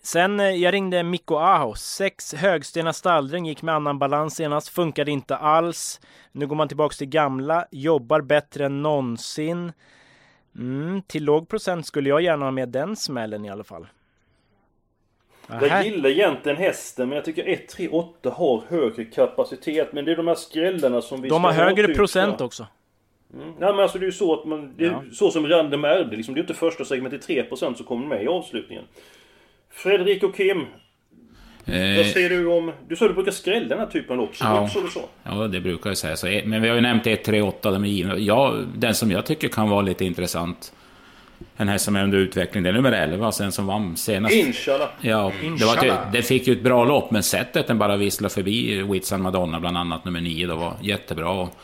Sen 0.07 0.39
eh, 0.39 0.45
jag 0.45 0.73
ringde 0.73 1.03
Mikko 1.03 1.35
Aho. 1.35 1.75
Sex 1.75 2.33
Högstena 2.33 2.93
Stallring 2.93 3.45
gick 3.45 3.61
med 3.61 3.75
annan 3.75 3.99
balans 3.99 4.35
senast. 4.35 4.69
Funkade 4.69 5.11
inte 5.11 5.35
alls. 5.35 6.01
Nu 6.31 6.47
går 6.47 6.55
man 6.55 6.67
tillbaks 6.67 6.97
till 6.97 7.07
gamla. 7.07 7.65
Jobbar 7.71 8.21
bättre 8.21 8.65
än 8.65 8.81
någonsin. 8.81 9.71
Mm, 10.55 11.01
till 11.01 11.23
låg 11.23 11.49
procent 11.49 11.85
skulle 11.85 12.09
jag 12.09 12.21
gärna 12.21 12.45
ha 12.45 12.51
med 12.51 12.69
den 12.69 12.95
smällen 12.95 13.45
i 13.45 13.49
alla 13.49 13.63
fall. 13.63 13.87
Aha. 15.49 15.65
Jag 15.65 15.85
gillar 15.85 16.09
egentligen 16.09 16.57
hästen 16.57 17.09
men 17.09 17.15
jag 17.15 17.25
tycker 17.25 17.47
138 17.47 18.29
har 18.29 18.63
högre 18.67 19.05
kapacitet. 19.05 19.93
Men 19.93 20.05
det 20.05 20.11
är 20.11 20.15
de 20.15 20.27
här 20.27 20.35
skrällarna 20.35 21.01
som 21.01 21.21
vi 21.21 21.29
De 21.29 21.43
har 21.43 21.51
högre 21.51 21.93
procent 21.93 22.41
också. 22.41 22.67
Mm. 23.33 23.47
Nej 23.47 23.71
men 23.71 23.79
alltså 23.79 23.97
det 23.97 24.03
är 24.03 24.07
ju 24.07 24.11
så 24.11 24.33
att 24.33 24.45
man... 24.45 24.73
Det 24.77 24.85
är 24.85 24.91
ja. 24.91 25.03
så 25.13 25.31
som 25.31 25.47
Random 25.47 25.85
är 25.85 26.03
det 26.03 26.15
liksom. 26.15 26.33
Det 26.33 26.39
är 26.39 26.41
inte 26.43 26.53
första 26.53 26.85
segmentet 26.85 27.27
3% 27.27 27.73
som 27.73 27.85
kommer 27.85 28.07
med 28.07 28.23
i 28.23 28.27
avslutningen. 28.27 28.83
Fredrik 29.77 30.23
och 30.23 30.35
Kim. 30.35 30.59
Eh, 31.65 31.97
vad 31.97 32.05
säger 32.05 32.29
du 32.29 32.47
om... 32.47 32.71
Du 32.87 32.95
sa 32.95 33.07
du 33.07 33.13
brukar 33.13 33.31
skrälla 33.31 33.67
den 33.67 33.79
här 33.79 33.85
typen 33.85 34.19
också. 34.19 34.43
Ja, 34.43 34.69
så 34.69 35.01
ja 35.23 35.47
det 35.47 35.59
brukar 35.59 35.89
jag 35.89 35.97
säga. 35.97 36.15
Så, 36.15 36.41
men 36.45 36.61
vi 36.61 36.67
har 36.67 36.75
ju 36.75 36.81
nämnt 36.81 37.07
138, 37.07 37.71
de 37.71 37.83
är 37.83 37.87
givna. 37.87 38.17
Ja, 38.17 38.55
den 38.75 38.95
som 38.95 39.11
jag 39.11 39.25
tycker 39.25 39.47
kan 39.47 39.69
vara 39.69 39.81
lite 39.81 40.05
intressant 40.05 40.73
en 41.57 41.67
häst 41.67 41.85
som 41.85 41.95
är 41.95 42.03
under 42.03 42.17
utveckling, 42.17 42.63
det 42.63 42.69
är 42.69 42.73
nummer 42.73 42.91
11, 42.91 43.31
sen 43.31 43.51
som 43.51 43.67
vann 43.67 43.97
senast. 43.97 44.35
Inshallah! 44.35 44.87
Ja, 45.01 45.31
det, 45.59 45.65
var 45.65 45.75
till, 45.75 45.93
det 46.11 46.21
fick 46.21 46.47
ju 46.47 46.53
ett 46.53 46.63
bra 46.63 46.85
lopp, 46.85 47.11
men 47.11 47.23
sättet 47.23 47.67
den 47.67 47.77
bara 47.77 47.97
visslade 47.97 48.33
förbi 48.33 48.81
Whitsan 48.81 49.21
Madonna, 49.21 49.59
bland 49.59 49.77
annat 49.77 50.05
nummer 50.05 50.21
9, 50.21 50.47
då 50.47 50.55
var 50.55 50.73
jättebra. 50.81 51.29
Och, 51.29 51.55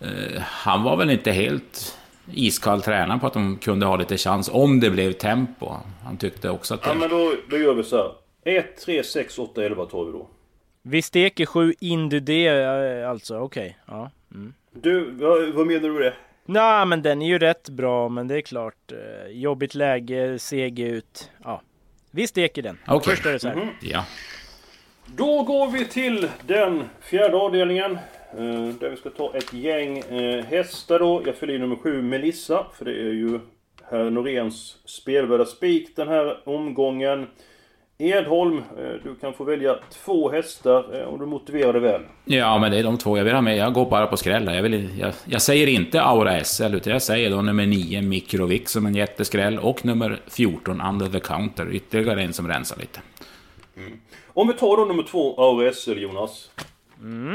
eh, 0.00 0.42
han 0.42 0.82
var 0.82 0.96
väl 0.96 1.10
inte 1.10 1.32
helt 1.32 1.98
iskall 2.32 2.82
tränare 2.82 3.18
på 3.18 3.26
att 3.26 3.32
de 3.32 3.56
kunde 3.56 3.86
ha 3.86 3.96
lite 3.96 4.16
chans, 4.16 4.50
om 4.52 4.80
det 4.80 4.90
blev 4.90 5.12
tempo. 5.12 5.72
Han 6.04 6.16
tyckte 6.16 6.50
också 6.50 6.74
att 6.74 6.82
det... 6.82 6.88
Ja, 6.88 6.94
men 6.94 7.10
då, 7.10 7.34
då 7.50 7.58
gör 7.58 7.74
vi 7.74 7.82
så 7.82 7.96
här. 7.96 8.12
1, 8.58 8.76
3, 8.76 9.02
6, 9.02 9.38
8, 9.38 9.64
11 9.64 9.86
tar 9.86 10.04
vi 10.04 10.12
då. 10.12 10.26
Vi 10.82 11.02
steker 11.02 11.46
7 11.46 11.74
Indudé, 11.80 12.46
eh, 12.46 13.10
alltså. 13.10 13.38
Okej. 13.38 13.78
Okay. 13.86 13.98
Ja. 13.98 14.10
Mm. 14.34 14.54
Du, 14.72 15.10
vad, 15.10 15.48
vad 15.48 15.66
menar 15.66 15.80
du 15.80 15.92
med 15.92 16.02
det? 16.02 16.14
Nej, 16.46 16.86
men 16.86 17.02
den 17.02 17.22
är 17.22 17.26
ju 17.26 17.38
rätt 17.38 17.68
bra, 17.68 18.08
men 18.08 18.28
det 18.28 18.36
är 18.36 18.40
klart. 18.40 18.92
Eh, 18.92 19.32
jobbigt 19.32 19.74
läge, 19.74 20.38
seg 20.38 20.78
ut. 20.78 21.30
Ja, 21.44 21.62
vi 22.10 22.26
steker 22.26 22.62
den. 22.62 22.78
Okay. 22.88 23.14
Första 23.14 23.32
reserv. 23.32 23.52
Mm 23.52 23.68
-hmm. 23.68 23.72
Ja. 23.80 24.04
Då 25.06 25.42
går 25.42 25.70
vi 25.70 25.84
till 25.84 26.28
den 26.46 26.84
fjärde 27.00 27.36
avdelningen. 27.36 27.98
Eh, 28.38 28.74
där 28.80 28.90
vi 28.90 28.96
ska 28.96 29.10
ta 29.10 29.32
ett 29.34 29.52
gäng 29.52 29.98
eh, 29.98 30.44
hästar 30.44 30.98
då. 30.98 31.22
Jag 31.26 31.36
fyller 31.36 31.54
i 31.54 31.58
nummer 31.58 31.76
sju, 31.76 32.02
Melissa. 32.02 32.66
För 32.78 32.84
det 32.84 32.90
är 32.90 33.12
ju 33.12 33.40
herr 33.90 34.10
Noréns 34.10 34.76
spelvärda 34.84 35.44
spik 35.44 35.96
den 35.96 36.08
här 36.08 36.48
omgången. 36.48 37.26
Edholm, 37.98 38.58
eh, 38.58 38.92
du 39.04 39.14
kan 39.20 39.32
få 39.32 39.44
välja 39.44 39.78
två 40.04 40.30
hästar 40.30 41.06
om 41.06 41.18
du 41.18 41.26
motiverar 41.26 41.72
det 41.72 41.80
väl. 41.80 42.02
Ja, 42.24 42.58
men 42.58 42.70
det 42.70 42.78
är 42.78 42.82
de 42.82 42.98
två 42.98 43.18
jag 43.18 43.24
vill 43.24 43.34
ha 43.34 43.40
med. 43.40 43.56
Jag 43.56 43.72
går 43.72 43.90
bara 43.90 44.06
på 44.06 44.16
skräll. 44.16 44.54
Jag, 44.54 44.62
vill, 44.62 44.88
jag, 45.00 45.12
jag 45.24 45.42
säger 45.42 45.66
inte 45.66 46.02
Aura 46.02 46.44
SL, 46.44 46.74
utan 46.74 46.92
jag 46.92 47.02
säger 47.02 47.30
då 47.30 47.42
nummer 47.42 47.66
9, 47.66 48.02
Mikrovik, 48.02 48.68
som 48.68 48.86
en 48.86 48.94
jätteskräll. 48.94 49.58
Och 49.58 49.84
nummer 49.84 50.20
14, 50.26 50.80
Under 50.80 51.06
the 51.06 51.20
Counter. 51.20 51.74
Ytterligare 51.74 52.22
en 52.22 52.32
som 52.32 52.48
rensar 52.48 52.76
lite. 52.80 53.00
Om 54.26 54.48
vi 54.48 54.54
tar 54.54 54.76
då 54.76 54.84
nummer 54.84 55.02
två, 55.02 55.42
Aura 55.42 55.72
SL, 55.72 55.98
Jonas. 55.98 56.50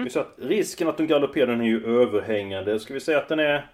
Vi 0.04 0.10
säger 0.10 0.26
att 0.26 0.34
risken 0.38 0.88
att 0.88 0.98
de 0.98 1.08
galopperar 1.08 1.48
den 1.48 1.62
är 1.62 1.66
ju 1.66 2.02
överhängande. 2.02 2.80
Ska 2.80 2.94
vi 2.94 3.00
säga 3.00 3.18
att 3.18 3.28
den 3.28 3.40
är... 3.40 3.68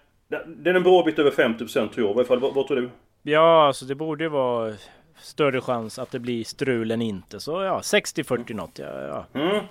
Den 0.46 0.66
är 0.66 0.74
en 0.74 0.82
bra 0.82 1.02
bit 1.02 1.18
över 1.18 1.30
50% 1.30 1.68
tror 1.68 1.90
jag. 1.96 2.06
I 2.10 2.14
alla 2.18 2.24
fall, 2.24 2.38
vad, 2.40 2.54
vad 2.54 2.66
tror 2.66 2.76
du? 2.76 2.90
Ja, 3.22 3.66
alltså 3.66 3.84
det 3.84 3.94
borde 3.94 4.24
ju 4.24 4.30
vara 4.30 4.72
större 5.18 5.60
chans 5.60 5.98
att 5.98 6.10
det 6.10 6.18
blir 6.18 6.44
strul 6.44 6.90
än 6.90 7.02
inte. 7.02 7.40
Så 7.40 7.62
ja, 7.62 7.80
60-40 7.80 8.54
något. 8.54 8.78
Ja, 8.78 8.86
ja. 9.32 9.40
Mm. 9.40 9.64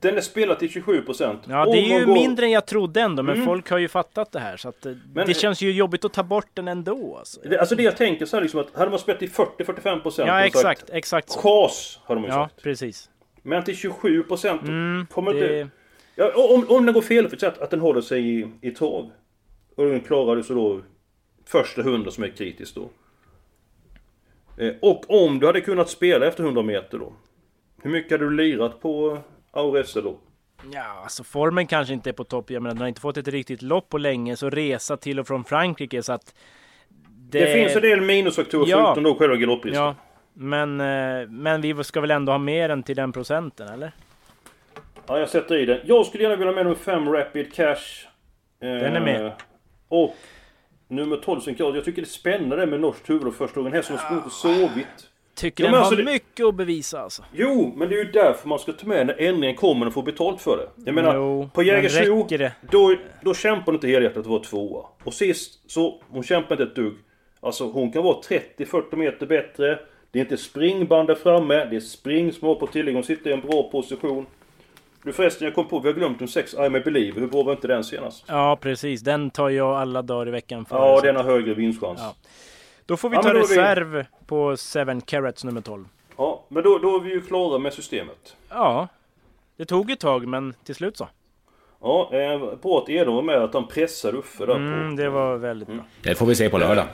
Den 0.00 0.16
är 0.16 0.20
spelad 0.20 0.58
till 0.58 0.68
27%. 0.70 1.36
ja 1.48 1.64
det 1.64 1.78
är 1.78 1.98
ju 2.00 2.06
går- 2.06 2.14
mindre 2.14 2.46
än 2.46 2.52
jag 2.52 2.66
trodde 2.66 3.00
ändå. 3.00 3.22
Men 3.22 3.34
Mm. 3.34 3.46
folk 3.46 3.70
har 3.70 3.78
ju 3.78 3.88
fattat 3.88 4.32
det 4.32 4.40
här. 4.40 4.56
Så 4.56 4.68
att 4.68 4.86
eh, 4.86 4.92
Men- 5.14 5.26
det 5.26 5.34
känns 5.34 5.62
ju 5.62 5.72
jobbigt 5.72 6.04
att 6.04 6.12
ta 6.12 6.22
bort 6.22 6.48
den 6.54 6.68
ändå. 6.68 7.16
Alltså. 7.18 7.40
Det, 7.44 7.58
alltså 7.60 7.74
det 7.74 7.82
jag 7.82 7.96
tänker 7.96 8.26
så 8.26 8.36
här 8.36 8.42
liksom 8.42 8.60
att 8.60 8.76
hade 8.76 8.90
man 8.90 8.98
spelat 8.98 9.18
till 9.18 9.30
40-45% 9.30 10.26
Ja, 10.26 10.40
exakt. 10.44 10.62
sagt 10.80 10.90
Exakt 10.92 11.30
så. 11.30 11.40
Chas, 11.40 12.00
hade 12.04 12.20
man 12.20 12.30
ju 12.30 12.36
Ja, 12.36 12.44
sagt. 12.44 12.62
precis. 12.62 13.10
Men 13.46 13.64
till 13.64 13.74
27% 13.74 14.58
Mm, 14.68 15.06
kommer 15.10 15.34
det- 15.34 15.60
inte... 15.60 15.70
Ja, 16.18 16.32
om, 16.54 16.66
om 16.76 16.84
den 16.86 16.94
går 16.94 17.02
fel 17.02 17.28
för 17.28 17.46
att, 17.46 17.58
att 17.58 17.70
den 17.70 17.80
håller 17.80 18.00
sig 18.00 18.40
i, 18.40 18.46
i 18.60 18.70
torv. 18.70 19.10
Och 19.76 19.86
den 19.86 20.00
klarar 20.00 20.42
så 20.42 20.54
då 20.54 20.80
första 21.44 21.80
100 21.80 22.10
som 22.10 22.24
är 22.24 22.28
kritiskt 22.28 22.74
då. 22.74 22.88
Eh, 24.58 24.72
och 24.82 25.24
om 25.24 25.38
du 25.38 25.46
hade 25.46 25.60
kunnat 25.60 25.90
spela 25.90 26.26
efter 26.26 26.44
100 26.44 26.62
meter 26.62 26.98
då. 26.98 27.12
Hur 27.82 27.90
mycket 27.90 28.10
hade 28.12 28.24
du 28.24 28.30
lirat 28.36 28.80
på 28.80 29.18
Aurese 29.50 29.94
då? 29.94 30.18
Ja, 30.72 31.00
alltså 31.02 31.24
formen 31.24 31.66
kanske 31.66 31.94
inte 31.94 32.10
är 32.10 32.12
på 32.12 32.24
topp. 32.24 32.50
Jag 32.50 32.62
menar, 32.62 32.74
den 32.74 32.80
har 32.80 32.88
inte 32.88 33.00
fått 33.00 33.16
ett 33.16 33.28
riktigt 33.28 33.62
lopp 33.62 33.88
på 33.88 33.98
länge. 33.98 34.36
Så 34.36 34.50
resa 34.50 34.96
till 34.96 35.20
och 35.20 35.26
från 35.26 35.44
Frankrike 35.44 36.02
så 36.02 36.12
att... 36.12 36.34
Det, 37.30 37.52
finns 37.52 37.76
en 37.76 37.82
del 37.82 38.00
minusfaktorer 38.00 38.70
Ja. 38.70 38.84
förutom 38.86 39.02
då 39.12 39.14
själva 39.18 39.36
galopprisken. 39.36 39.82
Ja, 39.84 39.94
men, 40.36 40.80
eh, 40.80 41.28
men 41.28 41.60
vi 41.60 41.84
ska 41.84 42.00
väl 42.00 42.10
ändå 42.10 42.32
ha 42.32 42.38
mer 42.38 42.68
än 42.68 42.82
till 42.82 42.96
den 42.96 43.12
procenten, 43.12 43.68
eller? 43.68 43.92
Ja, 45.06 45.18
jag 45.18 45.28
sätter 45.28 45.56
i 45.58 45.66
den. 45.66 45.80
Jag 45.84 46.06
skulle 46.06 46.22
gärna 46.22 46.36
vilja 46.36 46.50
ha 46.52 46.56
med 46.56 46.64
nummer 46.66 46.76
5 46.78 47.12
Rapid 47.12 47.54
Cash. 47.54 48.06
Eh, 48.60 48.68
Den 48.68 48.96
är 48.96 49.00
med. 49.00 49.32
Och 49.88 50.14
nummer 50.88 51.16
12 51.16 51.40
Synkrat. 51.40 51.74
Jag 51.74 51.84
tycker 51.84 52.02
det 52.02 52.06
är 52.06 52.10
spännande 52.10 52.66
med 52.66 52.80
norskt 52.80 53.10
huvud 53.10 53.26
och 53.26 53.34
första 53.34 53.54
gången. 53.60 53.72
En 53.72 53.76
häst 53.76 53.86
som 53.88 53.96
har 53.96 54.04
sprungit 54.04 54.26
och 54.26 54.32
sovit. 54.32 54.86
Tycker 55.34 55.64
Ja, 55.64 55.66
den 55.66 55.70
men 55.72 55.78
har 55.80 55.86
alltså 55.86 55.96
det- 56.04 56.12
mycket 56.12 56.46
att 56.46 56.54
bevisa 56.54 57.00
alltså. 57.00 57.22
Jo, 57.32 57.72
men 57.76 57.88
det 57.88 57.94
är 57.94 58.04
ju 58.04 58.10
därför 58.10 58.48
man 58.48 58.58
ska 58.58 58.72
ta 58.72 58.86
med 58.86 59.06
när 59.06 59.20
ändringen 59.22 59.56
kommer 59.56 59.86
och 59.86 59.92
få 59.92 60.02
betalt 60.02 60.40
för 60.42 60.56
det. 60.56 60.68
Jag 60.84 60.94
menar, 60.94 61.14
Jo, 61.14 61.50
på 61.54 61.60
men 61.60 61.66
Jägersro, 61.68 62.26
det? 62.28 62.52
då, 62.70 62.96
då 63.22 63.34
kämpar 63.34 63.64
hon 63.66 63.74
inte 63.74 63.88
helhjärtat 63.88 64.18
att 64.18 64.26
vara 64.26 64.42
tvåa. 64.42 64.86
Och 65.04 65.14
sist 65.14 65.70
så, 65.70 66.02
hon 66.08 66.22
kämpar 66.22 66.54
inte 66.54 66.62
ett 66.62 66.74
dugg. 66.76 66.94
Alltså 67.40 67.64
hon 67.70 67.92
kan 67.92 68.02
vara 68.04 68.16
30-40 68.20 68.96
meter 68.96 69.26
bättre. 69.26 69.78
Det 70.16 70.20
är 70.20 70.24
inte 70.24 70.36
springband 70.36 71.08
där 71.08 71.14
framme, 71.14 71.64
det 71.64 71.76
är 71.76 71.80
springspår 71.80 72.54
på 72.54 72.66
tillägg. 72.66 72.94
Hon 72.94 73.04
sitter 73.04 73.30
i 73.30 73.32
en 73.32 73.40
bra 73.40 73.62
position. 73.62 74.26
Du 75.02 75.12
förresten, 75.12 75.44
jag 75.44 75.54
kom 75.54 75.68
på, 75.68 75.78
vi 75.78 75.88
har 75.88 75.94
glömt 75.94 76.18
de 76.18 76.28
sex 76.28 76.54
I 76.54 76.68
May 76.68 76.80
Believe. 76.80 77.20
Hur 77.20 77.26
bra 77.26 77.42
var 77.42 77.52
inte 77.52 77.66
den 77.68 77.84
senast? 77.84 78.24
Ja, 78.28 78.56
precis. 78.60 79.00
Den 79.00 79.30
tar 79.30 79.48
jag 79.48 79.76
alla 79.76 80.02
dagar 80.02 80.28
i 80.28 80.30
veckan 80.30 80.64
för. 80.64 80.76
Ja, 80.76 81.00
den 81.00 81.16
har 81.16 81.22
högre 81.24 81.54
vinstchans. 81.54 82.00
Ja. 82.02 82.14
Ja, 82.22 82.28
Då 82.86 82.96
får 82.96 83.08
vi 83.08 83.16
Ja, 83.16 83.22
ta 83.22 83.28
är 83.28 83.34
vi- 83.34 83.40
reserv 83.40 84.04
på 84.26 84.56
7 84.56 85.00
carats 85.00 85.44
nummer 85.44 85.60
12. 85.60 85.84
men 86.48 86.62
då, 86.62 86.78
då 86.78 86.96
är 86.96 87.00
vi 87.00 87.10
ju 87.10 87.20
klara 87.20 87.58
med 87.58 87.72
systemet. 87.72 88.36
Ja, 88.48 88.88
det 89.56 89.64
tog 89.64 89.90
ett 89.90 90.00
tag, 90.00 90.26
men 90.28 90.54
till 90.64 90.74
slut 90.74 90.96
så. 90.96 91.08
Ja, 91.82 92.10
eh, 92.12 92.38
bra 92.62 92.78
att 92.78 92.88
Edon 92.88 93.14
var 93.14 93.22
med, 93.22 93.36
att 93.42 93.54
han 93.54 93.66
pressade 93.68 94.18
Uffe 94.18 94.46
där 94.46 94.54
på. 94.54 94.60
Mm, 94.60 94.96
det 94.96 95.08
var 95.10 95.36
väldigt 95.36 95.68
bra. 95.68 95.78
Det 96.02 96.14
får 96.14 96.26
vi 96.26 96.34
se 96.34 96.48
på 96.50 96.58
lördag. 96.58 96.84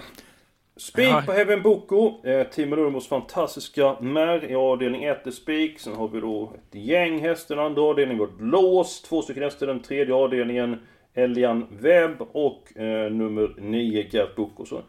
Spik 0.77 1.27
på 1.27 1.33
Heaven 1.33 1.63
Boko. 1.63 2.27
Eh, 2.27 2.47
Timo 2.47 2.77
Nurmos 2.77 3.09
fantastiska 3.09 3.97
mär 4.01 4.51
i 4.51 4.55
avdelning 4.55 5.05
1 5.05 5.27
är 5.27 5.31
spik. 5.31 5.79
Sen 5.81 5.95
har 5.95 6.09
vi 6.09 6.21
då 6.21 6.53
ett 6.55 6.75
gäng 6.75 7.21
hästar 7.21 7.57
i 7.57 7.59
andra 7.59 7.83
avdelningen. 7.83 8.27
Vi 8.39 8.45
har 8.45 8.51
lås. 8.51 9.03
Två 9.03 9.23
stycken 9.23 9.43
hästar 9.43 9.67
i 9.67 9.69
den 9.69 9.83
tredje 9.83 10.15
avdelningen. 10.15 10.79
Elian 11.15 11.67
Webb 11.81 12.17
och 12.33 12.77
eh, 12.77 13.13
nummer 13.13 13.55
9 13.59 14.07
Gert 14.11 14.37
Boko. 14.37 14.65
Så 14.65 14.83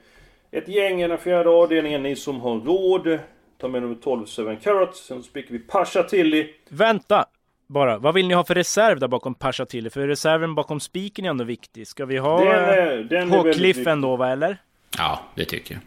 ett 0.52 0.68
gäng 0.68 1.02
i 1.02 1.08
den 1.08 1.18
fjärde 1.18 1.50
avdelningen. 1.50 2.04
Ni 2.04 2.16
som 2.16 2.40
har 2.42 2.56
råd. 2.60 3.20
Ta 3.58 3.68
med 3.68 3.82
nummer 3.82 3.96
12 3.96 4.26
Seven 4.26 4.58
Carrots. 4.58 5.06
Sen 5.06 5.24
spikar 5.24 5.52
vi 5.52 5.60
Pasha 5.60 6.04
Tilly. 6.04 6.48
Vänta! 6.70 7.26
Bara, 7.68 7.98
vad 7.98 8.14
vill 8.14 8.28
ni 8.28 8.34
ha 8.34 8.44
för 8.44 8.56
reserv 8.56 9.00
där 9.00 9.08
bakom 9.08 9.36
Pasha 9.36 9.66
till? 9.66 9.90
För 9.90 10.08
reserven 10.08 10.56
bakom 10.56 10.80
spiken 10.80 11.26
är 11.26 11.30
ändå 11.30 11.44
viktig. 11.44 11.88
Ska 11.88 12.06
vi 12.06 12.18
ha 12.18 12.40
Den 12.40 12.48
är- 12.48 12.98
den 13.04 13.22
är 13.32 13.38
på 13.38 13.44
väldigt 13.44 13.56
cliffen 13.56 14.02
då, 14.02 14.16
va, 14.16 14.30
eller? 14.30 14.58
Ja, 14.98 15.20
det 15.36 15.46
tycker 15.46 15.74
jag. 15.74 15.84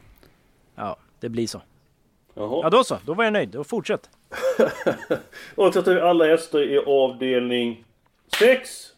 Ja, 0.85 0.97
det 1.21 1.29
blir 1.29 1.47
så. 1.47 1.63
Jaha. 2.35 2.61
Ja, 2.63 2.71
då 2.71 2.85
så. 2.85 2.99
Då 3.05 3.15
var 3.15 3.25
jag 3.25 3.33
nöjd. 3.33 3.49
Då 3.49 3.65
fortsätt. 3.65 4.11
Och 5.55 5.75
så 5.75 5.83
tar 5.83 5.95
vi 5.95 6.01
alla 6.01 6.27
hästar 6.27 6.63
i 6.63 6.79
avdelning 6.79 7.85
6. 8.39 8.93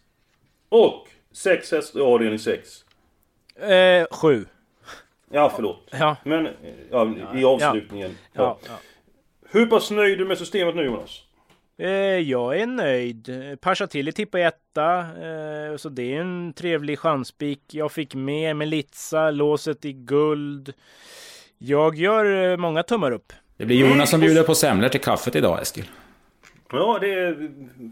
Och 0.69 1.09
6 1.33 1.73
hästar 1.73 2.01
i 2.01 2.03
avdelning 2.03 2.39
6. 2.39 2.85
Eh, 3.57 4.07
sju. 4.11 4.47
Ja, 5.31 5.53
förlåt. 5.55 5.89
Ja. 5.91 6.17
Men 6.25 6.47
eh, 6.47 6.53
ja, 6.91 7.15
i 7.35 7.45
avslutningen. 7.45 8.19
Ja. 8.33 8.43
Ja, 8.43 8.59
ja. 8.69 8.79
Hur 9.51 9.67
pass 9.67 9.91
nöjd 9.91 10.13
är 10.13 10.17
du 10.17 10.25
med 10.25 10.39
systemet 10.39 10.77
nu 10.77 10.83
Jonas? 10.85 11.23
Eh, 11.81 11.91
jag 12.19 12.61
är 12.61 12.67
nöjd. 12.67 13.31
Pasha 13.61 13.87
till 13.87 14.13
tippar 14.13 14.39
etta. 14.39 14.99
Eh, 14.99 15.77
så 15.77 15.89
det 15.89 16.15
är 16.15 16.21
en 16.21 16.53
trevlig 16.53 16.99
chanspik. 16.99 17.61
Jag 17.71 17.93
fick 17.93 18.15
med 18.15 18.57
Melitza, 18.57 19.31
låset 19.31 19.85
i 19.85 19.93
guld. 19.93 20.73
Jag 21.59 21.95
gör 21.95 22.51
eh, 22.51 22.57
många 22.57 22.83
tummar 22.83 23.11
upp. 23.11 23.33
Det 23.57 23.67
blir 23.67 23.77
Jonas 23.91 24.11
som 24.11 24.21
bjuder 24.21 24.43
på 24.43 24.55
semlor 24.55 24.89
till 24.89 25.01
kaffet 25.01 25.37
idag, 25.37 25.63
Eskil. 25.63 25.85
Ja, 26.73 26.99
det 27.01 27.37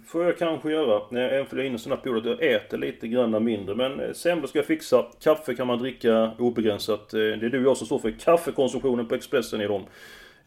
får 0.06 0.24
jag 0.24 0.38
kanske 0.38 0.70
göra. 0.72 0.96
Eh, 0.96 1.34
Även 1.34 1.46
för 1.46 1.56
jag 1.56 1.64
är 1.64 1.68
inne 1.68 1.76
i 1.76 1.78
sådana 1.78 2.00
perioder 2.00 2.32
att 2.32 2.40
jag 2.40 2.52
äter 2.54 2.78
lite 2.78 3.08
grann 3.08 3.44
mindre. 3.44 3.74
Men 3.74 4.14
semlor 4.14 4.46
ska 4.46 4.58
jag 4.58 4.66
fixa. 4.66 5.04
Kaffe 5.22 5.54
kan 5.54 5.66
man 5.66 5.78
dricka 5.78 6.30
obegränsat. 6.38 7.08
Det 7.10 7.32
är 7.32 7.36
du 7.36 7.58
och 7.58 7.70
jag 7.70 7.76
som 7.76 7.86
står 7.86 7.98
för 7.98 8.10
kaffekonsumtionen 8.10 9.08
på 9.08 9.14
Expressen 9.14 9.60
i 9.60 9.66
dem. 9.66 9.84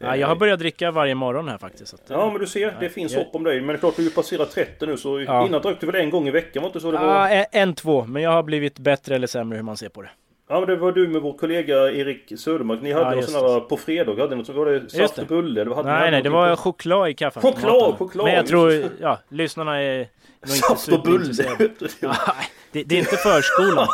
Ja, 0.02 0.16
jag 0.16 0.26
har 0.28 0.36
börjat 0.36 0.58
dricka 0.58 0.90
varje 0.90 1.14
morgon 1.14 1.48
här 1.48 1.58
faktiskt. 1.58 1.94
Att, 1.94 2.00
Ja, 2.08 2.30
men 2.30 2.40
du 2.40 2.46
ser. 2.46 2.76
Det 2.80 2.88
finns 2.88 3.12
jag- 3.12 3.18
hopp 3.20 3.34
om 3.34 3.44
dig. 3.44 3.60
Men 3.60 3.66
det 3.68 3.72
är 3.74 3.78
klart, 3.78 3.96
du 3.96 4.02
ju 4.02 4.10
passerat 4.10 4.50
30 4.50 4.86
nu. 4.86 4.96
Så 4.96 5.20
Ja. 5.20 5.46
innan 5.46 5.62
drack 5.62 5.76
du 5.80 5.86
väl 5.86 5.94
en 5.94 6.10
gång 6.10 6.28
i 6.28 6.30
veckan? 6.30 6.62
Var 6.62 6.68
inte 6.68 6.80
så 6.80 6.90
det 6.90 6.98
var? 6.98 7.28
Ja, 7.28 7.46
en, 7.52 7.74
två. 7.74 8.04
Men 8.08 8.22
jag 8.22 8.30
har 8.30 8.42
blivit 8.42 8.78
bättre 8.78 9.14
eller 9.14 9.26
sämre 9.26 9.56
hur 9.56 9.62
man 9.62 9.76
ser 9.76 9.88
på 9.88 10.02
det. 10.02 10.10
Ja 10.48 10.60
men 10.60 10.68
det 10.68 10.76
var 10.76 10.92
du 10.92 11.08
med 11.08 11.22
vår 11.22 11.32
kollega 11.32 11.74
Erik 11.92 12.32
Södermark. 12.36 12.82
Ni 12.82 12.92
hade 12.92 13.04
Ja, 13.06 13.10
någon 13.14 13.22
sån 13.22 13.50
här 13.52 13.60
på 13.60 13.76
fredag. 13.76 14.16
Hade 14.20 14.36
ni 14.36 14.44
så 14.44 14.52
var 14.52 14.66
det 14.66 14.90
saft 14.90 15.18
och 15.18 15.26
bulle? 15.26 15.64
Nej, 15.64 15.74
nej, 15.84 16.10
det 16.10 16.10
någonting 16.10 16.32
var 16.32 16.56
choklad 16.56 17.08
i 17.08 17.14
kaffet. 17.14 17.42
Choklad, 17.42 17.94
choklad, 17.98 18.24
Men 18.24 18.34
jag 18.34 18.46
tror, 18.46 18.72
ja, 19.00 19.18
lyssnarna 19.28 19.82
är 19.82 19.98
nog 19.98 20.48
Saft 20.48 20.88
och 20.92 21.02
bulle. 21.02 21.32
Ja, 22.00 22.16
det, 22.72 22.82
det 22.84 22.94
är 22.94 22.98
inte 22.98 23.16
förskolan. 23.16 23.88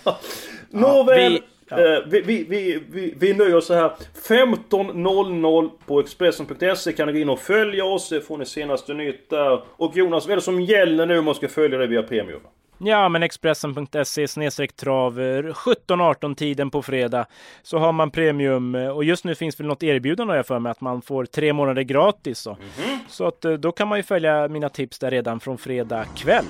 Nåväl! 0.70 1.32
vi- 1.32 1.42
ja. 1.68 1.96
eh, 1.96 2.02
Vi, 2.06 2.20
vi, 2.20 2.44
vi, 2.48 2.82
vi, 2.90 3.14
vi 3.18 3.34
nöjer 3.34 3.56
oss 3.56 3.66
så 3.66 3.74
här. 3.74 3.92
15.00 4.28 5.70
på 5.86 6.00
Expressen.se 6.00 6.92
kan 6.92 7.06
ni 7.06 7.12
gå 7.12 7.18
in 7.18 7.28
och 7.28 7.38
följa 7.40 7.84
oss. 7.84 8.12
Eh, 8.12 8.20
får 8.20 8.38
ni 8.38 8.46
senaste 8.46 8.94
nytt 8.94 9.30
där. 9.30 9.62
Och 9.68 9.96
Jonas, 9.96 10.24
vad 10.26 10.32
är 10.32 10.36
det 10.36 10.42
som 10.42 10.60
gäller 10.60 11.06
nu 11.06 11.18
om 11.18 11.24
man 11.24 11.34
ska 11.34 11.48
följa 11.48 11.78
det 11.78 11.86
via 11.86 12.02
Premium? 12.02 12.40
Ja, 12.78 13.08
men 13.08 13.22
Expressen.se 13.22 14.28
snedstreck 14.28 14.72
trav 14.76 15.18
17-18 15.20 16.34
tiden 16.34 16.70
på 16.70 16.82
fredag 16.82 17.26
så 17.62 17.78
har 17.78 17.92
man 17.92 18.10
premium 18.10 18.74
och 18.74 19.04
just 19.04 19.24
nu 19.24 19.34
finns 19.34 19.60
väl 19.60 19.66
något 19.66 19.82
erbjudande 19.82 20.32
har 20.32 20.36
jag 20.36 20.46
för 20.46 20.58
mig 20.58 20.70
att 20.70 20.80
man 20.80 21.02
får 21.02 21.24
tre 21.24 21.52
månader 21.52 21.82
gratis. 21.82 22.38
Så, 22.38 22.50
Mhm. 22.50 22.98
så 23.08 23.26
att 23.26 23.44
eh, 23.44 23.52
då 23.52 23.72
kan 23.72 23.88
man 23.88 23.98
ju 23.98 24.02
följa 24.02 24.48
mina 24.48 24.68
tips 24.68 24.98
där 24.98 25.10
redan 25.10 25.40
från 25.40 25.58
fredag 25.58 26.04
kväll. 26.16 26.44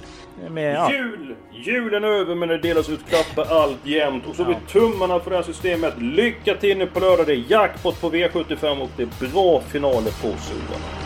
Med, 0.50 0.74
ja. 0.74 0.92
Jul! 0.92 1.34
Julen 1.52 2.04
är 2.04 2.08
över 2.08 2.34
men 2.34 2.48
det 2.48 2.58
delas 2.58 2.88
ut 2.88 3.00
klappar 3.08 3.54
allt 3.62 3.86
jämt. 3.86 4.26
Och 4.26 4.36
så 4.36 4.44
blir 4.44 4.56
tummarna 4.68 5.20
för 5.20 5.30
det 5.30 5.36
här 5.36 5.42
systemet. 5.42 5.94
Lycka 6.02 6.54
till 6.54 6.78
nu 6.78 6.86
på 6.86 7.00
lördag. 7.00 7.26
Det 7.26 7.32
är 7.32 7.44
jackpot 7.48 8.00
på 8.00 8.10
V75 8.10 8.80
och 8.82 8.90
det 8.96 9.02
är 9.02 9.30
bra 9.32 9.60
finaler 9.60 10.22
på 10.22 10.38
Solvalla. 10.38 11.05